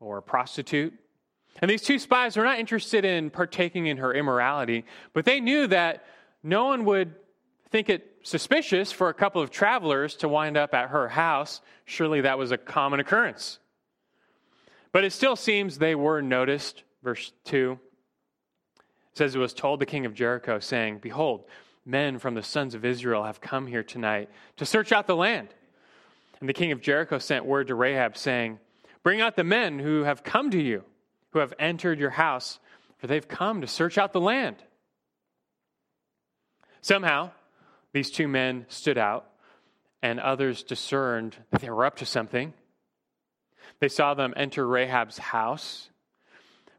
or 0.00 0.18
a 0.18 0.22
prostitute. 0.22 0.94
And 1.60 1.70
these 1.70 1.82
two 1.82 1.98
spies 1.98 2.36
were 2.36 2.44
not 2.44 2.58
interested 2.58 3.04
in 3.04 3.30
partaking 3.30 3.86
in 3.86 3.98
her 3.98 4.14
immorality, 4.14 4.84
but 5.12 5.24
they 5.24 5.40
knew 5.40 5.66
that 5.66 6.04
no 6.42 6.66
one 6.66 6.84
would 6.84 7.14
think 7.70 7.90
it 7.90 8.16
suspicious 8.22 8.92
for 8.92 9.08
a 9.08 9.14
couple 9.14 9.42
of 9.42 9.50
travelers 9.50 10.14
to 10.16 10.28
wind 10.28 10.56
up 10.56 10.72
at 10.72 10.90
her 10.90 11.08
house. 11.08 11.60
Surely 11.84 12.22
that 12.22 12.38
was 12.38 12.52
a 12.52 12.58
common 12.58 13.00
occurrence. 13.00 13.58
But 14.92 15.04
it 15.04 15.12
still 15.12 15.36
seems 15.36 15.78
they 15.78 15.94
were 15.94 16.22
noticed. 16.22 16.84
Verse 17.02 17.32
2 17.44 17.78
says 19.18 19.34
it 19.34 19.38
was 19.38 19.52
told 19.52 19.80
the 19.80 19.86
king 19.86 20.06
of 20.06 20.14
Jericho, 20.14 20.60
saying, 20.60 20.98
Behold, 20.98 21.44
men 21.84 22.18
from 22.18 22.34
the 22.34 22.42
sons 22.42 22.74
of 22.74 22.84
Israel 22.84 23.24
have 23.24 23.40
come 23.40 23.66
here 23.66 23.82
tonight 23.82 24.30
to 24.56 24.64
search 24.64 24.92
out 24.92 25.06
the 25.06 25.16
land. 25.16 25.48
And 26.40 26.48
the 26.48 26.54
king 26.54 26.72
of 26.72 26.80
Jericho 26.80 27.18
sent 27.18 27.44
word 27.44 27.66
to 27.66 27.74
Rahab, 27.74 28.16
saying, 28.16 28.60
Bring 29.02 29.20
out 29.20 29.36
the 29.36 29.44
men 29.44 29.80
who 29.80 30.04
have 30.04 30.22
come 30.22 30.50
to 30.50 30.62
you, 30.62 30.84
who 31.30 31.40
have 31.40 31.52
entered 31.58 31.98
your 31.98 32.10
house, 32.10 32.60
for 32.98 33.08
they've 33.08 33.26
come 33.26 33.60
to 33.60 33.66
search 33.66 33.98
out 33.98 34.12
the 34.12 34.20
land. 34.20 34.56
Somehow, 36.80 37.30
these 37.92 38.10
two 38.10 38.28
men 38.28 38.66
stood 38.68 38.98
out, 38.98 39.26
and 40.00 40.20
others 40.20 40.62
discerned 40.62 41.36
that 41.50 41.60
they 41.60 41.70
were 41.70 41.84
up 41.84 41.96
to 41.96 42.06
something. 42.06 42.54
They 43.80 43.88
saw 43.88 44.14
them 44.14 44.32
enter 44.36 44.66
Rahab's 44.66 45.18
house. 45.18 45.90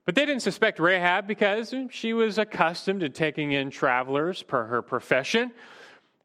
But 0.09 0.15
they 0.15 0.25
didn't 0.25 0.41
suspect 0.41 0.79
Rahab 0.79 1.27
because 1.27 1.71
she 1.91 2.13
was 2.13 2.39
accustomed 2.39 3.01
to 3.01 3.09
taking 3.09 3.51
in 3.51 3.69
travelers 3.69 4.41
per 4.41 4.65
her 4.65 4.81
profession. 4.81 5.51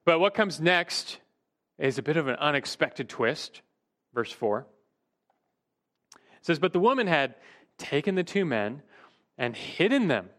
But 0.07 0.21
what 0.21 0.33
comes 0.33 0.59
next 0.59 1.19
is 1.79 1.99
a 1.99 2.03
bit 2.03 2.17
of 2.17 2.27
an 2.27 2.37
unexpected 2.37 3.11
twist. 3.11 3.61
Verse 4.15 4.33
4 4.33 4.67
it 6.15 6.19
says, 6.41 6.59
But 6.59 6.73
the 6.73 6.81
woman 6.81 7.07
had 7.07 7.35
taken 7.77 8.15
the 8.15 8.25
two 8.25 8.47
men 8.47 8.81
and 9.37 9.55
hidden 9.55 10.09
them. 10.09 10.31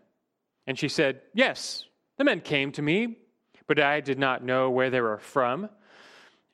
And 0.65 0.79
she 0.79 0.89
said, 0.89 1.21
Yes, 1.35 1.85
the 2.17 2.23
men 2.23 2.41
came 2.41 2.71
to 2.71 2.81
me, 2.81 3.19
but 3.67 3.79
I 3.79 4.01
did 4.01 4.17
not 4.17 4.43
know 4.43 4.71
where 4.71 4.89
they 4.89 5.01
were 5.01 5.19
from. 5.19 5.69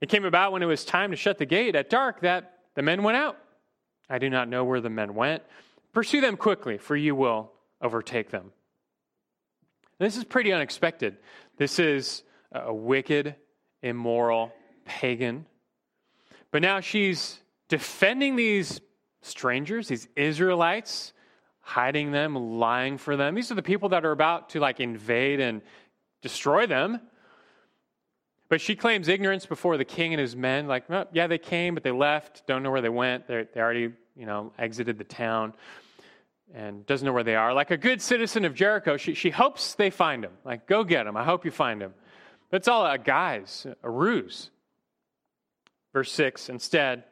It 0.01 0.09
came 0.09 0.25
about 0.25 0.51
when 0.51 0.61
it 0.61 0.65
was 0.65 0.83
time 0.83 1.11
to 1.11 1.15
shut 1.15 1.37
the 1.37 1.45
gate 1.45 1.73
at 1.73 1.89
dark 1.89 2.19
that 2.19 2.57
the 2.75 2.81
men 2.81 3.01
went 3.01 3.15
out. 3.15 3.37
I 4.09 4.17
do 4.17 4.29
not 4.29 4.49
know 4.49 4.65
where 4.65 4.81
the 4.81 4.89
men 4.89 5.15
went. 5.15 5.41
Pursue 5.93 6.21
them 6.21 6.37
quickly, 6.37 6.77
for 6.77 6.95
you 6.95 7.15
will 7.15 7.51
overtake 7.81 8.29
them. 8.29 8.51
This 9.99 10.17
is 10.17 10.23
pretty 10.23 10.51
unexpected. 10.51 11.17
This 11.57 11.79
is 11.79 12.23
a 12.51 12.73
wicked, 12.73 13.35
immoral 13.81 14.53
pagan. 14.85 15.45
But 16.51 16.61
now 16.61 16.79
she's 16.79 17.39
defending 17.69 18.35
these 18.35 18.81
strangers, 19.21 19.87
these 19.87 20.07
Israelites, 20.15 21.13
hiding 21.59 22.11
them, 22.11 22.35
lying 22.59 22.97
for 22.97 23.15
them. 23.15 23.35
These 23.35 23.51
are 23.51 23.55
the 23.55 23.61
people 23.61 23.89
that 23.89 24.03
are 24.03 24.11
about 24.11 24.49
to 24.49 24.59
like 24.59 24.79
invade 24.79 25.39
and 25.39 25.61
destroy 26.21 26.65
them. 26.67 26.99
But 28.49 28.59
she 28.59 28.75
claims 28.75 29.07
ignorance 29.07 29.45
before 29.45 29.77
the 29.77 29.85
king 29.85 30.13
and 30.13 30.19
his 30.19 30.35
men. 30.35 30.67
Like, 30.67 30.89
well, 30.89 31.05
yeah, 31.13 31.27
they 31.27 31.37
came, 31.37 31.73
but 31.73 31.83
they 31.83 31.91
left. 31.91 32.45
Don't 32.47 32.63
know 32.63 32.71
where 32.71 32.81
they 32.81 32.89
went. 32.89 33.27
They're, 33.27 33.45
they 33.45 33.61
already, 33.61 33.93
you 34.15 34.25
know, 34.25 34.51
exited 34.57 34.97
the 34.97 35.03
town 35.03 35.53
and 36.53 36.85
doesn't 36.85 37.05
know 37.05 37.13
where 37.13 37.23
they 37.23 37.35
are. 37.35 37.53
Like 37.53 37.71
a 37.71 37.77
good 37.77 38.01
citizen 38.01 38.45
of 38.45 38.53
Jericho, 38.53 38.97
she, 38.97 39.13
she 39.13 39.29
hopes 39.29 39.75
they 39.75 39.89
find 39.89 40.23
him. 40.23 40.33
Like, 40.43 40.67
go 40.67 40.83
get 40.83 41.07
him. 41.07 41.15
I 41.15 41.23
hope 41.23 41.45
you 41.45 41.51
find 41.51 41.81
him. 41.81 41.93
But 42.49 42.57
it's 42.57 42.67
all 42.67 42.85
a 42.85 42.97
guise, 42.97 43.65
a 43.83 43.89
ruse. 43.89 44.49
Verse 45.93 46.11
6 46.11 46.49
instead, 46.49 47.03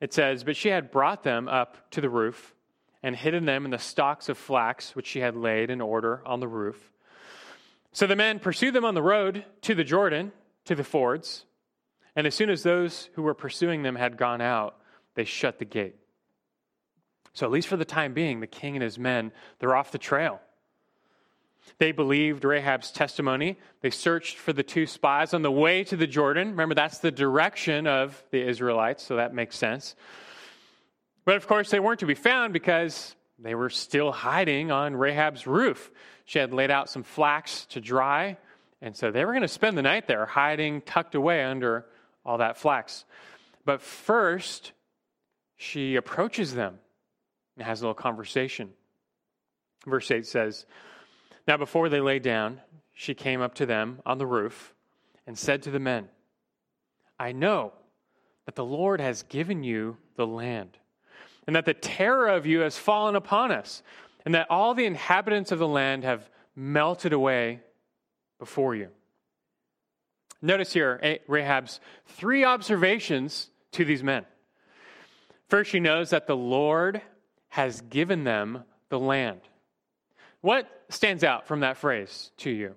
it 0.00 0.12
says, 0.12 0.44
But 0.44 0.56
she 0.56 0.68
had 0.68 0.90
brought 0.90 1.22
them 1.22 1.48
up 1.48 1.90
to 1.92 2.00
the 2.00 2.10
roof 2.10 2.54
and 3.02 3.14
hidden 3.14 3.44
them 3.44 3.64
in 3.64 3.70
the 3.70 3.78
stalks 3.78 4.28
of 4.28 4.38
flax 4.38 4.96
which 4.96 5.06
she 5.06 5.20
had 5.20 5.36
laid 5.36 5.70
in 5.70 5.80
order 5.80 6.22
on 6.26 6.40
the 6.40 6.48
roof. 6.48 6.92
So 7.92 8.06
the 8.06 8.16
men 8.16 8.40
pursued 8.40 8.74
them 8.74 8.84
on 8.84 8.94
the 8.94 9.02
road 9.02 9.44
to 9.62 9.74
the 9.74 9.84
Jordan, 9.84 10.32
to 10.64 10.74
the 10.74 10.84
fords, 10.84 11.44
and 12.16 12.26
as 12.26 12.34
soon 12.34 12.50
as 12.50 12.62
those 12.62 13.10
who 13.14 13.22
were 13.22 13.34
pursuing 13.34 13.82
them 13.82 13.96
had 13.96 14.16
gone 14.16 14.40
out, 14.40 14.76
they 15.14 15.24
shut 15.24 15.58
the 15.58 15.64
gate. 15.64 15.96
So, 17.34 17.44
at 17.46 17.52
least 17.52 17.68
for 17.68 17.76
the 17.76 17.84
time 17.84 18.14
being, 18.14 18.40
the 18.40 18.46
king 18.46 18.76
and 18.76 18.82
his 18.82 18.98
men, 18.98 19.32
they're 19.58 19.76
off 19.76 19.90
the 19.90 19.98
trail. 19.98 20.40
They 21.78 21.92
believed 21.92 22.44
Rahab's 22.44 22.92
testimony. 22.92 23.58
They 23.80 23.90
searched 23.90 24.36
for 24.36 24.52
the 24.52 24.62
two 24.62 24.86
spies 24.86 25.34
on 25.34 25.42
the 25.42 25.50
way 25.50 25.82
to 25.84 25.96
the 25.96 26.06
Jordan. 26.06 26.50
Remember, 26.50 26.74
that's 26.74 26.98
the 26.98 27.10
direction 27.10 27.86
of 27.86 28.22
the 28.30 28.46
Israelites, 28.46 29.02
so 29.02 29.16
that 29.16 29.34
makes 29.34 29.56
sense. 29.56 29.96
But 31.24 31.36
of 31.36 31.46
course, 31.48 31.70
they 31.70 31.80
weren't 31.80 32.00
to 32.00 32.06
be 32.06 32.14
found 32.14 32.52
because 32.52 33.16
they 33.38 33.54
were 33.54 33.70
still 33.70 34.12
hiding 34.12 34.70
on 34.70 34.94
Rahab's 34.94 35.46
roof. 35.46 35.90
She 36.26 36.38
had 36.38 36.52
laid 36.52 36.70
out 36.70 36.88
some 36.88 37.02
flax 37.02 37.66
to 37.66 37.80
dry, 37.80 38.36
and 38.80 38.94
so 38.94 39.10
they 39.10 39.24
were 39.24 39.32
going 39.32 39.42
to 39.42 39.48
spend 39.48 39.76
the 39.76 39.82
night 39.82 40.06
there, 40.06 40.26
hiding, 40.26 40.82
tucked 40.82 41.14
away 41.14 41.42
under 41.42 41.86
all 42.24 42.38
that 42.38 42.58
flax. 42.58 43.04
But 43.64 43.80
first, 43.80 44.72
she 45.56 45.96
approaches 45.96 46.54
them 46.54 46.78
and 47.56 47.66
has 47.66 47.80
a 47.80 47.84
little 47.84 47.94
conversation. 47.94 48.70
Verse 49.86 50.10
8 50.10 50.26
says, 50.26 50.66
Now 51.46 51.56
before 51.56 51.88
they 51.88 52.00
lay 52.00 52.18
down, 52.18 52.60
she 52.92 53.14
came 53.14 53.40
up 53.40 53.54
to 53.56 53.66
them 53.66 54.00
on 54.06 54.18
the 54.18 54.26
roof 54.26 54.74
and 55.26 55.38
said 55.38 55.62
to 55.62 55.70
the 55.70 55.80
men, 55.80 56.08
I 57.18 57.32
know 57.32 57.72
that 58.46 58.54
the 58.54 58.64
Lord 58.64 59.00
has 59.00 59.22
given 59.24 59.62
you 59.62 59.96
the 60.16 60.26
land, 60.26 60.78
and 61.46 61.56
that 61.56 61.64
the 61.64 61.74
terror 61.74 62.28
of 62.28 62.46
you 62.46 62.60
has 62.60 62.76
fallen 62.76 63.16
upon 63.16 63.50
us 63.50 63.82
and 64.24 64.34
that 64.34 64.50
all 64.50 64.74
the 64.74 64.86
inhabitants 64.86 65.52
of 65.52 65.58
the 65.58 65.68
land 65.68 66.04
have 66.04 66.28
melted 66.56 67.12
away 67.12 67.60
before 68.38 68.74
you. 68.74 68.88
Notice 70.40 70.72
here 70.72 70.98
eh, 71.02 71.18
Rahab's 71.26 71.80
three 72.06 72.44
observations 72.44 73.50
to 73.72 73.84
these 73.84 74.02
men. 74.02 74.24
First, 75.48 75.70
she 75.70 75.80
knows 75.80 76.10
that 76.10 76.26
the 76.26 76.36
Lord 76.36 77.02
has 77.54 77.82
given 77.82 78.24
them 78.24 78.64
the 78.88 78.98
land. 78.98 79.38
What 80.40 80.68
stands 80.88 81.22
out 81.22 81.46
from 81.46 81.60
that 81.60 81.76
phrase 81.76 82.32
to 82.38 82.50
you? 82.50 82.74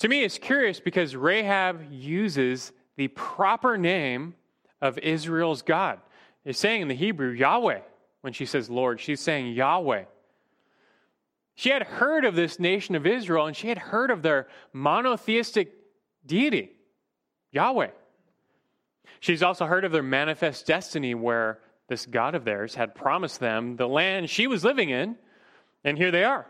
To 0.00 0.08
me, 0.08 0.24
it's 0.24 0.36
curious 0.36 0.80
because 0.80 1.14
Rahab 1.14 1.92
uses 1.92 2.72
the 2.96 3.06
proper 3.06 3.78
name 3.78 4.34
of 4.82 4.98
Israel's 4.98 5.62
God. 5.62 6.00
It's 6.44 6.58
saying 6.58 6.82
in 6.82 6.88
the 6.88 6.94
Hebrew, 6.96 7.30
Yahweh 7.30 7.82
when 8.22 8.32
she 8.32 8.46
says 8.46 8.68
Lord, 8.68 9.00
she's 9.00 9.20
saying 9.20 9.52
Yahweh. 9.52 10.06
She 11.54 11.68
had 11.68 11.84
heard 11.84 12.24
of 12.24 12.34
this 12.34 12.58
nation 12.58 12.96
of 12.96 13.06
Israel 13.06 13.46
and 13.46 13.56
she 13.56 13.68
had 13.68 13.78
heard 13.78 14.10
of 14.10 14.22
their 14.22 14.48
monotheistic 14.72 15.72
deity, 16.26 16.72
Yahweh. 17.52 17.90
She's 19.20 19.44
also 19.44 19.66
heard 19.66 19.84
of 19.84 19.92
their 19.92 20.02
manifest 20.02 20.66
destiny 20.66 21.14
where 21.14 21.60
this 21.88 22.06
God 22.06 22.34
of 22.34 22.44
theirs 22.44 22.74
had 22.74 22.94
promised 22.94 23.40
them 23.40 23.76
the 23.76 23.88
land 23.88 24.30
she 24.30 24.46
was 24.46 24.64
living 24.64 24.90
in, 24.90 25.16
and 25.84 25.98
here 25.98 26.10
they 26.10 26.24
are. 26.24 26.46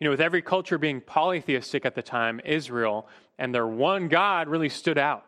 You 0.00 0.06
know, 0.06 0.10
with 0.10 0.20
every 0.20 0.42
culture 0.42 0.78
being 0.78 1.00
polytheistic 1.00 1.84
at 1.86 1.94
the 1.94 2.02
time, 2.02 2.40
Israel 2.44 3.06
and 3.38 3.54
their 3.54 3.66
one 3.66 4.08
God 4.08 4.48
really 4.48 4.68
stood 4.68 4.98
out. 4.98 5.24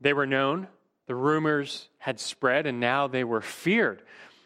They 0.00 0.12
were 0.12 0.26
known, 0.26 0.68
the 1.06 1.14
rumors 1.14 1.88
had 1.98 2.20
spread, 2.20 2.66
and 2.66 2.80
now 2.80 3.08
they 3.08 3.24
were 3.24 3.40
feared. 3.40 4.02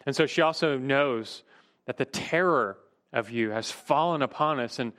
And 0.07 0.14
so 0.14 0.27
she 0.27 0.40
also 0.42 0.79
knows 0.79 1.42
that 1.87 1.97
the 1.97 2.05
terror 2.05 2.79
of 3.12 3.31
you 3.31 3.51
has 3.51 3.71
fallen 3.71 4.23
upon 4.23 4.61
us, 4.61 4.79
and 4.79 4.92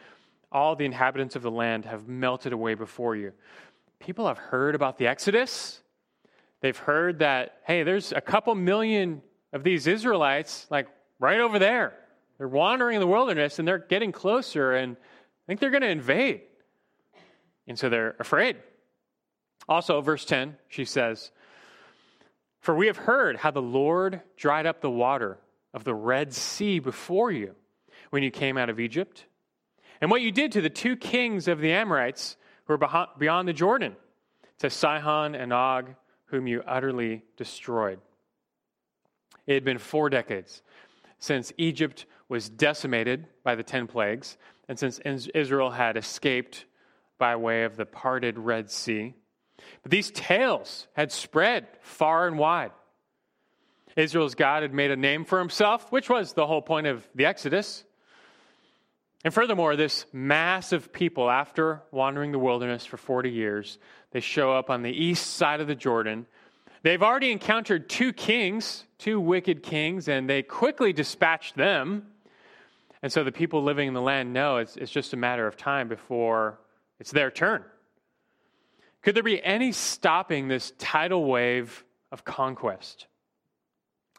all 0.51 0.75
the 0.75 0.85
inhabitants 0.85 1.35
of 1.35 1.41
the 1.41 1.51
land 1.51 1.85
have 1.85 2.07
melted 2.07 2.53
away 2.53 2.75
before 2.75 3.15
you. 3.15 3.33
People 3.99 4.27
have 4.27 4.37
heard 4.37 4.75
about 4.75 4.97
the 4.97 5.07
Exodus. 5.07 5.81
They've 6.63 6.77
heard 6.77 7.19
that, 7.19 7.57
hey, 7.65 7.83
there's 7.83 8.13
a 8.13 8.21
couple 8.21 8.55
million 8.55 9.21
of 9.51 9.65
these 9.65 9.85
Israelites, 9.85 10.65
like 10.69 10.87
right 11.19 11.41
over 11.41 11.59
there. 11.59 11.93
They're 12.37 12.47
wandering 12.47 12.95
in 12.95 13.01
the 13.01 13.07
wilderness 13.07 13.59
and 13.59 13.67
they're 13.67 13.79
getting 13.79 14.13
closer, 14.13 14.71
and 14.71 14.95
I 14.95 15.43
think 15.45 15.59
they're 15.59 15.71
going 15.71 15.81
to 15.81 15.89
invade. 15.89 16.43
And 17.67 17.77
so 17.77 17.89
they're 17.89 18.15
afraid. 18.17 18.55
Also, 19.67 19.99
verse 19.99 20.23
10, 20.23 20.55
she 20.69 20.85
says, 20.85 21.31
For 22.61 22.73
we 22.73 22.87
have 22.87 22.95
heard 22.95 23.35
how 23.35 23.51
the 23.51 23.61
Lord 23.61 24.21
dried 24.37 24.65
up 24.65 24.79
the 24.79 24.89
water 24.89 25.39
of 25.73 25.83
the 25.83 25.93
Red 25.93 26.33
Sea 26.33 26.79
before 26.79 27.29
you 27.29 27.55
when 28.09 28.23
you 28.23 28.31
came 28.31 28.57
out 28.57 28.69
of 28.69 28.79
Egypt, 28.79 29.25
and 29.99 30.09
what 30.09 30.21
you 30.21 30.31
did 30.31 30.53
to 30.53 30.61
the 30.61 30.69
two 30.69 30.95
kings 30.95 31.49
of 31.49 31.59
the 31.59 31.73
Amorites 31.73 32.37
who 32.67 32.77
were 32.77 33.07
beyond 33.19 33.49
the 33.49 33.53
Jordan, 33.53 33.97
to 34.59 34.69
Sihon 34.69 35.35
and 35.35 35.51
Og, 35.51 35.95
whom 36.33 36.47
you 36.47 36.63
utterly 36.65 37.21
destroyed. 37.37 37.99
It 39.45 39.53
had 39.53 39.63
been 39.63 39.77
four 39.77 40.09
decades 40.09 40.63
since 41.19 41.53
Egypt 41.59 42.07
was 42.27 42.49
decimated 42.49 43.27
by 43.43 43.53
the 43.53 43.61
ten 43.61 43.85
plagues, 43.85 44.35
and 44.67 44.79
since 44.79 44.99
Israel 45.35 45.69
had 45.69 45.95
escaped 45.95 46.65
by 47.19 47.35
way 47.35 47.65
of 47.65 47.77
the 47.77 47.85
parted 47.85 48.39
Red 48.39 48.71
Sea. 48.71 49.13
But 49.83 49.91
these 49.91 50.09
tales 50.09 50.87
had 50.93 51.11
spread 51.11 51.67
far 51.81 52.25
and 52.25 52.39
wide. 52.39 52.71
Israel's 53.95 54.33
God 54.33 54.63
had 54.63 54.73
made 54.73 54.89
a 54.89 54.95
name 54.95 55.25
for 55.25 55.37
himself, 55.37 55.91
which 55.91 56.09
was 56.09 56.33
the 56.33 56.47
whole 56.47 56.63
point 56.63 56.87
of 56.87 57.07
the 57.13 57.27
Exodus. 57.27 57.83
And 59.23 59.33
furthermore, 59.33 59.75
this 59.75 60.05
mass 60.11 60.73
of 60.73 60.91
people, 60.91 61.29
after 61.29 61.81
wandering 61.91 62.31
the 62.31 62.39
wilderness 62.39 62.85
for 62.85 62.97
40 62.97 63.29
years, 63.29 63.77
they 64.11 64.19
show 64.19 64.51
up 64.51 64.69
on 64.69 64.81
the 64.81 64.91
east 64.91 65.35
side 65.35 65.61
of 65.61 65.67
the 65.67 65.75
Jordan. 65.75 66.25
They've 66.81 67.01
already 67.01 67.31
encountered 67.31 67.87
two 67.87 68.11
kings, 68.11 68.83
two 68.97 69.21
wicked 69.21 69.63
kings, 69.63 70.09
and 70.09 70.29
they 70.29 70.43
quickly 70.43 70.91
dispatched 70.91 71.55
them. 71.55 72.07
And 73.01 73.11
so 73.11 73.23
the 73.23 73.31
people 73.31 73.63
living 73.63 73.87
in 73.87 73.93
the 73.93 74.01
land 74.01 74.33
know 74.33 74.57
it's, 74.57 74.75
it's 74.75 74.91
just 74.91 75.13
a 75.13 75.17
matter 75.17 75.47
of 75.47 75.55
time 75.55 75.87
before 75.87 76.59
it's 76.99 77.11
their 77.11 77.31
turn. 77.31 77.63
Could 79.01 79.15
there 79.15 79.23
be 79.23 79.43
any 79.43 79.71
stopping 79.71 80.47
this 80.47 80.73
tidal 80.77 81.25
wave 81.25 81.85
of 82.11 82.25
conquest? 82.25 83.07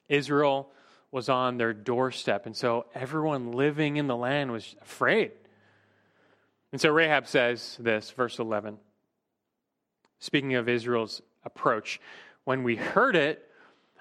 Israel 0.09 0.71
was 1.15 1.29
on 1.29 1.59
their 1.59 1.73
doorstep. 1.73 2.45
And 2.45 2.57
so 2.57 2.87
everyone 2.93 3.53
living 3.53 3.99
in 3.99 4.09
the 4.09 4.17
land 4.17 4.51
was 4.51 4.75
afraid. 4.83 5.31
And 6.73 6.81
so 6.81 6.91
Rahab 6.91 7.29
says 7.29 7.77
this, 7.79 8.11
verse 8.11 8.41
11, 8.41 8.79
speaking 10.19 10.57
of 10.57 10.69
Israel's 10.69 11.23
approach 11.45 12.01
when 12.43 12.65
we 12.65 12.75
heard 12.75 13.15
it, 13.15 13.49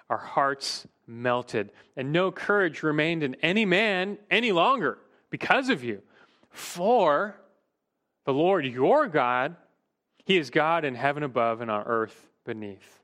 our 0.10 0.18
hearts 0.18 0.88
melted, 1.06 1.70
and 1.96 2.12
no 2.12 2.32
courage 2.32 2.82
remained 2.82 3.22
in 3.22 3.36
any 3.44 3.64
man 3.64 4.18
any 4.32 4.52
longer 4.52 4.98
because 5.30 5.70
of 5.70 5.84
you. 5.84 6.02
For 6.50 7.40
the 8.26 8.34
Lord 8.34 8.66
your 8.66 9.08
God, 9.08 9.56
He 10.26 10.40
is 10.40 10.50
God 10.50 10.84
in 10.84 10.96
heaven 10.96 11.22
above 11.22 11.62
and 11.62 11.70
on 11.70 11.84
earth 11.84 12.28
beneath. 12.44 13.02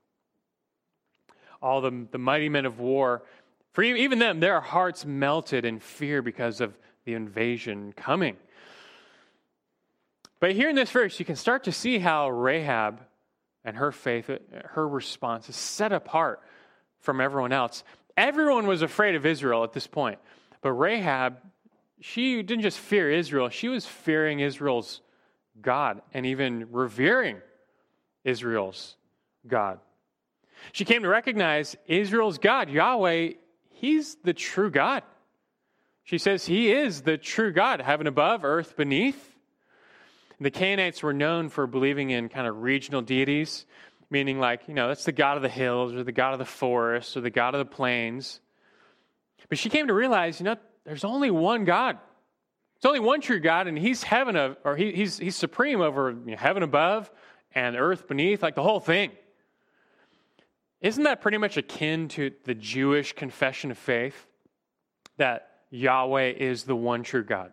All 1.61 1.81
the, 1.81 2.07
the 2.09 2.17
mighty 2.17 2.49
men 2.49 2.65
of 2.65 2.79
war 2.79 3.23
for 3.79 3.83
even 3.83 4.19
them, 4.19 4.41
their 4.41 4.59
hearts 4.59 5.05
melted 5.05 5.63
in 5.63 5.79
fear 5.79 6.21
because 6.21 6.59
of 6.59 6.77
the 7.05 7.13
invasion 7.13 7.93
coming. 7.93 8.35
But 10.41 10.51
here 10.51 10.67
in 10.67 10.75
this 10.75 10.91
verse, 10.91 11.17
you 11.17 11.23
can 11.25 11.37
start 11.37 11.63
to 11.63 11.71
see 11.71 11.97
how 11.97 12.29
Rahab 12.29 12.99
and 13.63 13.77
her 13.77 13.93
faith, 13.93 14.29
her 14.65 14.85
response 14.85 15.47
is 15.47 15.55
set 15.55 15.93
apart 15.93 16.41
from 16.99 17.21
everyone 17.21 17.53
else. 17.53 17.85
Everyone 18.17 18.67
was 18.67 18.81
afraid 18.81 19.15
of 19.15 19.25
Israel 19.25 19.63
at 19.63 19.71
this 19.71 19.87
point. 19.87 20.19
But 20.59 20.73
Rahab, 20.73 21.37
she 22.01 22.43
didn't 22.43 22.63
just 22.63 22.79
fear 22.79 23.09
Israel, 23.09 23.47
she 23.47 23.69
was 23.69 23.85
fearing 23.85 24.41
Israel's 24.41 24.99
God 25.61 26.01
and 26.13 26.25
even 26.25 26.67
revering 26.73 27.37
Israel's 28.25 28.97
God. 29.47 29.79
She 30.73 30.83
came 30.83 31.03
to 31.03 31.07
recognize 31.07 31.77
Israel's 31.87 32.39
God, 32.39 32.69
Yahweh, 32.69 33.35
He's 33.79 34.15
the 34.23 34.33
true 34.33 34.69
God. 34.69 35.03
She 36.03 36.17
says 36.17 36.45
He 36.45 36.71
is 36.71 37.01
the 37.01 37.17
true 37.17 37.53
God, 37.53 37.79
heaven 37.79 38.07
above, 38.07 38.43
earth 38.43 38.75
beneath. 38.75 39.37
The 40.41 40.51
Canaanites 40.51 41.01
were 41.01 41.13
known 41.13 41.49
for 41.49 41.65
believing 41.65 42.09
in 42.09 42.27
kind 42.29 42.45
of 42.45 42.61
regional 42.61 43.01
deities, 43.01 43.65
meaning 44.09 44.39
like, 44.39 44.67
you 44.67 44.73
know, 44.73 44.87
that's 44.89 45.05
the 45.05 45.11
God 45.13 45.37
of 45.37 45.43
the 45.43 45.49
hills 45.49 45.93
or 45.93 46.03
the 46.03 46.11
God 46.11 46.33
of 46.33 46.39
the 46.39 46.45
forests 46.45 47.15
or 47.15 47.21
the 47.21 47.29
God 47.29 47.55
of 47.55 47.59
the 47.59 47.73
plains. 47.73 48.41
But 49.47 49.57
she 49.57 49.69
came 49.69 49.87
to 49.87 49.93
realize, 49.93 50.39
you 50.39 50.43
know, 50.43 50.57
there's 50.83 51.05
only 51.05 51.31
one 51.31 51.63
God. 51.63 51.97
There's 52.81 52.89
only 52.89 52.99
one 52.99 53.21
true 53.21 53.39
God, 53.39 53.67
and 53.67 53.77
He's 53.77 54.03
heaven 54.03 54.35
of, 54.35 54.57
or 54.65 54.75
he, 54.75 54.91
He's 54.91 55.17
He's 55.17 55.35
supreme 55.35 55.79
over 55.79 56.11
you 56.11 56.31
know, 56.31 56.37
heaven 56.37 56.63
above 56.63 57.09
and 57.53 57.77
earth 57.77 58.07
beneath, 58.07 58.43
like 58.43 58.55
the 58.55 58.63
whole 58.63 58.79
thing. 58.81 59.11
Isn't 60.81 61.03
that 61.03 61.21
pretty 61.21 61.37
much 61.37 61.57
akin 61.57 62.07
to 62.09 62.31
the 62.45 62.55
Jewish 62.55 63.13
confession 63.13 63.71
of 63.71 63.77
faith 63.77 64.27
that 65.17 65.49
Yahweh 65.71 66.33
is 66.37 66.63
the 66.63 66.75
one 66.75 67.03
true 67.03 67.23
God? 67.23 67.51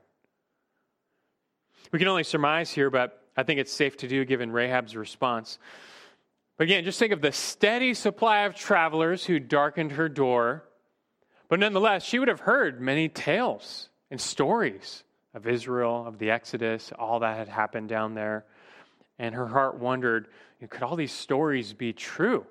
We 1.93 1.99
can 1.99 2.09
only 2.09 2.25
surmise 2.25 2.71
here, 2.71 2.91
but 2.91 3.23
I 3.37 3.43
think 3.43 3.61
it's 3.61 3.73
safe 3.73 3.97
to 3.99 4.09
do 4.09 4.25
given 4.25 4.51
Rahab's 4.53 4.97
response. 4.97 5.59
But 6.57 6.65
again, 6.65 6.85
just 6.85 6.99
think 6.99 7.13
of 7.13 7.21
the 7.21 7.33
steady 7.33 7.95
supply 7.95 8.41
of 8.41 8.55
travelers 8.55 9.25
who 9.25 9.39
darkened 9.39 9.93
her 9.93 10.09
door. 10.09 10.65
But 11.49 11.61
nonetheless, 11.61 12.05
she 12.05 12.19
would 12.19 12.29
have 12.29 12.41
heard 12.41 12.81
many 12.81 13.09
tales 13.09 13.91
and 14.11 14.21
stories 14.21 15.05
of 15.35 15.47
Israel, 15.47 16.07
of 16.07 16.19
the 16.19 16.31
Exodus, 16.31 16.93
all 16.99 17.21
that 17.21 17.37
had 17.37 17.49
happened 17.49 17.89
down 17.89 18.15
there. 18.15 18.47
And 19.19 19.35
her 19.35 19.47
heart 19.47 19.79
wondered 19.79 20.29
could 20.71 20.83
all 20.83 20.97
these 20.97 21.13
stories 21.13 21.75
be 21.75 21.93
true? 21.93 22.47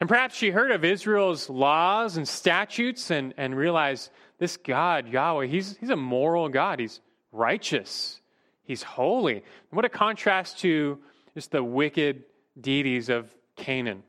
And 0.00 0.08
perhaps 0.08 0.36
she 0.36 0.50
heard 0.50 0.70
of 0.70 0.84
Israel's 0.84 1.50
laws 1.50 2.16
and 2.16 2.26
statutes 2.26 3.10
and, 3.10 3.34
and 3.36 3.56
realized 3.56 4.10
this 4.38 4.56
God, 4.56 5.08
Yahweh, 5.08 5.46
he's, 5.46 5.76
he's 5.78 5.90
a 5.90 5.96
moral 5.96 6.48
God. 6.48 6.78
He's 6.78 7.00
righteous. 7.32 8.20
He's 8.62 8.82
holy. 8.82 9.34
And 9.34 9.42
what 9.70 9.84
a 9.84 9.88
contrast 9.88 10.60
to 10.60 10.98
just 11.34 11.50
the 11.50 11.64
wicked 11.64 12.24
deities 12.60 13.08
of 13.08 13.34
Canaan. 13.56 14.02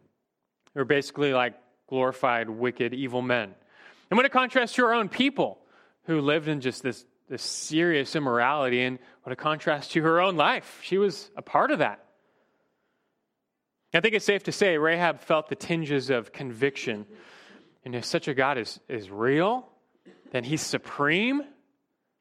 They're 0.73 0.85
basically 0.85 1.33
like 1.33 1.55
glorified, 1.87 2.49
wicked, 2.49 2.93
evil 2.93 3.21
men. 3.21 3.55
And 4.09 4.17
what 4.17 4.25
a 4.25 4.29
contrast 4.29 4.75
to 4.75 4.85
our 4.85 4.93
own 4.93 5.09
people 5.09 5.59
who 6.03 6.21
lived 6.21 6.47
in 6.47 6.61
just 6.61 6.83
this, 6.83 7.05
this 7.27 7.41
serious 7.41 8.15
immorality. 8.15 8.83
And 8.83 8.99
what 9.23 9.33
a 9.33 9.35
contrast 9.35 9.91
to 9.93 10.01
her 10.03 10.21
own 10.21 10.37
life. 10.37 10.81
She 10.83 10.97
was 10.97 11.31
a 11.35 11.41
part 11.41 11.71
of 11.71 11.79
that. 11.79 12.05
I 13.93 14.01
think 14.01 14.13
it's 14.13 14.25
safe 14.25 14.43
to 14.43 14.51
say 14.51 14.77
Rahab 14.77 15.21
felt 15.21 15.49
the 15.49 15.55
tinges 15.55 16.09
of 16.09 16.31
conviction. 16.31 17.05
And 17.83 17.95
if 17.95 18.05
such 18.05 18.27
a 18.27 18.33
God 18.33 18.57
is, 18.57 18.79
is 18.87 19.09
real, 19.09 19.67
then 20.31 20.43
he's 20.43 20.61
supreme. 20.61 21.41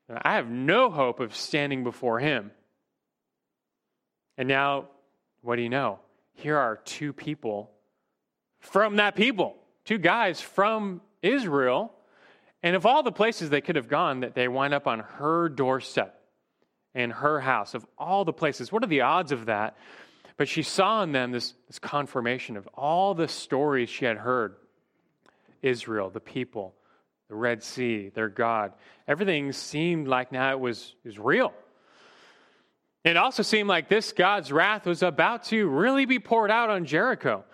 I 0.08 0.34
have 0.34 0.48
no 0.48 0.90
hope 0.90 1.20
of 1.20 1.36
standing 1.36 1.84
before 1.84 2.18
him. 2.20 2.52
And 4.38 4.48
now, 4.48 4.88
what 5.42 5.56
do 5.56 5.62
you 5.62 5.68
know? 5.68 5.98
Here 6.34 6.56
are 6.56 6.76
two 6.76 7.12
people 7.12 7.70
from 8.60 8.96
that 8.96 9.14
people, 9.14 9.56
two 9.84 9.98
guys 9.98 10.40
from 10.40 11.02
Israel. 11.22 11.92
And 12.62 12.74
of 12.76 12.86
all 12.86 13.02
the 13.02 13.12
places 13.12 13.50
they 13.50 13.60
could 13.60 13.76
have 13.76 13.88
gone, 13.88 14.20
that 14.20 14.34
they 14.34 14.48
wind 14.48 14.72
up 14.72 14.86
on 14.86 15.00
her 15.00 15.48
doorstep 15.48 16.18
in 16.94 17.10
her 17.10 17.40
house. 17.40 17.74
Of 17.74 17.86
all 17.98 18.24
the 18.24 18.32
places, 18.32 18.72
what 18.72 18.82
are 18.82 18.88
the 18.88 19.02
odds 19.02 19.32
of 19.32 19.46
that? 19.46 19.76
But 20.38 20.48
she 20.48 20.62
saw 20.62 21.02
in 21.02 21.12
them 21.12 21.32
this, 21.32 21.52
this 21.66 21.80
confirmation 21.80 22.56
of 22.56 22.66
all 22.68 23.12
the 23.12 23.28
stories 23.28 23.90
she 23.90 24.04
had 24.06 24.16
heard 24.16 24.54
Israel, 25.60 26.08
the 26.08 26.20
people, 26.20 26.74
the 27.28 27.34
Red 27.34 27.62
Sea, 27.62 28.10
their 28.14 28.28
God. 28.28 28.72
Everything 29.08 29.52
seemed 29.52 30.06
like 30.06 30.30
now 30.30 30.52
it 30.52 30.60
was, 30.60 30.94
it 31.04 31.08
was 31.08 31.18
real. 31.18 31.52
It 33.04 33.16
also 33.16 33.42
seemed 33.42 33.68
like 33.68 33.88
this 33.88 34.12
God's 34.12 34.52
wrath 34.52 34.86
was 34.86 35.02
about 35.02 35.44
to 35.44 35.68
really 35.68 36.04
be 36.04 36.20
poured 36.20 36.52
out 36.52 36.70
on 36.70 36.84
Jericho. 36.84 37.44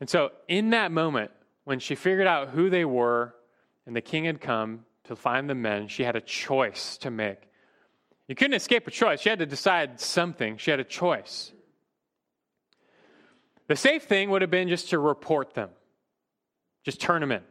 And 0.00 0.10
so, 0.10 0.32
in 0.48 0.70
that 0.70 0.90
moment, 0.90 1.30
when 1.64 1.78
she 1.78 1.94
figured 1.94 2.26
out 2.26 2.48
who 2.48 2.68
they 2.68 2.84
were 2.84 3.34
and 3.86 3.94
the 3.94 4.00
king 4.00 4.24
had 4.24 4.40
come 4.40 4.84
to 5.04 5.14
find 5.14 5.48
the 5.48 5.54
men, 5.54 5.86
she 5.86 6.02
had 6.02 6.16
a 6.16 6.20
choice 6.20 6.96
to 6.98 7.10
make. 7.10 7.48
You 8.26 8.34
couldn't 8.34 8.54
escape 8.54 8.88
a 8.88 8.90
choice. 8.90 9.20
She 9.20 9.28
had 9.28 9.38
to 9.38 9.46
decide 9.46 10.00
something. 10.00 10.56
She 10.56 10.70
had 10.70 10.80
a 10.80 10.84
choice. 10.84 11.52
The 13.68 13.76
safe 13.76 14.04
thing 14.04 14.30
would 14.30 14.42
have 14.42 14.50
been 14.50 14.68
just 14.68 14.90
to 14.90 14.98
report 14.98 15.54
them, 15.54 15.70
just 16.84 17.00
turn 17.00 17.20
them 17.20 17.32
in. 17.32 17.42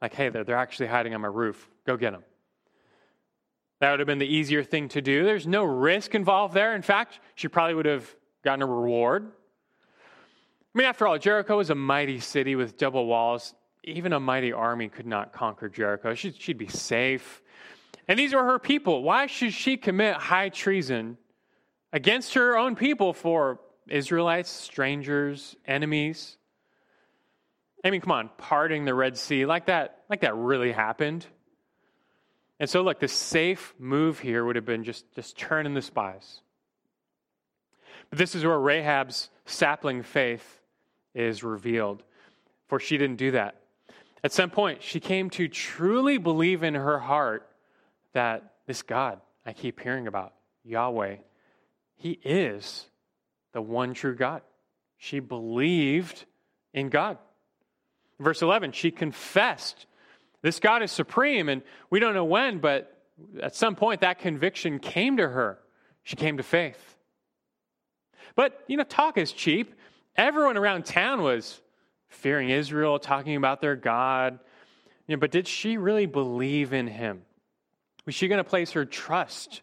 Like, 0.00 0.14
hey, 0.14 0.30
they're, 0.30 0.44
they're 0.44 0.56
actually 0.56 0.86
hiding 0.86 1.14
on 1.14 1.20
my 1.20 1.28
roof. 1.28 1.68
Go 1.86 1.96
get 1.96 2.12
them. 2.12 2.24
That 3.80 3.90
would 3.90 4.00
have 4.00 4.06
been 4.06 4.18
the 4.18 4.26
easier 4.26 4.62
thing 4.62 4.88
to 4.90 5.02
do. 5.02 5.24
There's 5.24 5.46
no 5.46 5.64
risk 5.64 6.14
involved 6.14 6.54
there. 6.54 6.74
In 6.74 6.82
fact, 6.82 7.20
she 7.34 7.48
probably 7.48 7.74
would 7.74 7.86
have 7.86 8.14
gotten 8.44 8.62
a 8.62 8.66
reward. 8.66 9.30
I 10.74 10.78
mean, 10.78 10.86
after 10.86 11.06
all, 11.06 11.18
Jericho 11.18 11.56
was 11.56 11.70
a 11.70 11.74
mighty 11.74 12.20
city 12.20 12.56
with 12.56 12.76
double 12.76 13.06
walls. 13.06 13.54
Even 13.84 14.12
a 14.12 14.20
mighty 14.20 14.52
army 14.52 14.88
could 14.88 15.06
not 15.06 15.32
conquer 15.32 15.68
Jericho. 15.68 16.14
She'd, 16.14 16.40
she'd 16.40 16.58
be 16.58 16.68
safe. 16.68 17.42
And 18.06 18.18
these 18.18 18.34
were 18.34 18.44
her 18.44 18.58
people. 18.58 19.02
Why 19.02 19.26
should 19.26 19.52
she 19.52 19.76
commit 19.76 20.14
high 20.16 20.50
treason 20.50 21.16
against 21.92 22.34
her 22.34 22.56
own 22.56 22.76
people 22.76 23.12
for 23.12 23.60
Israelites, 23.90 24.50
strangers, 24.50 25.56
enemies? 25.66 26.36
I 27.84 27.90
mean, 27.90 28.00
come 28.00 28.12
on, 28.12 28.30
parting 28.36 28.84
the 28.84 28.94
Red 28.94 29.16
Sea 29.16 29.46
like 29.46 29.66
that, 29.66 30.02
like 30.08 30.20
that 30.20 30.36
really 30.36 30.72
happened. 30.72 31.26
And 32.58 32.68
so, 32.68 32.82
look, 32.82 33.00
the 33.00 33.08
safe 33.08 33.74
move 33.78 34.18
here 34.18 34.44
would 34.44 34.56
have 34.56 34.66
been 34.66 34.84
just, 34.84 35.10
just 35.14 35.38
turning 35.38 35.72
the 35.72 35.80
spies. 35.80 36.42
But 38.10 38.18
this 38.18 38.34
is 38.34 38.44
where 38.44 38.58
Rahab's 38.58 39.30
sapling 39.46 40.02
faith 40.02 40.60
is 41.14 41.42
revealed, 41.42 42.02
for 42.68 42.78
she 42.78 42.98
didn't 42.98 43.16
do 43.16 43.30
that. 43.30 43.54
At 44.22 44.32
some 44.32 44.50
point, 44.50 44.82
she 44.82 45.00
came 45.00 45.30
to 45.30 45.48
truly 45.48 46.18
believe 46.18 46.62
in 46.62 46.74
her 46.74 46.98
heart 46.98 47.48
that 48.12 48.52
this 48.66 48.82
God 48.82 49.20
I 49.46 49.54
keep 49.54 49.80
hearing 49.80 50.06
about, 50.06 50.34
Yahweh, 50.64 51.16
He 51.96 52.20
is 52.22 52.89
the 53.52 53.62
one 53.62 53.94
true 53.94 54.14
God. 54.14 54.42
She 54.96 55.20
believed 55.20 56.24
in 56.72 56.88
God. 56.88 57.18
Verse 58.18 58.42
11, 58.42 58.72
she 58.72 58.90
confessed 58.90 59.86
this 60.42 60.60
God 60.60 60.82
is 60.82 60.90
supreme, 60.90 61.48
and 61.48 61.62
we 61.90 62.00
don't 62.00 62.14
know 62.14 62.24
when, 62.24 62.58
but 62.58 62.96
at 63.42 63.54
some 63.54 63.76
point 63.76 64.00
that 64.00 64.18
conviction 64.18 64.78
came 64.78 65.18
to 65.18 65.28
her. 65.28 65.58
She 66.02 66.16
came 66.16 66.38
to 66.38 66.42
faith. 66.42 66.96
But, 68.34 68.62
you 68.66 68.76
know, 68.76 68.84
talk 68.84 69.18
is 69.18 69.32
cheap. 69.32 69.74
Everyone 70.16 70.56
around 70.56 70.86
town 70.86 71.22
was 71.22 71.60
fearing 72.08 72.50
Israel, 72.50 72.98
talking 72.98 73.36
about 73.36 73.60
their 73.60 73.76
God. 73.76 74.38
You 75.06 75.16
know, 75.16 75.20
but 75.20 75.30
did 75.30 75.46
she 75.46 75.76
really 75.76 76.06
believe 76.06 76.72
in 76.72 76.86
him? 76.86 77.22
Was 78.06 78.14
she 78.14 78.28
going 78.28 78.38
to 78.38 78.44
place 78.48 78.72
her 78.72 78.84
trust 78.84 79.62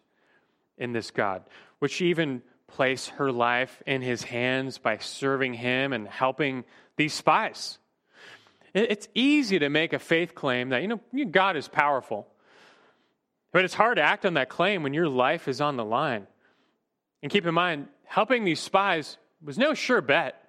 in 0.76 0.92
this 0.92 1.10
God? 1.10 1.42
Would 1.80 1.90
she 1.90 2.06
even 2.06 2.42
place 2.68 3.08
her 3.08 3.32
life 3.32 3.82
in 3.86 4.02
his 4.02 4.22
hands 4.22 4.78
by 4.78 4.98
serving 4.98 5.54
him 5.54 5.92
and 5.92 6.06
helping 6.06 6.64
these 6.96 7.14
spies? 7.14 7.78
It's 8.74 9.08
easy 9.14 9.58
to 9.58 9.68
make 9.68 9.92
a 9.92 9.98
faith 9.98 10.34
claim 10.34 10.68
that, 10.68 10.82
you 10.82 10.88
know, 10.88 11.00
God 11.30 11.56
is 11.56 11.68
powerful. 11.68 12.28
But 13.52 13.64
it's 13.64 13.74
hard 13.74 13.96
to 13.96 14.02
act 14.02 14.26
on 14.26 14.34
that 14.34 14.48
claim 14.48 14.82
when 14.82 14.94
your 14.94 15.08
life 15.08 15.48
is 15.48 15.60
on 15.60 15.76
the 15.76 15.84
line. 15.84 16.26
And 17.22 17.32
keep 17.32 17.46
in 17.46 17.54
mind, 17.54 17.88
helping 18.04 18.44
these 18.44 18.60
spies 18.60 19.16
was 19.42 19.58
no 19.58 19.74
sure 19.74 20.00
bet. 20.00 20.40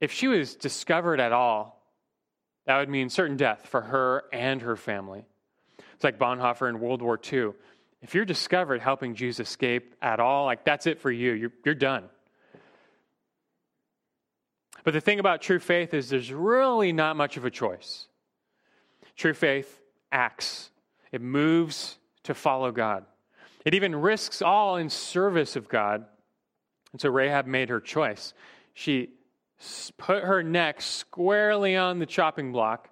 If 0.00 0.12
she 0.12 0.26
was 0.26 0.54
discovered 0.54 1.20
at 1.20 1.32
all, 1.32 1.82
that 2.66 2.78
would 2.78 2.88
mean 2.88 3.10
certain 3.10 3.36
death 3.36 3.66
for 3.66 3.80
her 3.80 4.24
and 4.32 4.62
her 4.62 4.76
family. 4.76 5.24
It's 5.94 6.04
like 6.04 6.18
Bonhoeffer 6.18 6.68
in 6.68 6.80
World 6.80 7.02
War 7.02 7.20
II. 7.32 7.52
If 8.06 8.14
you're 8.14 8.24
discovered 8.24 8.80
helping 8.82 9.16
Jews 9.16 9.40
escape 9.40 9.96
at 10.00 10.20
all, 10.20 10.44
like 10.44 10.64
that's 10.64 10.86
it 10.86 11.00
for 11.00 11.10
you. 11.10 11.32
You're, 11.32 11.52
you're 11.64 11.74
done. 11.74 12.04
But 14.84 14.94
the 14.94 15.00
thing 15.00 15.18
about 15.18 15.42
true 15.42 15.58
faith 15.58 15.92
is 15.92 16.08
there's 16.08 16.32
really 16.32 16.92
not 16.92 17.16
much 17.16 17.36
of 17.36 17.44
a 17.44 17.50
choice. 17.50 18.06
True 19.16 19.34
faith 19.34 19.80
acts, 20.12 20.70
it 21.10 21.20
moves 21.20 21.98
to 22.22 22.32
follow 22.32 22.70
God. 22.70 23.06
It 23.64 23.74
even 23.74 23.96
risks 23.96 24.40
all 24.40 24.76
in 24.76 24.88
service 24.88 25.56
of 25.56 25.68
God. 25.68 26.04
And 26.92 27.00
so 27.00 27.10
Rahab 27.10 27.46
made 27.46 27.70
her 27.70 27.80
choice. 27.80 28.34
She 28.72 29.10
put 29.98 30.22
her 30.22 30.44
neck 30.44 30.80
squarely 30.80 31.74
on 31.74 31.98
the 31.98 32.06
chopping 32.06 32.52
block 32.52 32.88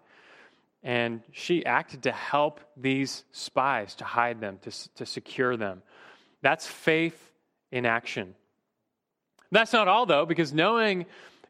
and 0.84 1.22
she 1.32 1.64
acted 1.64 2.02
to 2.02 2.12
help 2.12 2.60
these 2.76 3.24
spies, 3.32 3.94
to 3.96 4.04
hide 4.04 4.38
them, 4.38 4.58
to, 4.62 4.94
to 4.96 5.06
secure 5.06 5.56
them. 5.56 5.82
That's 6.42 6.66
faith 6.66 7.32
in 7.72 7.86
action. 7.86 8.34
That's 9.50 9.72
not 9.72 9.88
all, 9.88 10.04
though, 10.04 10.26
because 10.26 10.52
knowing 10.52 11.06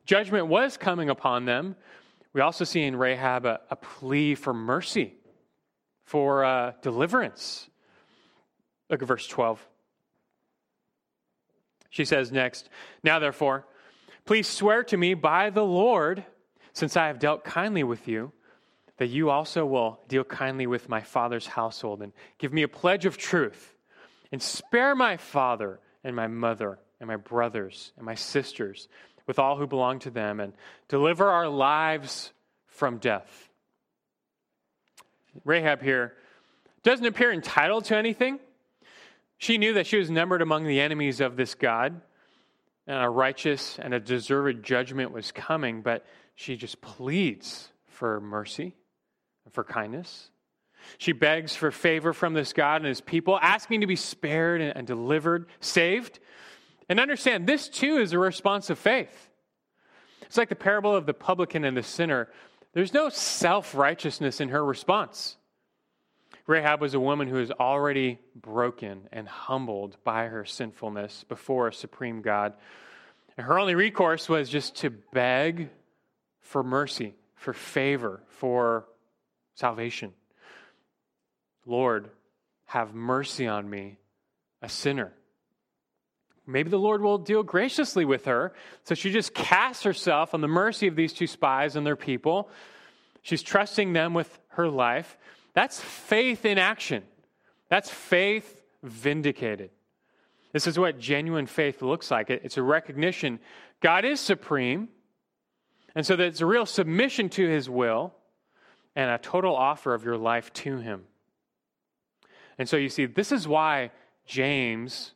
judgment 0.07 0.47
was 0.47 0.77
coming 0.77 1.11
upon 1.11 1.47
them, 1.47 1.75
we 2.33 2.43
also 2.43 2.65
see 2.65 2.83
in 2.83 2.95
Rahab 2.95 3.45
a, 3.45 3.61
a 3.71 3.77
plea 3.77 4.37
for 4.37 4.55
mercy, 4.55 5.15
for 6.05 6.45
uh, 6.45 6.73
deliverance. 6.81 7.69
Look 8.89 9.03
at 9.03 9.09
verse 9.09 9.27
12. 9.27 9.67
She 11.91 12.05
says 12.05 12.31
next, 12.31 12.69
Now 13.03 13.19
therefore, 13.19 13.67
please 14.27 14.47
swear 14.47 14.85
to 14.85 14.97
me 14.97 15.15
by 15.15 15.51
the 15.51 15.65
Lord, 15.65 16.25
since 16.73 16.97
I 16.97 17.09
have 17.09 17.19
dealt 17.19 17.43
kindly 17.43 17.83
with 17.83 18.07
you 18.07 18.33
that 18.99 19.09
you 19.09 19.31
also 19.31 19.67
will 19.67 20.01
deal 20.09 20.25
kindly 20.25 20.67
with 20.67 20.89
my 20.89 21.01
father's 21.01 21.47
household 21.47 22.03
and 22.03 22.13
give 22.39 22.53
me 22.53 22.63
a 22.63 22.69
pledge 22.69 23.07
of 23.07 23.17
truth 23.17 23.75
and 24.31 24.41
spare 24.41 24.95
my 24.95 25.17
father 25.17 25.81
and 26.05 26.15
my 26.15 26.27
mother 26.27 26.79
and 27.01 27.09
my 27.09 27.17
brothers 27.17 27.93
and 27.97 28.07
my 28.07 28.15
sisters 28.15 28.89
with 29.27 29.39
all 29.39 29.57
who 29.57 29.67
belong 29.67 29.99
to 30.01 30.11
them 30.11 30.39
and 30.39 30.53
deliver 30.89 31.29
our 31.29 31.49
lives 31.49 32.33
from 32.67 32.99
death. 32.99 33.49
Rahab 35.45 35.83
here 35.83 36.15
doesn't 36.83 37.07
appear 37.07 37.33
entitled 37.33 37.87
to 37.87 37.97
anything. 37.97 38.39
She 39.39 39.59
knew 39.59 39.75
that 39.75 39.87
she 39.87 39.97
was 39.97 40.11
numbered 40.11 40.43
among 40.43 40.65
the 40.65 40.81
enemies 40.81 41.21
of 41.21 41.37
this 41.37 41.55
God, 41.55 42.01
and 42.87 43.03
a 43.03 43.09
righteous 43.09 43.79
and 43.79 43.93
a 43.93 43.99
deserved 43.99 44.63
judgment 44.63 45.11
was 45.11 45.33
coming, 45.33 45.83
but 45.83 46.07
she 46.35 46.57
just 46.57 46.81
pleads 46.81 47.71
for 47.87 48.21
mercy 48.21 48.75
for 49.55 49.65
kindness. 49.65 50.31
She 50.99 51.13
begs 51.13 51.57
for 51.57 51.71
favor 51.71 52.13
from 52.13 52.35
this 52.35 52.53
God 52.53 52.83
and 52.83 52.87
his 52.87 53.01
people, 53.01 53.39
asking 53.41 53.81
to 53.81 53.87
be 53.87 53.97
spared 53.97 54.61
and, 54.61 54.87
delivered, 54.87 55.47
saved. 55.61 56.19
And 56.89 57.01
understand, 57.01 57.47
this 57.47 57.69
too 57.69 57.97
is 57.97 58.13
a 58.13 58.19
response 58.19 58.69
of 58.69 58.79
faith. 58.79 59.31
It's 60.23 60.37
like 60.37 60.51
the 60.51 60.57
parable 60.57 60.95
of 60.95 61.07
the 61.07 61.15
publican 61.15 61.65
and 61.65 61.77
the 61.77 61.83
sinner. 61.83 62.29
There's 62.75 62.93
no 62.93 63.09
self 63.09 63.75
righteousness 63.75 64.41
in 64.41 64.51
her 64.51 64.65
response. 64.65 65.37
Rahab 66.47 66.83
was 66.83 66.93
a 66.93 67.01
woman 67.01 67.29
who 67.29 67.37
was 67.37 67.51
already 67.53 68.19
broken 68.35 69.09
and 69.13 69.27
humbled 69.27 69.97
by 70.05 70.27
her 70.27 70.45
sinfulness 70.45 71.25
before 71.27 71.69
a 71.69 71.73
supreme 71.73 72.21
God. 72.21 72.53
And 73.37 73.47
her 73.47 73.59
only 73.59 73.75
recourse 73.75 74.29
was 74.29 74.51
just 74.51 74.77
to 74.77 74.91
beg 74.91 75.71
for 76.41 76.63
mercy, 76.63 77.15
for 77.35 77.55
favor, 77.55 78.23
for 78.29 78.87
salvation. 79.55 80.13
Lord, 81.67 82.11
have 82.67 82.95
mercy 82.95 83.47
on 83.47 83.69
me, 83.69 83.99
a 84.61 84.69
sinner. 84.69 85.13
Maybe 86.47 86.69
the 86.69 86.79
Lord 86.79 87.01
will 87.01 87.19
deal 87.19 87.43
graciously 87.43 88.05
with 88.05 88.27
her. 88.27 88.53
So 88.85 88.95
she 88.95 89.11
just 89.11 89.33
casts 89.33 89.85
herself 89.85 90.35
on 90.35 90.41
the 90.41 90.49
mercy 90.49 90.87
of 90.87 90.97
these 90.97 91.13
two 91.13 91.27
spies 91.27 91.77
and 91.77 91.87
their 91.87 91.97
people. 91.97 92.51
She's 93.23 93.43
trusting 93.43 93.95
them 93.95 94.13
with 94.13 94.39
her 94.49 94.69
life. 94.69 95.17
That's 95.55 95.81
faith 95.81 96.45
in 96.45 96.59
action. 96.59 97.03
That's 97.71 97.89
faith 97.89 98.63
vindicated. 98.83 99.71
This 100.53 100.67
is 100.67 100.79
what 100.79 100.99
genuine 100.99 101.47
faith 101.47 101.81
looks 101.81 102.11
like. 102.11 102.29
It's 102.29 102.59
a 102.59 102.63
recognition 102.63 103.41
God 103.81 104.05
is 104.05 104.21
supreme, 104.21 104.89
and 105.95 106.07
so 106.07 106.15
it's 106.15 106.41
a 106.41 106.47
real 106.47 106.65
submission 106.65 107.29
to 107.31 107.47
his 107.47 107.69
will 107.69 108.15
and 108.97 109.11
a 109.11 109.19
total 109.19 109.55
offer 109.55 109.95
of 109.95 110.05
your 110.05 110.17
life 110.17 110.53
to 110.55 110.79
Him. 110.79 111.05
And 112.59 112.69
so 112.69 112.77
you 112.77 112.89
see, 112.89 113.07
this 113.07 113.33
is 113.33 113.49
why 113.49 113.91
James 114.27 115.13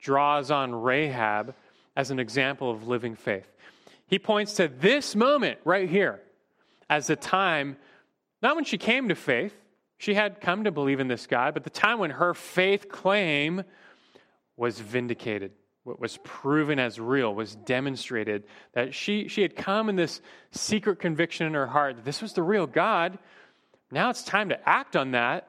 draws 0.00 0.50
on 0.50 0.74
Rahab 0.74 1.54
as 1.96 2.10
an 2.10 2.18
example 2.18 2.70
of 2.70 2.86
living 2.88 3.14
faith. 3.14 3.48
He 4.06 4.18
points 4.18 4.54
to 4.54 4.68
this 4.68 5.16
moment 5.16 5.58
right 5.64 5.88
here 5.88 6.20
as 6.90 7.06
the 7.06 7.16
time 7.16 7.76
Not 8.42 8.56
when 8.56 8.64
she 8.64 8.76
came 8.76 9.08
to 9.08 9.14
faith. 9.14 9.54
She 9.96 10.14
had 10.14 10.40
come 10.40 10.64
to 10.64 10.72
believe 10.72 10.98
in 10.98 11.06
this 11.06 11.28
God, 11.28 11.54
but 11.54 11.62
the 11.62 11.70
time 11.70 12.00
when 12.00 12.10
her 12.10 12.34
faith 12.34 12.88
claim 12.88 13.62
was 14.56 14.80
vindicated, 14.80 15.52
was 15.84 16.18
proven 16.22 16.78
as 16.78 17.00
real, 17.00 17.34
was 17.34 17.54
demonstrated 17.54 18.44
that 18.72 18.94
she, 18.94 19.28
she 19.28 19.42
had 19.42 19.56
come 19.56 19.88
in 19.88 19.96
this 19.96 20.20
secret 20.52 21.00
conviction 21.00 21.46
in 21.46 21.54
her 21.54 21.66
heart 21.66 21.96
that 21.96 22.04
this 22.04 22.22
was 22.22 22.34
the 22.34 22.42
real 22.42 22.66
God. 22.66 23.18
Now 23.90 24.10
it's 24.10 24.22
time 24.22 24.50
to 24.50 24.68
act 24.68 24.94
on 24.94 25.12
that, 25.12 25.48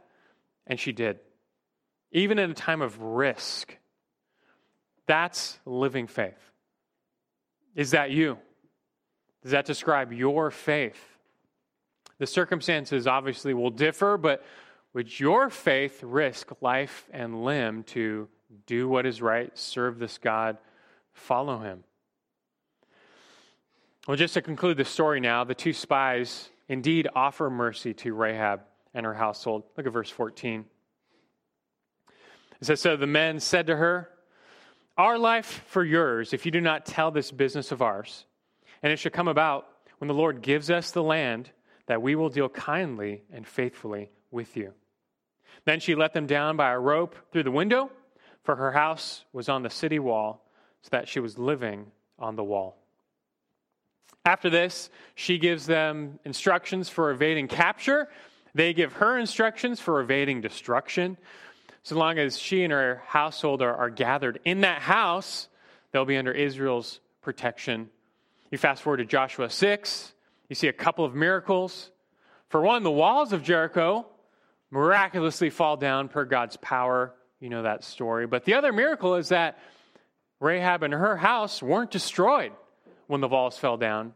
and 0.66 0.80
she 0.80 0.92
did. 0.92 1.20
Even 2.12 2.40
in 2.40 2.50
a 2.50 2.56
time 2.56 2.82
of 2.82 3.02
risk. 3.02 3.78
That's 5.06 5.60
living 5.66 6.08
faith. 6.08 6.40
Is 7.76 7.92
that 7.92 8.12
you? 8.12 8.38
Does 9.42 9.52
that 9.52 9.66
describe 9.66 10.14
your 10.14 10.52
faith? 10.52 11.00
The 12.18 12.28
circumstances 12.28 13.08
obviously 13.08 13.54
will 13.54 13.72
differ, 13.72 14.18
but 14.18 14.44
would 14.94 15.20
your 15.20 15.50
faith 15.50 16.02
risk 16.04 16.62
life 16.62 17.10
and 17.12 17.44
limb 17.44 17.84
to 17.84 18.30
do 18.66 18.88
what 18.88 19.06
is 19.06 19.22
right, 19.22 19.56
serve 19.58 19.99
this 19.99 20.18
God, 20.18 20.58
follow 21.12 21.60
him? 21.60 21.84
Well, 24.08 24.18
just 24.18 24.34
to 24.34 24.41
conclude 24.41 24.78
the 24.78 24.86
story 24.86 25.20
now, 25.20 25.43
the 25.43 25.56
two 25.56 25.74
spies 25.74 26.49
indeed 26.68 27.08
offer 27.16 27.49
mercy 27.49 27.93
to 27.95 28.14
Rahab 28.14 28.62
and 28.93 29.06
her 29.06 29.14
household. 29.14 29.64
Look 29.78 29.88
at 29.88 29.93
verse 29.93 30.10
14. 30.10 30.66
It 32.60 32.66
says, 32.66 32.82
So 32.82 32.95
the 32.95 33.08
men 33.08 33.39
said 33.39 33.68
to 33.68 33.76
her, 33.76 34.10
Our 34.97 35.18
life 35.18 35.64
for 35.68 35.84
yours, 35.84 36.34
if 36.34 36.45
you 36.45 36.51
do 36.51 36.62
not 36.62 36.86
tell 36.86 37.12
this 37.12 37.32
business 37.32 37.72
of 37.72 37.82
ours. 37.82 38.26
And 38.82 38.91
it 38.91 38.97
shall 38.97 39.12
come 39.12 39.30
about 39.30 39.68
when 39.99 40.10
the 40.10 40.14
Lord 40.14 40.41
gives 40.41 40.70
us 40.70 40.91
the 40.91 41.04
land 41.04 41.49
that 41.88 42.01
we 42.01 42.16
will 42.16 42.30
deal 42.30 42.49
kindly 42.49 43.24
and 43.32 43.47
faithfully 43.47 44.12
with 44.32 44.58
you. 44.58 44.74
Then 45.66 45.80
she 45.80 45.95
let 45.95 46.14
them 46.14 46.28
down 46.28 46.58
by 46.58 46.72
a 46.72 46.80
rope 46.80 47.16
through 47.32 47.43
the 47.43 47.51
window, 47.51 47.89
for 48.44 48.56
her 48.56 48.72
house 48.72 49.24
was 49.34 49.50
on 49.50 49.64
the 49.64 49.70
city 49.70 50.00
wall, 50.00 50.44
so 50.82 50.89
that 50.91 51.08
she 51.08 51.20
was 51.20 51.38
living 51.38 51.88
on 52.20 52.36
the 52.36 52.44
wall. 52.44 52.78
After 54.26 54.50
this, 54.50 54.89
she 55.16 55.38
gives 55.38 55.66
them 55.66 56.20
instructions 56.24 56.89
for 56.89 57.12
evading 57.12 57.48
capture. 57.48 58.08
They 58.54 58.74
give 58.74 58.94
her 58.94 59.18
instructions 59.18 59.80
for 59.80 60.00
evading 60.00 60.41
destruction. 60.41 61.18
So 61.84 61.98
long 61.98 62.18
as 62.18 62.38
she 62.38 62.64
and 62.64 62.72
her 62.72 63.02
household 63.06 63.62
are, 63.62 63.76
are 63.76 63.89
gathered 63.89 64.39
in 64.46 64.62
that 64.62 64.82
house, 64.82 65.50
they'll 65.91 66.06
be 66.06 66.16
under 66.16 66.32
Israel's 66.32 67.02
protection. 67.22 67.89
You 68.52 68.58
fast 68.58 68.82
forward 68.84 68.98
to 68.98 69.06
Joshua 69.06 69.50
6, 69.50 70.14
you 70.48 70.56
see 70.56 70.68
a 70.68 70.74
couple 70.74 71.04
of 71.04 71.16
miracles. 71.16 71.91
For 72.50 72.62
one, 72.62 72.84
the 72.84 72.91
walls 72.91 73.34
of 73.34 73.44
Jericho 73.44 74.06
miraculously 74.70 75.50
fall 75.50 75.76
down 75.76 76.08
per 76.08 76.24
God's 76.24 76.56
power. 76.58 77.14
You 77.44 77.50
know 77.50 77.64
that 77.64 77.84
story. 77.84 78.26
But 78.26 78.46
the 78.46 78.54
other 78.54 78.72
miracle 78.72 79.16
is 79.16 79.28
that 79.28 79.60
Rahab 80.39 80.82
and 80.82 80.94
her 80.94 81.18
house 81.18 81.62
weren't 81.62 81.91
destroyed 81.91 82.54
when 83.08 83.20
the 83.20 83.28
walls 83.28 83.58
fell 83.58 83.76
down 83.76 84.14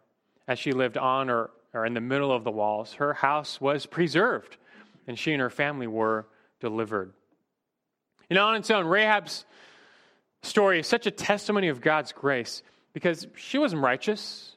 as 0.48 0.60
she 0.60 0.72
lived 0.72 0.96
on 0.96 1.30
or, 1.30 1.50
or 1.74 1.86
in 1.86 1.94
the 1.94 2.00
middle 2.00 2.32
of 2.32 2.46
the 2.46 2.52
walls. 2.52 2.94
Her 2.94 3.14
house 3.14 3.60
was 3.60 3.86
preserved, 3.86 4.56
and 5.08 5.20
she 5.20 5.34
and 5.34 5.42
her 5.42 5.50
family 5.50 5.88
were 5.88 6.26
delivered. 6.62 7.12
Know, 8.30 8.46
on 8.46 8.56
its 8.56 8.72
own, 8.72 8.86
Rahab's 8.86 9.44
story 10.42 10.80
is 10.80 10.88
such 10.88 11.06
a 11.06 11.12
testimony 11.12 11.68
of 11.68 11.82
God's 11.82 12.14
grace 12.14 12.64
because 12.94 13.28
she 13.36 13.58
wasn't 13.58 13.82
righteous. 13.82 14.56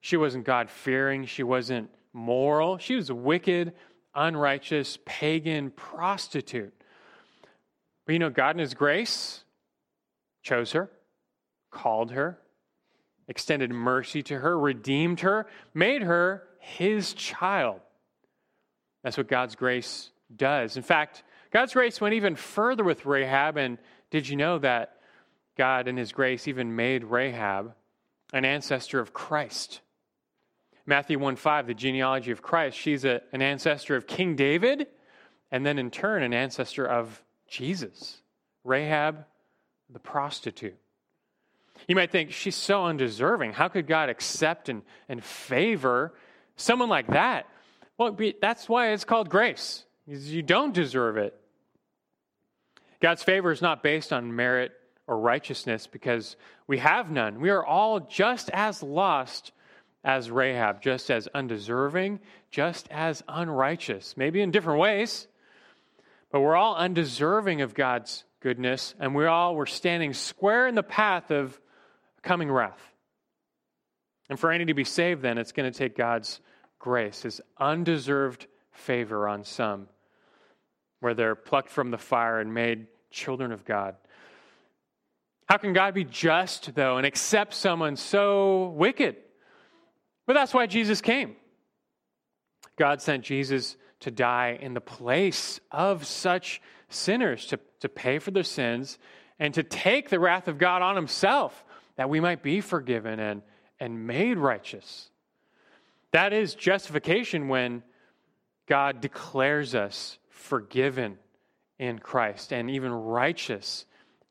She 0.00 0.16
wasn't 0.16 0.44
God 0.44 0.70
fearing. 0.70 1.26
She 1.26 1.42
wasn't 1.42 1.90
moral. 2.12 2.78
She 2.78 2.94
was 2.94 3.10
a 3.10 3.16
wicked, 3.16 3.72
unrighteous, 4.14 4.96
pagan 5.04 5.72
prostitute. 5.72 6.75
But 8.06 8.12
you 8.12 8.18
know, 8.20 8.30
God 8.30 8.54
in 8.54 8.60
His 8.60 8.74
grace 8.74 9.44
chose 10.42 10.72
her, 10.72 10.88
called 11.70 12.12
her, 12.12 12.38
extended 13.28 13.70
mercy 13.70 14.22
to 14.22 14.38
her, 14.38 14.58
redeemed 14.58 15.20
her, 15.20 15.46
made 15.74 16.02
her 16.02 16.44
His 16.60 17.12
child. 17.14 17.80
That's 19.02 19.16
what 19.16 19.28
God's 19.28 19.56
grace 19.56 20.10
does. 20.34 20.76
In 20.76 20.82
fact, 20.82 21.24
God's 21.52 21.72
grace 21.72 22.00
went 22.00 22.14
even 22.14 22.36
further 22.36 22.84
with 22.84 23.06
Rahab, 23.06 23.56
and 23.56 23.78
did 24.10 24.28
you 24.28 24.36
know 24.36 24.58
that 24.58 24.96
God, 25.56 25.88
in 25.88 25.96
His 25.96 26.12
grace, 26.12 26.46
even 26.48 26.76
made 26.76 27.02
Rahab 27.02 27.74
an 28.32 28.44
ancestor 28.44 29.00
of 29.00 29.12
Christ? 29.12 29.80
Matthew 30.86 31.18
1 31.18 31.34
5, 31.34 31.66
the 31.66 31.74
genealogy 31.74 32.30
of 32.30 32.42
Christ, 32.42 32.78
she's 32.78 33.04
a, 33.04 33.20
an 33.32 33.42
ancestor 33.42 33.96
of 33.96 34.06
King 34.06 34.36
David, 34.36 34.86
and 35.50 35.66
then 35.66 35.78
in 35.78 35.90
turn, 35.90 36.22
an 36.22 36.32
ancestor 36.32 36.86
of 36.86 37.20
Jesus, 37.48 38.18
Rahab 38.64 39.24
the 39.90 39.98
prostitute. 39.98 40.76
You 41.86 41.94
might 41.94 42.10
think 42.10 42.32
she's 42.32 42.56
so 42.56 42.86
undeserving. 42.86 43.52
How 43.52 43.68
could 43.68 43.86
God 43.86 44.08
accept 44.08 44.68
and, 44.68 44.82
and 45.08 45.22
favor 45.22 46.14
someone 46.56 46.88
like 46.88 47.08
that? 47.08 47.46
Well, 47.98 48.16
that's 48.40 48.68
why 48.68 48.92
it's 48.92 49.04
called 49.04 49.28
grace. 49.28 49.84
You 50.06 50.42
don't 50.42 50.74
deserve 50.74 51.16
it. 51.16 51.38
God's 53.00 53.22
favor 53.22 53.50
is 53.50 53.62
not 53.62 53.82
based 53.82 54.12
on 54.12 54.34
merit 54.34 54.72
or 55.06 55.18
righteousness 55.18 55.86
because 55.86 56.36
we 56.66 56.78
have 56.78 57.10
none. 57.10 57.40
We 57.40 57.50
are 57.50 57.64
all 57.64 58.00
just 58.00 58.50
as 58.50 58.82
lost 58.82 59.52
as 60.02 60.30
Rahab, 60.30 60.82
just 60.82 61.10
as 61.10 61.28
undeserving, 61.34 62.20
just 62.50 62.88
as 62.90 63.22
unrighteous, 63.28 64.16
maybe 64.16 64.40
in 64.40 64.50
different 64.50 64.80
ways, 64.80 65.26
but 66.36 66.42
we're 66.42 66.54
all 66.54 66.76
undeserving 66.76 67.62
of 67.62 67.72
God's 67.72 68.22
goodness, 68.40 68.94
and 69.00 69.14
we 69.14 69.24
all 69.24 69.56
were 69.56 69.64
standing 69.64 70.12
square 70.12 70.68
in 70.68 70.74
the 70.74 70.82
path 70.82 71.30
of 71.30 71.58
coming 72.20 72.52
wrath. 72.52 72.92
And 74.28 74.38
for 74.38 74.52
any 74.52 74.66
to 74.66 74.74
be 74.74 74.84
saved, 74.84 75.22
then, 75.22 75.38
it's 75.38 75.52
going 75.52 75.72
to 75.72 75.78
take 75.78 75.96
God's 75.96 76.42
grace, 76.78 77.22
his 77.22 77.40
undeserved 77.56 78.46
favor 78.70 79.26
on 79.26 79.44
some 79.44 79.88
where 81.00 81.14
they're 81.14 81.36
plucked 81.36 81.70
from 81.70 81.90
the 81.90 81.96
fire 81.96 82.38
and 82.38 82.52
made 82.52 82.86
children 83.10 83.50
of 83.50 83.64
God. 83.64 83.96
How 85.48 85.56
can 85.56 85.72
God 85.72 85.94
be 85.94 86.04
just, 86.04 86.74
though, 86.74 86.98
and 86.98 87.06
accept 87.06 87.54
someone 87.54 87.96
so 87.96 88.74
wicked? 88.76 89.16
But 90.26 90.34
that's 90.34 90.52
why 90.52 90.66
Jesus 90.66 91.00
came. 91.00 91.34
God 92.76 93.00
sent 93.00 93.24
Jesus 93.24 93.78
to 94.00 94.10
die 94.10 94.58
in 94.60 94.74
the 94.74 94.80
place 94.80 95.60
of 95.70 96.06
such 96.06 96.60
sinners, 96.88 97.46
to, 97.46 97.58
to 97.80 97.88
pay 97.88 98.18
for 98.18 98.30
their 98.30 98.42
sins, 98.42 98.98
and 99.38 99.54
to 99.54 99.62
take 99.62 100.08
the 100.08 100.20
wrath 100.20 100.48
of 100.48 100.58
God 100.58 100.82
on 100.82 100.96
himself, 100.96 101.64
that 101.96 102.08
we 102.08 102.20
might 102.20 102.42
be 102.42 102.60
forgiven 102.60 103.18
and, 103.18 103.42
and 103.80 104.06
made 104.06 104.38
righteous. 104.38 105.10
That 106.12 106.32
is 106.32 106.54
justification 106.54 107.48
when 107.48 107.82
God 108.66 109.00
declares 109.00 109.74
us 109.74 110.18
forgiven 110.28 111.18
in 111.78 111.98
Christ 111.98 112.52
and 112.52 112.70
even 112.70 112.92
righteous 112.92 113.84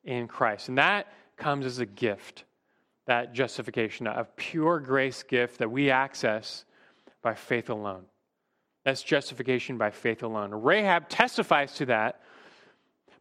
in 0.04 0.28
Christ. 0.28 0.70
And 0.70 0.78
that 0.78 1.08
comes 1.38 1.66
as 1.66 1.80
a 1.80 1.86
gift, 1.86 2.44
that 3.06 3.34
justification, 3.34 4.08
a 4.08 4.26
pure 4.36 4.80
grace 4.80 5.24
gift 5.24 5.60
that 5.60 5.70
we 5.70 5.92
access 5.92 6.66
by 7.22 7.34
faith 7.34 7.70
alone. 7.70 8.06
That's 8.86 9.02
justification 9.02 9.78
by 9.78 9.90
faith 9.90 10.22
alone. 10.24 10.52
Rahab 10.52 11.10
testifies 11.10 11.74
to 11.74 11.88
that. 11.88 12.22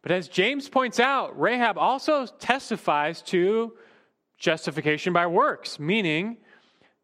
But 0.03 0.11
as 0.11 0.27
James 0.27 0.69
points 0.69 0.99
out, 0.99 1.37
Rahab 1.39 1.79
also 1.79 2.27
testifies 2.27 3.23
to 3.23 3.73
justification 4.37 5.11
by 5.11 5.25
works, 5.25 5.79
meaning 5.79 6.37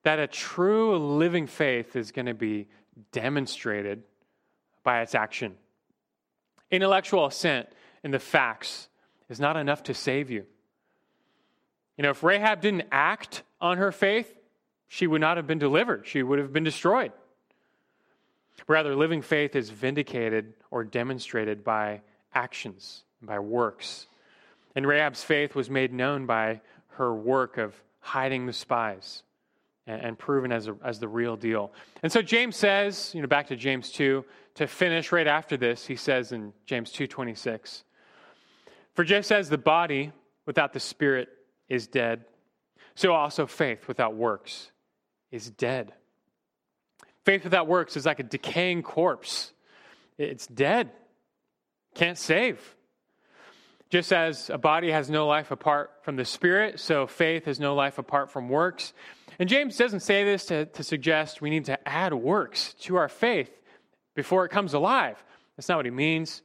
that 0.03 0.19
a 0.19 0.27
true 0.27 0.95
living 0.97 1.47
faith 1.47 1.95
is 1.95 2.11
going 2.11 2.27
to 2.27 2.35
be 2.35 2.67
demonstrated 3.11 4.03
by 4.83 5.01
its 5.01 5.15
action. 5.15 5.55
Intellectual 6.69 7.25
assent 7.25 7.67
in 8.03 8.11
the 8.11 8.19
facts 8.19 8.89
is 9.27 9.39
not 9.39 9.57
enough 9.57 9.81
to 9.83 9.95
save 9.95 10.29
you. 10.29 10.45
You 11.97 12.03
know, 12.03 12.11
if 12.11 12.21
Rahab 12.21 12.61
didn't 12.61 12.87
act 12.91 13.41
on 13.59 13.79
her 13.79 13.91
faith, 13.91 14.35
she 14.87 15.07
would 15.07 15.21
not 15.21 15.37
have 15.37 15.47
been 15.47 15.59
delivered, 15.59 16.05
she 16.05 16.21
would 16.21 16.37
have 16.37 16.53
been 16.53 16.63
destroyed. 16.63 17.11
Rather, 18.67 18.95
living 18.95 19.21
faith 19.21 19.55
is 19.55 19.69
vindicated 19.69 20.53
or 20.69 20.83
demonstrated 20.83 21.63
by 21.63 22.01
actions, 22.33 23.03
by 23.21 23.39
works. 23.39 24.07
And 24.75 24.87
Rahab's 24.87 25.23
faith 25.23 25.55
was 25.55 25.69
made 25.69 25.93
known 25.93 26.25
by 26.25 26.61
her 26.89 27.13
work 27.13 27.57
of 27.57 27.75
hiding 27.99 28.45
the 28.45 28.53
spies 28.53 29.23
and, 29.87 30.17
proven 30.17 30.51
as, 30.51 30.67
a, 30.67 30.75
as 30.83 30.99
the 30.99 31.07
real 31.07 31.35
deal. 31.35 31.73
And 32.03 32.11
so 32.11 32.21
James 32.21 32.55
says, 32.55 33.11
you 33.13 33.21
know, 33.21 33.27
back 33.27 33.47
to 33.47 33.55
James 33.55 33.91
2, 33.91 34.23
to 34.55 34.67
finish 34.67 35.11
right 35.11 35.27
after 35.27 35.57
this, 35.57 35.85
he 35.85 35.95
says 35.95 36.31
in 36.31 36.53
James 36.65 36.91
2:26, 36.91 37.83
"For 38.93 39.03
just 39.03 39.31
as 39.31 39.49
the 39.49 39.57
body 39.57 40.11
without 40.45 40.73
the 40.73 40.79
spirit 40.79 41.29
is 41.69 41.87
dead, 41.87 42.25
so 42.95 43.13
also 43.13 43.47
faith 43.47 43.87
without 43.87 44.15
works 44.15 44.71
is 45.31 45.49
dead." 45.49 45.93
Faith 47.25 47.43
without 47.43 47.67
works 47.67 47.95
is 47.95 48.05
like 48.05 48.19
a 48.19 48.23
decaying 48.23 48.83
corpse, 48.83 49.51
it's 50.17 50.47
dead, 50.47 50.91
can't 51.95 52.17
save. 52.17 52.75
Just 53.89 54.13
as 54.13 54.49
a 54.49 54.57
body 54.57 54.89
has 54.91 55.09
no 55.09 55.27
life 55.27 55.51
apart 55.51 55.91
from 56.03 56.15
the 56.15 56.23
spirit, 56.23 56.79
so 56.79 57.07
faith 57.07 57.45
has 57.45 57.59
no 57.59 57.75
life 57.75 57.97
apart 57.97 58.31
from 58.31 58.47
works. 58.47 58.93
And 59.37 59.49
James 59.49 59.75
doesn't 59.75 59.99
say 59.99 60.23
this 60.23 60.45
to, 60.45 60.65
to 60.67 60.83
suggest 60.83 61.41
we 61.41 61.49
need 61.49 61.65
to 61.65 61.87
add 61.87 62.13
works 62.13 62.73
to 62.81 62.95
our 62.95 63.09
faith 63.09 63.51
before 64.15 64.45
it 64.45 64.49
comes 64.49 64.73
alive. 64.73 65.21
That's 65.57 65.67
not 65.67 65.77
what 65.77 65.85
he 65.85 65.91
means. 65.91 66.41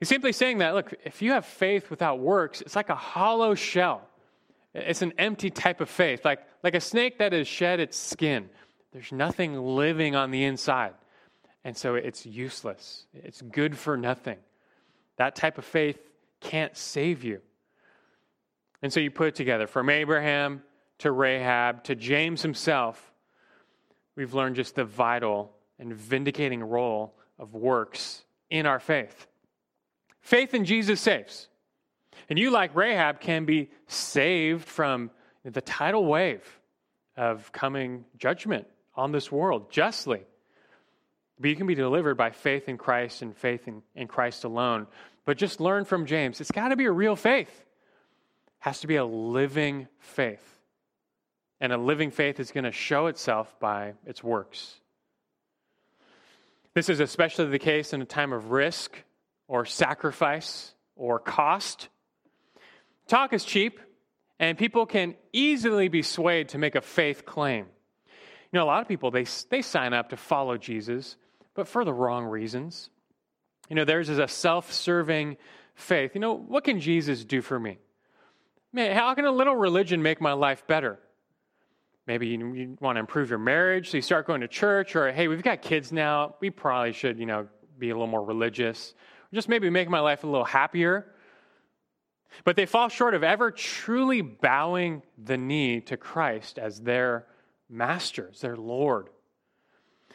He's 0.00 0.08
simply 0.08 0.32
saying 0.32 0.58
that, 0.58 0.74
look, 0.74 0.94
if 1.04 1.22
you 1.22 1.32
have 1.32 1.46
faith 1.46 1.90
without 1.90 2.18
works, 2.18 2.60
it's 2.60 2.74
like 2.74 2.88
a 2.88 2.96
hollow 2.96 3.54
shell. 3.54 4.02
It's 4.74 5.02
an 5.02 5.12
empty 5.16 5.50
type 5.50 5.80
of 5.80 5.88
faith, 5.88 6.24
like, 6.24 6.40
like 6.62 6.74
a 6.74 6.80
snake 6.80 7.18
that 7.18 7.32
has 7.32 7.46
shed 7.46 7.78
its 7.78 7.96
skin. 7.96 8.50
There's 8.92 9.12
nothing 9.12 9.54
living 9.54 10.14
on 10.14 10.30
the 10.30 10.44
inside. 10.44 10.94
And 11.64 11.76
so 11.76 11.94
it's 11.94 12.24
useless. 12.24 13.06
It's 13.12 13.42
good 13.42 13.76
for 13.76 13.96
nothing. 13.96 14.38
That 15.16 15.36
type 15.36 15.58
of 15.58 15.64
faith 15.64 15.98
can't 16.40 16.76
save 16.76 17.24
you. 17.24 17.40
And 18.80 18.92
so 18.92 19.00
you 19.00 19.10
put 19.10 19.28
it 19.28 19.34
together 19.34 19.66
from 19.66 19.90
Abraham 19.90 20.62
to 20.98 21.12
Rahab 21.12 21.84
to 21.84 21.94
James 21.94 22.42
himself, 22.42 23.12
we've 24.16 24.34
learned 24.34 24.56
just 24.56 24.74
the 24.74 24.84
vital 24.84 25.52
and 25.78 25.92
vindicating 25.92 26.62
role 26.62 27.14
of 27.38 27.54
works 27.54 28.24
in 28.50 28.66
our 28.66 28.80
faith. 28.80 29.26
Faith 30.20 30.54
in 30.54 30.64
Jesus 30.64 31.00
saves. 31.00 31.48
And 32.28 32.38
you, 32.38 32.50
like 32.50 32.74
Rahab, 32.74 33.20
can 33.20 33.44
be 33.44 33.70
saved 33.86 34.64
from 34.64 35.10
the 35.44 35.60
tidal 35.60 36.04
wave 36.04 36.60
of 37.16 37.52
coming 37.52 38.04
judgment 38.16 38.66
on 38.98 39.12
this 39.12 39.30
world 39.30 39.70
justly. 39.70 40.22
But 41.40 41.50
you 41.50 41.56
can 41.56 41.68
be 41.68 41.76
delivered 41.76 42.16
by 42.16 42.30
faith 42.30 42.68
in 42.68 42.76
Christ 42.76 43.22
and 43.22 43.34
faith 43.34 43.68
in, 43.68 43.82
in 43.94 44.08
Christ 44.08 44.42
alone. 44.42 44.88
But 45.24 45.38
just 45.38 45.60
learn 45.60 45.84
from 45.84 46.04
James 46.04 46.40
it's 46.40 46.50
got 46.50 46.68
to 46.68 46.76
be 46.76 46.84
a 46.84 46.92
real 46.92 47.16
faith, 47.16 47.48
it 47.48 47.64
has 48.58 48.80
to 48.80 48.86
be 48.86 48.96
a 48.96 49.04
living 49.04 49.86
faith. 50.00 50.44
And 51.60 51.72
a 51.72 51.78
living 51.78 52.12
faith 52.12 52.38
is 52.38 52.52
going 52.52 52.64
to 52.64 52.72
show 52.72 53.08
itself 53.08 53.52
by 53.58 53.94
its 54.06 54.22
works. 54.22 54.74
This 56.74 56.88
is 56.88 57.00
especially 57.00 57.46
the 57.46 57.58
case 57.58 57.92
in 57.92 58.00
a 58.00 58.04
time 58.04 58.32
of 58.32 58.52
risk 58.52 58.96
or 59.48 59.64
sacrifice 59.64 60.72
or 60.94 61.18
cost. 61.18 61.88
Talk 63.08 63.32
is 63.32 63.44
cheap, 63.44 63.80
and 64.38 64.56
people 64.56 64.86
can 64.86 65.16
easily 65.32 65.88
be 65.88 66.02
swayed 66.02 66.50
to 66.50 66.58
make 66.58 66.76
a 66.76 66.80
faith 66.80 67.26
claim. 67.26 67.66
You 68.52 68.58
know, 68.58 68.64
a 68.64 68.66
lot 68.66 68.82
of 68.82 68.88
people, 68.88 69.10
they, 69.10 69.26
they 69.50 69.62
sign 69.62 69.92
up 69.92 70.10
to 70.10 70.16
follow 70.16 70.56
Jesus, 70.56 71.16
but 71.54 71.68
for 71.68 71.84
the 71.84 71.92
wrong 71.92 72.24
reasons. 72.24 72.90
You 73.68 73.76
know, 73.76 73.84
theirs 73.84 74.08
is 74.08 74.18
a 74.18 74.28
self 74.28 74.72
serving 74.72 75.36
faith. 75.74 76.12
You 76.14 76.20
know, 76.20 76.34
what 76.34 76.64
can 76.64 76.80
Jesus 76.80 77.24
do 77.24 77.42
for 77.42 77.58
me? 77.58 77.78
Man, 78.72 78.94
how 78.94 79.14
can 79.14 79.24
a 79.24 79.30
little 79.30 79.56
religion 79.56 80.02
make 80.02 80.20
my 80.20 80.32
life 80.32 80.66
better? 80.66 80.98
Maybe 82.06 82.28
you, 82.28 82.54
you 82.54 82.78
want 82.80 82.96
to 82.96 83.00
improve 83.00 83.28
your 83.28 83.38
marriage, 83.38 83.90
so 83.90 83.98
you 83.98 84.02
start 84.02 84.26
going 84.26 84.40
to 84.40 84.48
church, 84.48 84.96
or 84.96 85.12
hey, 85.12 85.28
we've 85.28 85.42
got 85.42 85.60
kids 85.60 85.92
now, 85.92 86.36
we 86.40 86.48
probably 86.48 86.92
should, 86.92 87.18
you 87.18 87.26
know, 87.26 87.48
be 87.78 87.90
a 87.90 87.94
little 87.94 88.06
more 88.06 88.24
religious, 88.24 88.94
or 89.30 89.34
just 89.34 89.48
maybe 89.48 89.68
make 89.68 89.90
my 89.90 90.00
life 90.00 90.24
a 90.24 90.26
little 90.26 90.44
happier. 90.44 91.12
But 92.44 92.56
they 92.56 92.64
fall 92.64 92.88
short 92.88 93.14
of 93.14 93.22
ever 93.22 93.50
truly 93.50 94.22
bowing 94.22 95.02
the 95.22 95.36
knee 95.36 95.80
to 95.82 95.96
Christ 95.96 96.58
as 96.58 96.80
their 96.80 97.26
masters, 97.68 98.40
their 98.40 98.56
Lord. 98.56 99.08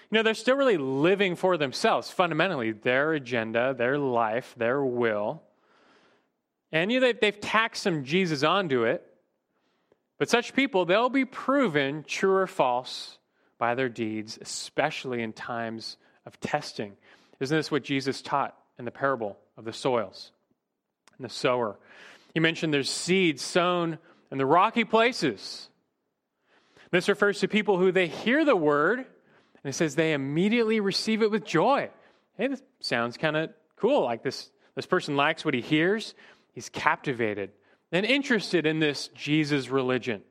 You 0.10 0.20
know, 0.20 0.24
they're 0.24 0.34
still 0.34 0.56
really 0.56 0.78
living 0.78 1.36
for 1.36 1.58
themselves, 1.58 2.10
fundamentally, 2.10 2.72
their 2.72 3.14
agenda, 3.14 3.74
their 3.76 3.98
life, 3.98 4.54
their 4.58 4.84
will. 4.84 5.42
And 6.72 6.92
you 6.92 7.00
know, 7.00 7.14
they've 7.14 7.40
tacked 7.40 7.78
some 7.78 8.04
Jesus 8.04 8.44
onto 8.44 8.84
it. 8.84 9.06
But 10.18 10.30
such 10.30 10.54
people, 10.54 10.86
they'll 10.86 11.10
be 11.10 11.26
proven 11.26 12.04
true 12.08 12.36
or 12.36 12.48
false 12.48 13.18
by 13.58 13.76
their 13.76 13.90
deeds, 13.90 14.38
especially 14.42 15.22
in 15.22 15.34
times 15.34 15.98
of 16.26 16.40
testing. 16.40 16.94
Isn't 17.40 17.58
this 17.58 17.72
what 17.72 17.84
Jesus 17.84 18.22
taught 18.22 18.56
in 18.78 18.86
the 18.86 18.92
parable 18.92 19.38
of 19.58 19.66
the 19.66 19.74
soils 19.74 20.32
and 21.18 21.26
the 21.26 21.34
sower? 21.34 21.78
He 22.34 22.40
mentioned 22.40 22.74
there's 22.74 22.90
seeds 22.90 23.42
sown 23.42 23.98
in 24.32 24.38
the 24.38 24.46
rocky 24.46 24.84
places. 24.84 25.70
This 26.94 27.10
refers 27.10 27.40
to 27.40 27.48
people 27.48 27.80
who 27.80 27.92
they 27.92 28.06
hear 28.06 28.46
the 28.46 28.56
word, 28.56 29.00
and 29.00 29.06
it 29.64 29.74
says 29.74 29.96
they 29.96 30.14
immediately 30.14 30.80
receive 30.80 31.24
it 31.24 31.32
with 31.32 31.44
joy. 31.44 31.90
Hey, 32.38 32.46
this 32.46 32.62
sounds 32.82 33.18
kind 33.18 33.36
of 33.36 33.50
cool. 33.78 34.04
Like 34.04 34.22
this, 34.22 34.52
this 34.76 34.86
person 34.86 35.16
likes 35.16 35.44
what 35.44 35.56
he 35.56 35.62
hears, 35.62 36.14
he's 36.54 36.70
captivated 36.70 37.50
and 37.92 38.06
interested 38.06 38.68
in 38.68 38.78
this 38.78 39.08
Jesus 39.16 39.70
religion. 39.70 40.22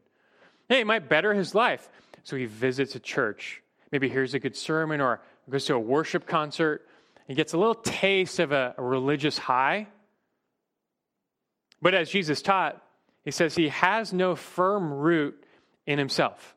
Hey, 0.69 0.79
it 0.79 0.87
might 0.87 1.09
better 1.09 1.35
his 1.35 1.53
life. 1.53 1.89
So 2.23 2.37
he 2.37 2.45
visits 2.45 2.95
a 2.95 3.01
church, 3.01 3.61
maybe 3.91 4.09
hears 4.09 4.33
a 4.35 4.39
good 4.39 4.55
sermon 4.55 5.01
or 5.01 5.21
goes 5.51 5.65
to 5.65 5.75
a 5.75 5.81
worship 5.81 6.29
concert 6.29 6.87
and 7.27 7.37
gets 7.37 7.55
a 7.55 7.59
little 7.59 7.75
taste 7.75 8.39
of 8.39 8.53
a, 8.53 8.77
a 8.79 8.83
religious 8.85 9.37
high. 9.37 9.89
But 11.81 11.95
as 11.95 12.09
Jesus 12.09 12.41
taught, 12.41 12.81
he 13.25 13.33
says 13.33 13.57
he 13.57 13.67
has 13.71 14.13
no 14.13 14.37
firm 14.37 14.93
root 14.93 15.42
in 15.87 15.99
himself. 15.99 16.55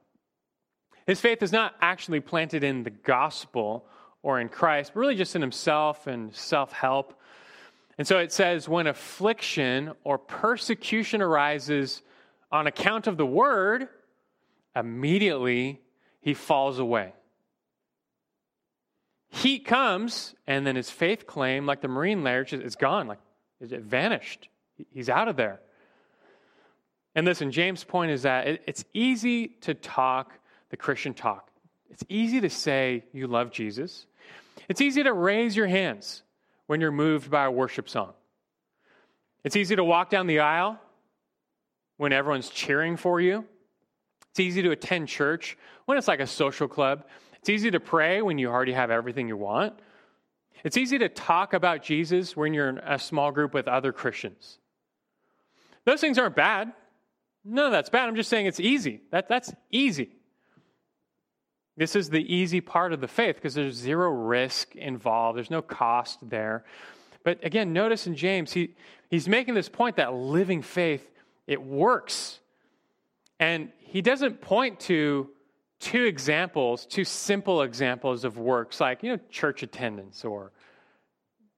His 1.07 1.21
faith 1.21 1.43
is 1.43 1.51
not 1.51 1.75
actually 1.81 2.19
planted 2.19 2.63
in 2.63 2.83
the 2.83 2.89
gospel 2.89 3.85
or 4.23 4.39
in 4.39 4.49
Christ, 4.49 4.91
but 4.93 4.99
really 4.99 5.15
just 5.15 5.35
in 5.35 5.41
himself 5.41 6.07
and 6.07 6.33
self 6.35 6.71
help. 6.71 7.19
And 7.97 8.07
so 8.07 8.17
it 8.17 8.31
says 8.31 8.67
when 8.67 8.87
affliction 8.87 9.93
or 10.03 10.17
persecution 10.17 11.21
arises 11.21 12.01
on 12.51 12.67
account 12.67 13.07
of 13.07 13.17
the 13.17 13.25
word, 13.25 13.87
immediately 14.75 15.81
he 16.21 16.33
falls 16.33 16.79
away. 16.79 17.13
Heat 19.29 19.65
comes, 19.65 20.33
and 20.47 20.65
then 20.65 20.75
his 20.75 20.89
faith 20.89 21.27
claim, 21.27 21.65
like 21.65 21.81
the 21.81 21.87
marine 21.87 22.23
layer, 22.23 22.45
is 22.49 22.75
gone, 22.75 23.07
like 23.07 23.19
it 23.59 23.81
vanished. 23.81 24.49
He's 24.93 25.09
out 25.09 25.27
of 25.27 25.35
there. 25.35 25.59
And 27.15 27.25
listen, 27.25 27.51
James' 27.51 27.83
point 27.83 28.11
is 28.11 28.23
that 28.23 28.61
it's 28.67 28.83
easy 28.93 29.47
to 29.61 29.73
talk 29.73 30.33
the 30.69 30.77
Christian 30.77 31.13
talk. 31.13 31.49
It's 31.89 32.03
easy 32.09 32.41
to 32.41 32.49
say 32.49 33.05
you 33.13 33.27
love 33.27 33.51
Jesus. 33.51 34.05
It's 34.67 34.81
easy 34.81 35.03
to 35.03 35.13
raise 35.13 35.55
your 35.55 35.67
hands 35.67 36.23
when 36.67 36.81
you're 36.81 36.91
moved 36.91 37.31
by 37.31 37.45
a 37.45 37.51
worship 37.51 37.87
song. 37.87 38.13
It's 39.43 39.55
easy 39.55 39.75
to 39.75 39.83
walk 39.83 40.09
down 40.09 40.27
the 40.27 40.39
aisle 40.39 40.79
when 41.97 42.11
everyone's 42.11 42.49
cheering 42.49 42.97
for 42.97 43.21
you. 43.21 43.45
It's 44.31 44.39
easy 44.39 44.61
to 44.63 44.71
attend 44.71 45.07
church 45.07 45.57
when 45.85 45.97
it's 45.97 46.07
like 46.07 46.19
a 46.19 46.27
social 46.27 46.67
club. 46.67 47.05
It's 47.39 47.49
easy 47.49 47.71
to 47.71 47.79
pray 47.79 48.21
when 48.21 48.37
you 48.37 48.49
already 48.49 48.73
have 48.73 48.91
everything 48.91 49.27
you 49.27 49.37
want. 49.37 49.79
It's 50.63 50.77
easy 50.77 50.97
to 50.97 51.09
talk 51.09 51.53
about 51.53 51.83
Jesus 51.83 52.35
when 52.35 52.53
you're 52.53 52.69
in 52.69 52.79
a 52.79 52.97
small 52.97 53.31
group 53.31 53.53
with 53.53 53.67
other 53.67 53.93
Christians. 53.93 54.57
Those 55.85 56.01
things 56.01 56.17
aren't 56.17 56.35
bad. 56.35 56.73
No, 57.45 57.69
that's 57.69 57.89
bad. 57.89 58.09
I'm 58.09 58.15
just 58.15 58.29
saying 58.29 58.47
it's 58.47 58.59
easy. 58.59 59.01
That, 59.11 59.29
that's 59.29 59.53
easy. 59.71 60.09
This 61.77 61.95
is 61.95 62.09
the 62.09 62.33
easy 62.33 62.59
part 62.59 62.91
of 62.91 63.01
the 63.01 63.07
faith 63.07 63.35
because 63.35 63.53
there's 63.53 63.75
zero 63.75 64.09
risk 64.09 64.75
involved, 64.75 65.37
there's 65.37 65.51
no 65.51 65.61
cost 65.61 66.19
there. 66.27 66.63
But 67.23 67.43
again, 67.43 67.73
notice 67.73 68.07
in 68.07 68.15
James, 68.15 68.53
he, 68.53 68.75
he's 69.09 69.27
making 69.27 69.53
this 69.53 69.69
point 69.69 69.97
that 69.97 70.13
living 70.13 70.61
faith, 70.61 71.07
it 71.47 71.61
works. 71.61 72.39
And 73.39 73.69
he 73.79 74.01
doesn't 74.01 74.41
point 74.41 74.79
to 74.81 75.29
two 75.79 76.05
examples, 76.05 76.85
two 76.85 77.03
simple 77.03 77.61
examples 77.61 78.23
of 78.23 78.37
works 78.37 78.79
like, 78.79 79.03
you 79.03 79.11
know, 79.11 79.19
church 79.29 79.61
attendance 79.61 80.23
or 80.23 80.51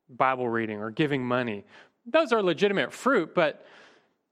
Bible 0.10 0.50
reading 0.50 0.80
or 0.80 0.90
giving 0.90 1.24
money. 1.24 1.64
Those 2.06 2.32
are 2.32 2.42
legitimate 2.42 2.92
fruit, 2.92 3.36
but 3.36 3.66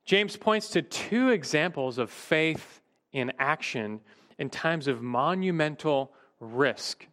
James 0.05 0.37
points 0.37 0.69
to 0.69 0.81
two 0.81 1.29
examples 1.29 1.97
of 1.97 2.11
faith 2.11 2.81
in 3.11 3.33
action 3.39 3.99
in 4.37 4.49
times 4.49 4.87
of 4.87 5.01
monumental 5.01 6.11
risk, 6.39 7.07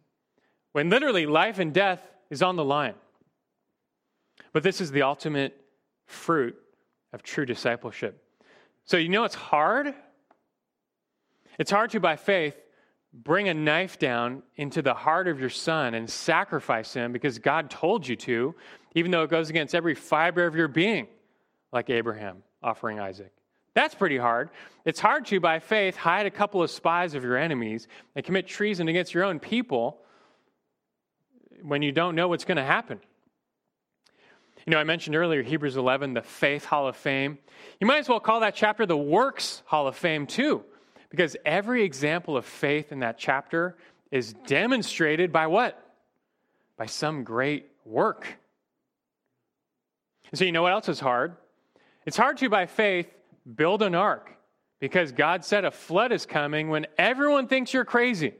when 0.73 0.89
literally 0.89 1.25
life 1.25 1.59
and 1.59 1.73
death 1.73 2.01
is 2.29 2.43
on 2.43 2.55
the 2.55 2.63
line. 2.63 2.93
But 4.51 4.63
this 4.63 4.79
is 4.79 4.91
the 4.91 5.01
ultimate 5.01 5.59
fruit 6.05 6.55
of 7.13 7.23
true 7.23 7.45
discipleship. 7.45 8.21
So, 8.85 8.97
you 8.97 9.09
know 9.09 9.23
it's 9.23 9.35
hard? 9.35 9.93
It's 11.57 11.71
hard 11.71 11.91
to, 11.91 11.99
by 11.99 12.15
faith, 12.15 12.55
bring 13.13 13.47
a 13.47 13.53
knife 13.53 13.97
down 13.97 14.43
into 14.55 14.81
the 14.81 14.93
heart 14.93 15.27
of 15.27 15.39
your 15.39 15.49
son 15.49 15.93
and 15.93 16.09
sacrifice 16.09 16.93
him 16.93 17.11
because 17.11 17.39
God 17.39 17.69
told 17.69 18.07
you 18.07 18.15
to, 18.17 18.55
even 18.93 19.11
though 19.11 19.23
it 19.23 19.29
goes 19.29 19.49
against 19.49 19.73
every 19.73 19.95
fiber 19.95 20.45
of 20.45 20.55
your 20.55 20.67
being, 20.67 21.07
like 21.71 21.89
Abraham 21.89 22.43
offering 22.63 22.99
Isaac. 22.99 23.31
That's 23.73 23.95
pretty 23.95 24.17
hard. 24.17 24.49
It's 24.85 24.99
hard 24.99 25.25
to, 25.27 25.39
by 25.39 25.59
faith, 25.59 25.95
hide 25.95 26.25
a 26.25 26.31
couple 26.31 26.61
of 26.61 26.69
spies 26.69 27.15
of 27.15 27.23
your 27.23 27.37
enemies 27.37 27.87
and 28.15 28.23
commit 28.23 28.47
treason 28.47 28.87
against 28.87 29.13
your 29.13 29.23
own 29.23 29.39
people 29.39 29.99
when 31.63 31.81
you 31.81 31.91
don't 31.91 32.15
know 32.15 32.27
what's 32.27 32.45
going 32.45 32.57
to 32.57 32.63
happen. 32.63 32.99
You 34.65 34.71
know, 34.71 34.77
I 34.77 34.83
mentioned 34.83 35.15
earlier 35.15 35.41
Hebrews 35.41 35.75
11, 35.75 36.13
the 36.13 36.21
Faith 36.21 36.65
Hall 36.65 36.87
of 36.87 36.95
Fame. 36.95 37.37
You 37.81 37.87
might 37.87 37.99
as 37.99 38.09
well 38.09 38.19
call 38.19 38.41
that 38.41 38.55
chapter 38.55 38.85
the 38.85 38.97
Works 38.97 39.61
Hall 39.65 39.87
of 39.87 39.95
Fame, 39.95 40.27
too, 40.27 40.63
because 41.09 41.35
every 41.43 41.83
example 41.83 42.37
of 42.37 42.45
faith 42.45 42.91
in 42.91 42.99
that 42.99 43.17
chapter 43.17 43.75
is 44.11 44.33
demonstrated 44.45 45.33
by 45.33 45.47
what? 45.47 45.81
By 46.77 46.85
some 46.85 47.23
great 47.23 47.67
work. 47.85 48.37
And 50.31 50.39
so, 50.39 50.45
you 50.45 50.51
know 50.51 50.61
what 50.61 50.71
else 50.71 50.87
is 50.87 50.99
hard? 50.99 51.35
It's 52.05 52.17
hard 52.17 52.37
to, 52.37 52.49
by 52.49 52.65
faith, 52.65 53.07
build 53.55 53.81
an 53.81 53.95
ark 53.95 54.31
because 54.79 55.11
God 55.11 55.45
said 55.45 55.63
a 55.63 55.71
flood 55.71 56.11
is 56.11 56.25
coming 56.25 56.69
when 56.69 56.87
everyone 56.97 57.47
thinks 57.47 57.73
you're 57.73 57.85
crazy. 57.85 58.33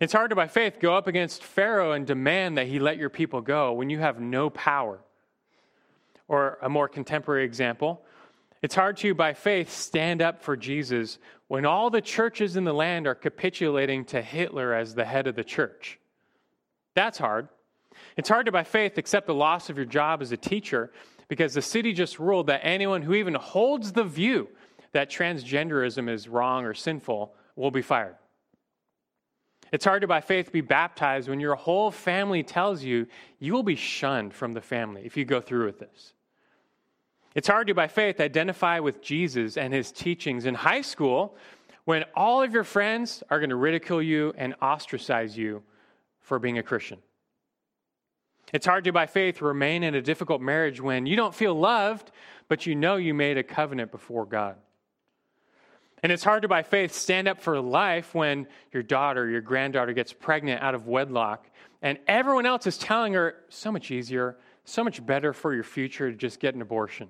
It's 0.00 0.12
hard 0.12 0.30
to, 0.30 0.36
by 0.36 0.48
faith, 0.48 0.78
go 0.80 0.96
up 0.96 1.06
against 1.06 1.42
Pharaoh 1.42 1.92
and 1.92 2.06
demand 2.06 2.58
that 2.58 2.66
he 2.66 2.78
let 2.78 2.96
your 2.96 3.10
people 3.10 3.40
go 3.40 3.72
when 3.72 3.90
you 3.90 3.98
have 3.98 4.20
no 4.20 4.50
power. 4.50 5.00
Or 6.26 6.58
a 6.62 6.68
more 6.68 6.88
contemporary 6.88 7.44
example, 7.44 8.02
it's 8.62 8.74
hard 8.74 8.96
to, 8.98 9.14
by 9.14 9.34
faith, 9.34 9.70
stand 9.70 10.22
up 10.22 10.42
for 10.42 10.56
Jesus 10.56 11.18
when 11.48 11.66
all 11.66 11.90
the 11.90 12.00
churches 12.00 12.56
in 12.56 12.64
the 12.64 12.72
land 12.72 13.06
are 13.06 13.14
capitulating 13.14 14.04
to 14.06 14.22
Hitler 14.22 14.72
as 14.72 14.94
the 14.94 15.04
head 15.04 15.26
of 15.26 15.36
the 15.36 15.44
church. 15.44 15.98
That's 16.94 17.18
hard. 17.18 17.48
It's 18.16 18.28
hard 18.28 18.46
to, 18.46 18.52
by 18.52 18.64
faith, 18.64 18.96
accept 18.96 19.26
the 19.26 19.34
loss 19.34 19.68
of 19.68 19.76
your 19.76 19.86
job 19.86 20.22
as 20.22 20.32
a 20.32 20.36
teacher 20.36 20.92
because 21.28 21.54
the 21.54 21.62
city 21.62 21.92
just 21.92 22.18
ruled 22.18 22.46
that 22.48 22.60
anyone 22.62 23.02
who 23.02 23.14
even 23.14 23.34
holds 23.34 23.92
the 23.92 24.04
view 24.04 24.48
that 24.92 25.10
transgenderism 25.10 26.08
is 26.08 26.28
wrong 26.28 26.64
or 26.64 26.74
sinful 26.74 27.34
will 27.56 27.70
be 27.70 27.82
fired. 27.82 28.16
It's 29.72 29.84
hard 29.84 30.02
to, 30.02 30.06
by 30.06 30.20
faith, 30.20 30.52
be 30.52 30.60
baptized 30.60 31.28
when 31.28 31.40
your 31.40 31.56
whole 31.56 31.90
family 31.90 32.42
tells 32.42 32.84
you 32.84 33.06
you 33.40 33.52
will 33.52 33.62
be 33.62 33.74
shunned 33.74 34.32
from 34.32 34.52
the 34.52 34.60
family 34.60 35.02
if 35.04 35.16
you 35.16 35.24
go 35.24 35.40
through 35.40 35.66
with 35.66 35.80
this. 35.80 36.12
It's 37.34 37.48
hard 37.48 37.66
to, 37.66 37.74
by 37.74 37.88
faith, 37.88 38.20
identify 38.20 38.78
with 38.78 39.02
Jesus 39.02 39.56
and 39.56 39.74
his 39.74 39.90
teachings 39.90 40.46
in 40.46 40.54
high 40.54 40.82
school 40.82 41.36
when 41.84 42.04
all 42.14 42.42
of 42.42 42.52
your 42.52 42.62
friends 42.62 43.22
are 43.30 43.40
going 43.40 43.50
to 43.50 43.56
ridicule 43.56 44.00
you 44.00 44.32
and 44.36 44.54
ostracize 44.62 45.36
you 45.36 45.62
for 46.20 46.38
being 46.38 46.58
a 46.58 46.62
Christian. 46.62 46.98
It's 48.52 48.66
hard 48.66 48.84
to, 48.84 48.92
by 48.92 49.06
faith, 49.06 49.40
remain 49.40 49.82
in 49.82 49.94
a 49.94 50.02
difficult 50.02 50.40
marriage 50.40 50.80
when 50.80 51.06
you 51.06 51.16
don't 51.16 51.34
feel 51.34 51.54
loved, 51.54 52.12
but 52.48 52.66
you 52.66 52.74
know 52.74 52.96
you 52.96 53.14
made 53.14 53.38
a 53.38 53.42
covenant 53.42 53.90
before 53.90 54.26
God. 54.26 54.56
And 56.02 56.12
it's 56.12 56.22
hard 56.22 56.42
to, 56.42 56.48
by 56.48 56.62
faith, 56.62 56.92
stand 56.94 57.28
up 57.28 57.40
for 57.40 57.58
life 57.60 58.14
when 58.14 58.46
your 58.72 58.82
daughter, 58.82 59.28
your 59.28 59.40
granddaughter 59.40 59.94
gets 59.94 60.12
pregnant 60.12 60.62
out 60.62 60.74
of 60.74 60.86
wedlock, 60.86 61.48
and 61.80 61.98
everyone 62.06 62.46
else 62.46 62.66
is 62.66 62.76
telling 62.76 63.14
her 63.14 63.36
so 63.48 63.72
much 63.72 63.90
easier, 63.90 64.36
so 64.64 64.84
much 64.84 65.04
better 65.04 65.32
for 65.32 65.54
your 65.54 65.64
future 65.64 66.10
to 66.10 66.16
just 66.16 66.40
get 66.40 66.54
an 66.54 66.62
abortion. 66.62 67.08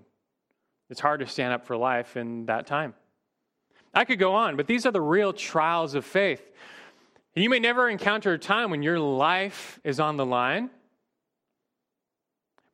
It's 0.91 1.01
hard 1.01 1.21
to 1.21 1.27
stand 1.27 1.53
up 1.53 1.67
for 1.67 1.77
life 1.77 2.17
in 2.17 2.47
that 2.47 2.67
time. 2.67 2.95
I 3.93 4.05
could 4.05 4.19
go 4.19 4.35
on, 4.35 4.57
but 4.57 4.67
these 4.67 4.87
are 4.87 4.93
the 4.93 5.01
real 5.01 5.33
trials 5.33 5.95
of 5.95 6.05
faith. 6.05 6.43
And 7.35 7.43
you 7.43 7.51
may 7.51 7.59
never 7.59 7.89
encounter 7.89 8.33
a 8.33 8.39
time 8.39 8.71
when 8.71 8.83
your 8.83 9.01
life 9.01 9.81
is 9.83 9.99
on 9.99 10.17
the 10.17 10.27
line 10.27 10.71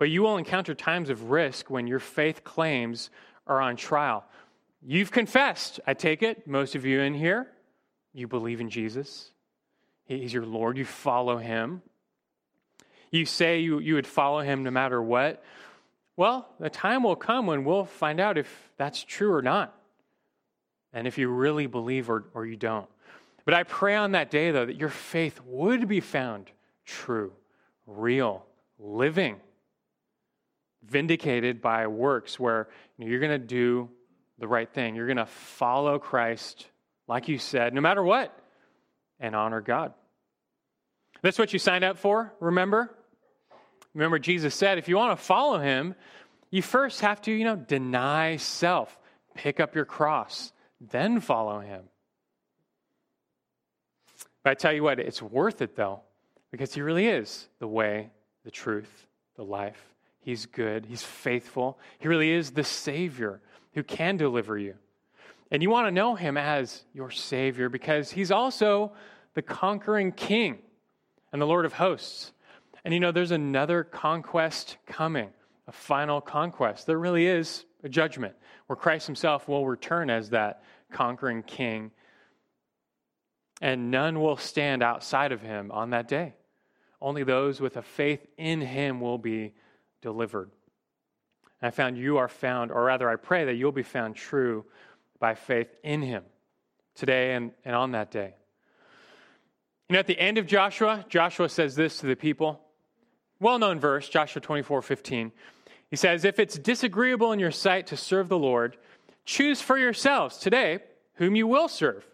but 0.01 0.09
you 0.09 0.23
will 0.23 0.39
encounter 0.39 0.75
times 0.75 1.11
of 1.11 1.31
risk 1.31 1.69
when 1.69 1.87
your 1.87 1.99
faith 1.99 2.43
claims 2.43 3.11
are 3.47 3.61
on 3.61 3.77
trial. 3.77 4.25
You've 4.83 5.13
confessed, 5.13 5.79
I 5.87 5.93
take 5.93 6.23
it, 6.23 6.47
most 6.47 6.75
of 6.75 6.87
you 6.87 7.01
in 7.01 7.13
here, 7.13 7.47
you 8.15 8.27
believe 8.27 8.63
in 8.63 8.71
Jesus. 8.71 9.31
He's 10.07 10.33
your 10.33 10.47
Lord. 10.47 10.79
You 10.79 10.87
follow 10.87 11.37
him. 11.37 11.83
You 13.11 13.27
say 13.27 13.61
you, 13.61 13.79
you 13.79 13.95
would 13.97 14.07
follow 14.07 14.41
him 14.41 14.63
no 14.63 14.71
matter 14.71 15.03
what. 15.03 15.45
Well, 16.17 16.49
the 16.59 16.71
time 16.71 17.03
will 17.03 17.15
come 17.15 17.47
when 17.47 17.65
we'll 17.67 17.85
find 17.85 18.21
out 18.21 18.39
if 18.39 18.71
that's 18.79 19.05
true 19.05 19.35
or 19.35 19.43
not, 19.43 19.79
and 20.95 21.07
if 21.07 21.19
you 21.19 21.29
really 21.29 21.67
believe 21.67 22.09
or, 22.09 22.25
or 22.33 22.47
you 22.47 22.57
don't. 22.57 22.89
But 23.45 23.53
I 23.53 23.65
pray 23.65 23.97
on 23.97 24.13
that 24.13 24.31
day, 24.31 24.51
though, 24.51 24.65
that 24.65 24.77
your 24.77 24.89
faith 24.89 25.43
would 25.45 25.89
be 25.89 26.01
found 26.01 26.51
true, 26.87 27.33
real, 27.87 28.47
living 28.79 29.41
vindicated 30.83 31.61
by 31.61 31.87
works 31.87 32.39
where 32.39 32.69
you 32.97 33.05
know, 33.05 33.11
you're 33.11 33.21
going 33.21 33.39
to 33.41 33.47
do 33.47 33.89
the 34.39 34.49
right 34.49 34.69
thing. 34.73 34.95
You're 34.95 35.07
going 35.07 35.17
to 35.19 35.27
follow 35.27 35.99
Christ, 35.99 36.67
like 37.07 37.29
you 37.29 37.39
said, 37.39 37.75
no 37.75 37.81
matter 37.81 38.03
what, 38.03 38.37
and 39.19 39.37
honor 39.37 39.61
God. 39.61 39.93
That's 41.23 41.39
what 41.39 41.53
you 41.53 41.59
signed 41.59 41.85
up 41.85 41.99
for, 41.99 42.33
remember? 42.41 42.95
Remember, 43.95 44.19
Jesus 44.19 44.55
said 44.55 44.79
if 44.79 44.89
you 44.89 44.97
want 44.97 45.19
to 45.19 45.25
follow 45.25 45.59
him, 45.59 45.95
you 46.51 46.63
first 46.63 47.01
have 47.01 47.21
to, 47.23 47.33
you 47.33 47.45
know, 47.45 47.57
deny 47.57 48.37
self, 48.37 48.97
pick 49.35 49.61
up 49.61 49.75
your 49.75 49.85
cross, 49.85 50.53
then 50.81 51.21
follow 51.21 51.61
him. 51.61 51.83
But 54.43 54.51
I 54.51 54.55
tell 54.55 54.73
you 54.73 54.83
what, 54.83 54.99
it's 54.99 55.21
worth 55.21 55.61
it 55.61 55.77
though, 55.77 56.01
because 56.51 56.73
he 56.73 56.81
really 56.81 57.07
is 57.07 57.49
the 57.59 57.69
way, 57.69 58.11
the 58.45 58.51
truth, 58.51 59.07
the 59.37 59.45
life. 59.45 59.81
He's 60.21 60.47
good. 60.47 60.87
He's 60.87 61.03
faithful. 61.03 61.79
He 61.99 62.09
really 62.09 62.31
is 62.31 62.53
the 62.53 62.65
Savior 62.65 63.41
who 63.75 63.83
can 63.83 64.17
deliver 64.17 64.59
you. 64.59 64.75
And 65.51 65.63
you 65.63 65.71
want 65.71 65.87
to 65.89 65.93
know 65.93 66.15
him 66.15 66.37
as 66.37 66.85
your 66.93 67.11
Savior 67.11 67.69
because 67.69 68.13
he's 68.13 68.31
also 68.31 68.93
the 69.35 69.43
conquering 69.43 70.13
King 70.13 70.59
and 71.33 71.41
the 71.41 71.47
Lord 71.47 71.65
of 71.65 71.73
hosts. 71.73 72.33
And 72.85 72.95
you 72.95 73.01
know, 73.01 73.13
there's 73.13 73.31
another 73.31 73.83
conquest 73.85 74.77
coming, 74.87 75.31
a 75.67 75.73
final 75.73 76.21
conquest. 76.21 76.87
There 76.87 76.99
really 76.99 77.27
is 77.27 77.65
a 77.83 77.89
judgment 77.89 78.35
where 78.67 78.77
Christ 78.77 79.07
himself 79.07 79.49
will 79.49 79.67
return 79.67 80.11
as 80.11 80.31
that 80.31 80.63
conquering 80.93 81.43
King. 81.43 81.91
And 83.61 83.91
none 83.91 84.21
will 84.21 84.37
stand 84.37 84.83
outside 84.83 85.33
of 85.33 85.43
him 85.43 85.71
on 85.73 85.91
that 85.91 86.09
day. 86.09 86.35
Only 87.01 87.25
those 87.25 87.61
with 87.61 87.77
a 87.77 87.83
faith 87.83 88.27
in 88.37 88.61
him 88.61 89.01
will 89.01 89.19
be 89.19 89.55
delivered. 90.03 90.51
And 91.61 91.69
I 91.69 91.71
found 91.71 91.99
you 91.99 92.19
are 92.19 92.29
found, 92.29 92.71
or 92.71 92.85
rather, 92.85 93.09
I 93.09 93.17
pray 93.17 93.45
that 93.45 93.55
you'll 93.55 93.73
be 93.73 93.83
found 93.83 94.17
true 94.17 94.65
by 95.19 95.35
faith 95.35 95.75
in 95.83 96.03
him 96.03 96.25
today 96.95 97.35
and, 97.35 97.53
and 97.65 97.75
on 97.75 97.93
that 97.93 98.11
day. 98.11 98.35
Know, 99.91 99.99
at 99.99 100.07
the 100.07 100.19
end 100.19 100.39
of 100.39 100.47
Joshua, 100.47 101.05
Joshua 101.09 101.49
says 101.49 101.75
this 101.75 101.99
to 101.99 102.07
the 102.07 102.15
people. 102.15 102.61
Well 103.41 103.59
known 103.59 103.81
verse, 103.81 104.09
Joshua 104.09 104.41
24 104.41 104.83
15. 104.83 105.33
He 105.91 105.97
says, 105.97 106.25
If 106.25 106.39
it's 106.39 106.57
disagreeable 106.57 107.33
in 107.33 107.41
your 107.41 107.51
sight 107.51 107.89
to 107.89 107.97
serve 107.97 108.29
the 108.29 108.39
Lord, 108.39 108.77
choose 109.25 109.61
for 109.61 109.77
yourselves 109.77 110.39
today 110.39 110.79
whom 111.15 111.35
you 111.35 111.49
will 111.49 111.67
serve, 111.67 112.07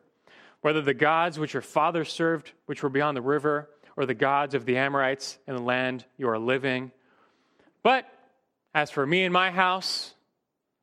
whether 0.63 0.81
the 0.81 0.95
gods 0.95 1.39
which 1.39 1.53
your 1.53 1.63
fathers 1.63 2.11
served, 2.11 2.53
which 2.65 2.83
were 2.83 2.89
beyond 2.89 3.15
the 3.15 3.23
river, 3.23 3.69
or 3.95 4.07
the 4.07 4.15
gods 4.15 4.55
of 4.55 4.65
the 4.65 4.79
Amorites 4.79 5.39
in 5.47 5.55
the 5.55 5.63
land 5.63 6.07
you 6.17 6.29
are 6.31 6.39
living 6.39 6.93
but 7.87 8.05
as 8.75 8.91
for 8.91 9.07
me 9.07 9.23
and 9.23 9.33
my 9.33 9.53
house, 9.53 10.13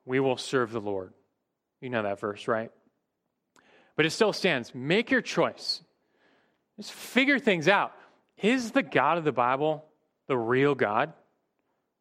we 0.05 0.21
will 0.21 0.37
serve 0.37 0.71
the 0.71 0.79
Lord. 0.79 1.11
You 1.81 1.89
know 1.89 2.01
that 2.01 2.17
verse, 2.17 2.47
right? 2.47 2.71
But 3.97 4.05
it 4.05 4.11
still 4.11 4.31
stands. 4.31 4.73
Make 4.73 5.11
your 5.11 5.19
choice. 5.19 5.81
Just 6.77 6.93
figure 6.93 7.39
things 7.39 7.67
out. 7.67 7.91
Is 8.41 8.71
the 8.71 8.83
God 8.83 9.17
of 9.17 9.25
the 9.25 9.33
Bible 9.33 9.83
the 10.27 10.37
real 10.37 10.75
God? 10.75 11.11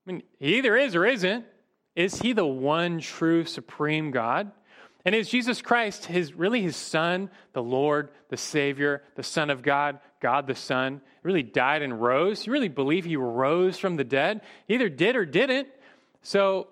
I 0.06 0.12
mean, 0.12 0.22
he 0.38 0.58
either 0.58 0.76
is 0.76 0.94
or 0.94 1.04
isn't. 1.04 1.46
Is 1.96 2.20
he 2.20 2.32
the 2.32 2.46
one 2.46 3.00
true 3.00 3.44
supreme 3.44 4.12
God? 4.12 4.52
And 5.04 5.16
is 5.16 5.28
Jesus 5.28 5.60
Christ 5.62 6.04
his 6.04 6.32
really 6.32 6.62
his 6.62 6.76
son, 6.76 7.28
the 7.54 7.62
Lord, 7.62 8.10
the 8.28 8.36
Savior, 8.36 9.02
the 9.16 9.24
Son 9.24 9.50
of 9.50 9.64
God, 9.64 9.98
God 10.22 10.46
the 10.46 10.54
Son, 10.54 11.02
really 11.22 11.42
died 11.42 11.82
and 11.82 12.00
rose? 12.00 12.46
You 12.46 12.52
really 12.52 12.68
believe 12.68 13.04
he 13.04 13.16
rose 13.16 13.78
from 13.78 13.96
the 13.96 14.04
dead? 14.04 14.40
He 14.66 14.74
either 14.74 14.88
did 14.88 15.16
or 15.16 15.26
didn't. 15.26 15.68
So 16.22 16.68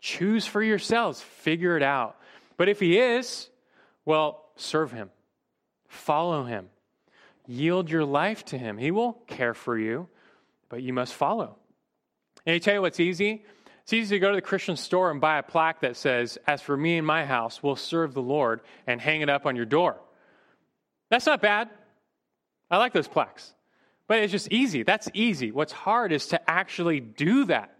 choose 0.00 0.46
for 0.46 0.62
yourselves, 0.62 1.22
figure 1.22 1.76
it 1.76 1.82
out. 1.82 2.16
But 2.58 2.68
if 2.68 2.80
he 2.80 2.98
is, 2.98 3.48
well, 4.04 4.44
serve 4.56 4.92
him. 4.92 5.10
Follow 5.86 6.44
him. 6.44 6.68
Yield 7.46 7.90
your 7.90 8.04
life 8.04 8.44
to 8.46 8.58
him. 8.58 8.76
He 8.76 8.90
will 8.90 9.14
care 9.26 9.54
for 9.54 9.78
you, 9.78 10.08
but 10.68 10.82
you 10.82 10.92
must 10.92 11.14
follow. 11.14 11.56
And 12.44 12.54
I 12.54 12.58
tell 12.58 12.74
you 12.74 12.82
what's 12.82 13.00
easy? 13.00 13.44
It's 13.84 13.92
easy 13.92 14.16
to 14.16 14.20
go 14.20 14.30
to 14.30 14.36
the 14.36 14.42
Christian 14.42 14.76
store 14.76 15.10
and 15.10 15.20
buy 15.20 15.38
a 15.38 15.42
plaque 15.42 15.80
that 15.80 15.96
says, 15.96 16.36
As 16.46 16.60
for 16.60 16.76
me 16.76 16.98
and 16.98 17.06
my 17.06 17.24
house, 17.24 17.62
we'll 17.62 17.76
serve 17.76 18.12
the 18.12 18.20
Lord, 18.20 18.60
and 18.86 19.00
hang 19.00 19.22
it 19.22 19.30
up 19.30 19.46
on 19.46 19.56
your 19.56 19.64
door. 19.64 19.96
That's 21.10 21.24
not 21.24 21.40
bad. 21.40 21.70
I 22.70 22.78
like 22.78 22.92
those 22.92 23.08
plaques. 23.08 23.54
But 24.06 24.20
it's 24.20 24.32
just 24.32 24.50
easy. 24.50 24.82
That's 24.82 25.08
easy. 25.12 25.50
What's 25.50 25.72
hard 25.72 26.12
is 26.12 26.28
to 26.28 26.50
actually 26.50 27.00
do 27.00 27.44
that, 27.46 27.76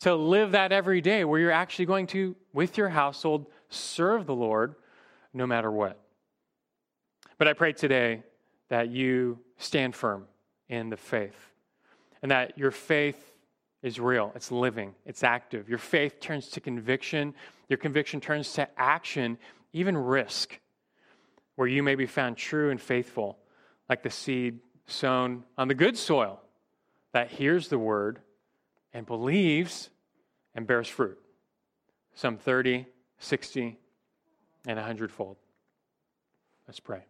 to 0.00 0.14
live 0.14 0.52
that 0.52 0.72
every 0.72 1.00
day 1.00 1.24
where 1.24 1.40
you're 1.40 1.50
actually 1.50 1.86
going 1.86 2.06
to, 2.08 2.36
with 2.52 2.78
your 2.78 2.88
household, 2.88 3.46
serve 3.68 4.26
the 4.26 4.34
Lord 4.34 4.76
no 5.34 5.46
matter 5.46 5.70
what. 5.70 5.98
But 7.36 7.48
I 7.48 7.52
pray 7.52 7.72
today 7.72 8.22
that 8.68 8.90
you 8.90 9.38
stand 9.58 9.94
firm 9.94 10.26
in 10.68 10.88
the 10.88 10.96
faith 10.96 11.50
and 12.22 12.30
that 12.30 12.56
your 12.56 12.70
faith 12.70 13.32
is 13.82 13.98
real, 13.98 14.30
it's 14.34 14.52
living, 14.52 14.94
it's 15.06 15.24
active. 15.24 15.68
Your 15.68 15.78
faith 15.78 16.20
turns 16.20 16.48
to 16.50 16.60
conviction, 16.60 17.34
your 17.68 17.78
conviction 17.78 18.20
turns 18.20 18.52
to 18.52 18.68
action, 18.78 19.38
even 19.72 19.96
risk, 19.96 20.58
where 21.56 21.66
you 21.66 21.82
may 21.82 21.94
be 21.94 22.06
found 22.06 22.36
true 22.36 22.70
and 22.70 22.80
faithful, 22.80 23.38
like 23.90 24.04
the 24.04 24.10
seed 24.10 24.60
sown 24.86 25.42
on 25.58 25.66
the 25.66 25.74
good 25.74 25.98
soil 25.98 26.40
that 27.12 27.28
hears 27.28 27.68
the 27.68 27.78
word 27.78 28.20
and 28.94 29.04
believes 29.04 29.90
and 30.54 30.64
bears 30.64 30.86
fruit. 30.86 31.18
Some 32.14 32.36
30, 32.36 32.86
60, 33.18 33.78
and 34.68 34.76
100 34.76 35.10
fold. 35.10 35.36
Let's 36.68 36.78
pray. 36.78 37.00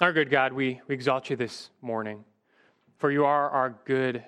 Our 0.00 0.12
good 0.12 0.30
God, 0.30 0.52
we, 0.52 0.80
we 0.88 0.94
exalt 0.94 1.30
you 1.30 1.36
this 1.36 1.70
morning, 1.80 2.24
for 2.98 3.12
you 3.12 3.24
are 3.24 3.50
our 3.50 3.76
good 3.84 4.24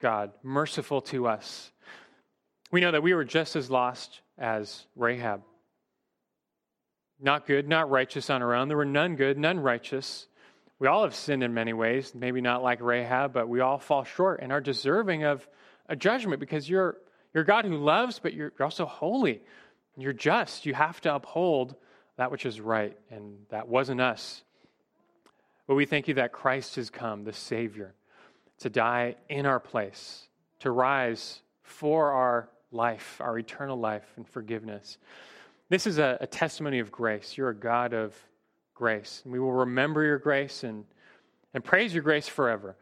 God, 0.00 0.32
merciful 0.42 1.00
to 1.02 1.28
us. 1.28 1.70
We 2.70 2.82
know 2.82 2.90
that 2.90 3.02
we 3.02 3.14
were 3.14 3.24
just 3.24 3.56
as 3.56 3.70
lost 3.70 4.20
as 4.36 4.84
Rahab. 4.96 5.42
Not 7.22 7.46
good, 7.46 7.68
not 7.68 7.88
righteous 7.88 8.28
on 8.30 8.42
our 8.42 8.52
own. 8.52 8.66
There 8.66 8.76
were 8.76 8.84
none 8.84 9.14
good, 9.14 9.38
none 9.38 9.60
righteous. 9.60 10.26
We 10.80 10.88
all 10.88 11.04
have 11.04 11.14
sinned 11.14 11.44
in 11.44 11.54
many 11.54 11.72
ways, 11.72 12.12
maybe 12.16 12.40
not 12.40 12.64
like 12.64 12.80
Rahab, 12.82 13.32
but 13.32 13.48
we 13.48 13.60
all 13.60 13.78
fall 13.78 14.02
short 14.02 14.40
and 14.42 14.50
are 14.50 14.60
deserving 14.60 15.22
of 15.22 15.46
a 15.88 15.94
judgment 15.94 16.40
because 16.40 16.68
you're, 16.68 16.96
you're 17.32 17.44
God 17.44 17.64
who 17.64 17.76
loves, 17.76 18.18
but 18.18 18.34
you're, 18.34 18.52
you're 18.58 18.64
also 18.64 18.84
holy. 18.84 19.40
You're 19.96 20.12
just. 20.12 20.66
You 20.66 20.74
have 20.74 21.00
to 21.02 21.14
uphold 21.14 21.76
that 22.16 22.32
which 22.32 22.44
is 22.44 22.60
right, 22.60 22.98
and 23.10 23.36
that 23.50 23.68
wasn't 23.68 24.00
us. 24.00 24.42
But 25.68 25.76
we 25.76 25.86
thank 25.86 26.08
you 26.08 26.14
that 26.14 26.32
Christ 26.32 26.74
has 26.74 26.90
come, 26.90 27.22
the 27.22 27.32
Savior, 27.32 27.94
to 28.58 28.68
die 28.68 29.14
in 29.28 29.46
our 29.46 29.60
place, 29.60 30.24
to 30.60 30.72
rise 30.72 31.40
for 31.62 32.10
our 32.10 32.48
life, 32.72 33.20
our 33.20 33.38
eternal 33.38 33.78
life 33.78 34.06
and 34.16 34.28
forgiveness. 34.28 34.98
This 35.72 35.86
is 35.86 35.96
a, 35.96 36.18
a 36.20 36.26
testimony 36.26 36.80
of 36.80 36.92
grace. 36.92 37.38
You're 37.38 37.48
a 37.48 37.54
God 37.54 37.94
of 37.94 38.14
grace. 38.74 39.22
And 39.24 39.32
we 39.32 39.38
will 39.38 39.54
remember 39.54 40.02
your 40.02 40.18
grace 40.18 40.64
and, 40.64 40.84
and 41.54 41.64
praise 41.64 41.94
your 41.94 42.02
grace 42.02 42.28
forever. 42.28 42.76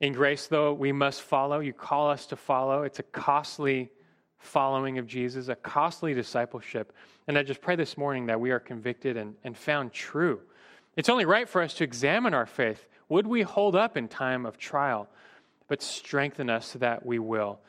In 0.00 0.14
grace, 0.14 0.48
though, 0.48 0.72
we 0.72 0.90
must 0.90 1.22
follow. 1.22 1.60
You 1.60 1.74
call 1.74 2.10
us 2.10 2.26
to 2.26 2.34
follow. 2.34 2.82
It's 2.82 2.98
a 2.98 3.04
costly 3.04 3.92
following 4.40 4.98
of 4.98 5.06
Jesus, 5.06 5.46
a 5.46 5.54
costly 5.54 6.12
discipleship. 6.12 6.92
And 7.28 7.38
I 7.38 7.44
just 7.44 7.60
pray 7.60 7.76
this 7.76 7.96
morning 7.96 8.26
that 8.26 8.40
we 8.40 8.50
are 8.50 8.58
convicted 8.58 9.16
and, 9.16 9.36
and 9.44 9.56
found 9.56 9.92
true 9.92 10.40
it's 10.96 11.08
only 11.08 11.24
right 11.24 11.48
for 11.48 11.62
us 11.62 11.74
to 11.74 11.84
examine 11.84 12.34
our 12.34 12.46
faith. 12.46 12.84
Would 13.08 13.28
we 13.28 13.42
hold 13.42 13.76
up 13.76 13.96
in 13.96 14.08
time 14.08 14.44
of 14.44 14.58
trial? 14.58 15.08
But 15.68 15.82
strengthen 15.82 16.50
us 16.50 16.66
so 16.66 16.80
that 16.80 17.06
we 17.06 17.20
will. 17.20 17.60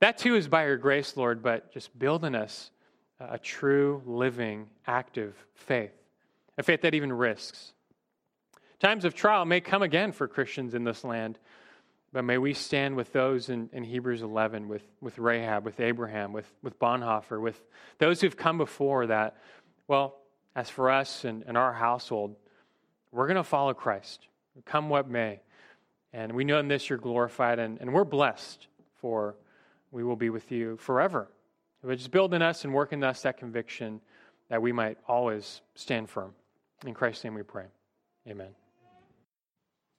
That 0.00 0.16
too 0.16 0.36
is 0.36 0.48
by 0.48 0.64
your 0.64 0.78
grace, 0.78 1.18
Lord, 1.18 1.42
but 1.42 1.70
just 1.70 1.96
build 1.98 2.24
in 2.24 2.34
us 2.34 2.70
a 3.30 3.38
true, 3.38 4.02
living, 4.06 4.68
active 4.86 5.34
faith, 5.54 5.92
a 6.58 6.62
faith 6.62 6.82
that 6.82 6.94
even 6.94 7.12
risks. 7.12 7.72
Times 8.80 9.04
of 9.04 9.14
trial 9.14 9.44
may 9.44 9.60
come 9.60 9.82
again 9.82 10.12
for 10.12 10.28
Christians 10.28 10.74
in 10.74 10.84
this 10.84 11.04
land, 11.04 11.38
but 12.12 12.24
may 12.24 12.38
we 12.38 12.54
stand 12.54 12.96
with 12.96 13.12
those 13.12 13.48
in, 13.48 13.68
in 13.72 13.82
Hebrews 13.82 14.22
11, 14.22 14.68
with, 14.68 14.82
with 15.00 15.18
Rahab, 15.18 15.64
with 15.64 15.80
Abraham, 15.80 16.32
with, 16.32 16.50
with 16.62 16.78
Bonhoeffer, 16.78 17.40
with 17.40 17.60
those 17.98 18.20
who've 18.20 18.36
come 18.36 18.58
before 18.58 19.06
that, 19.08 19.36
well, 19.88 20.16
as 20.54 20.70
for 20.70 20.90
us 20.90 21.24
and, 21.24 21.44
and 21.46 21.56
our 21.56 21.72
household, 21.72 22.36
we're 23.10 23.26
going 23.26 23.36
to 23.36 23.44
follow 23.44 23.74
Christ, 23.74 24.28
come 24.64 24.88
what 24.88 25.08
may. 25.08 25.40
And 26.12 26.32
we 26.32 26.44
know 26.44 26.58
in 26.60 26.68
this 26.68 26.88
you're 26.88 26.98
glorified, 26.98 27.58
and, 27.58 27.80
and 27.80 27.92
we're 27.92 28.04
blessed, 28.04 28.68
for 29.00 29.34
we 29.90 30.04
will 30.04 30.16
be 30.16 30.30
with 30.30 30.52
you 30.52 30.76
forever. 30.76 31.28
But 31.84 31.98
just 31.98 32.10
build 32.10 32.32
in 32.32 32.40
us 32.40 32.64
and 32.64 32.72
work 32.72 32.92
in 32.92 33.04
us 33.04 33.22
that 33.22 33.36
conviction 33.36 34.00
that 34.48 34.62
we 34.62 34.72
might 34.72 34.96
always 35.06 35.60
stand 35.74 36.08
firm. 36.08 36.34
In 36.86 36.94
Christ's 36.94 37.24
name 37.24 37.34
we 37.34 37.42
pray. 37.42 37.66
Amen. 38.26 38.48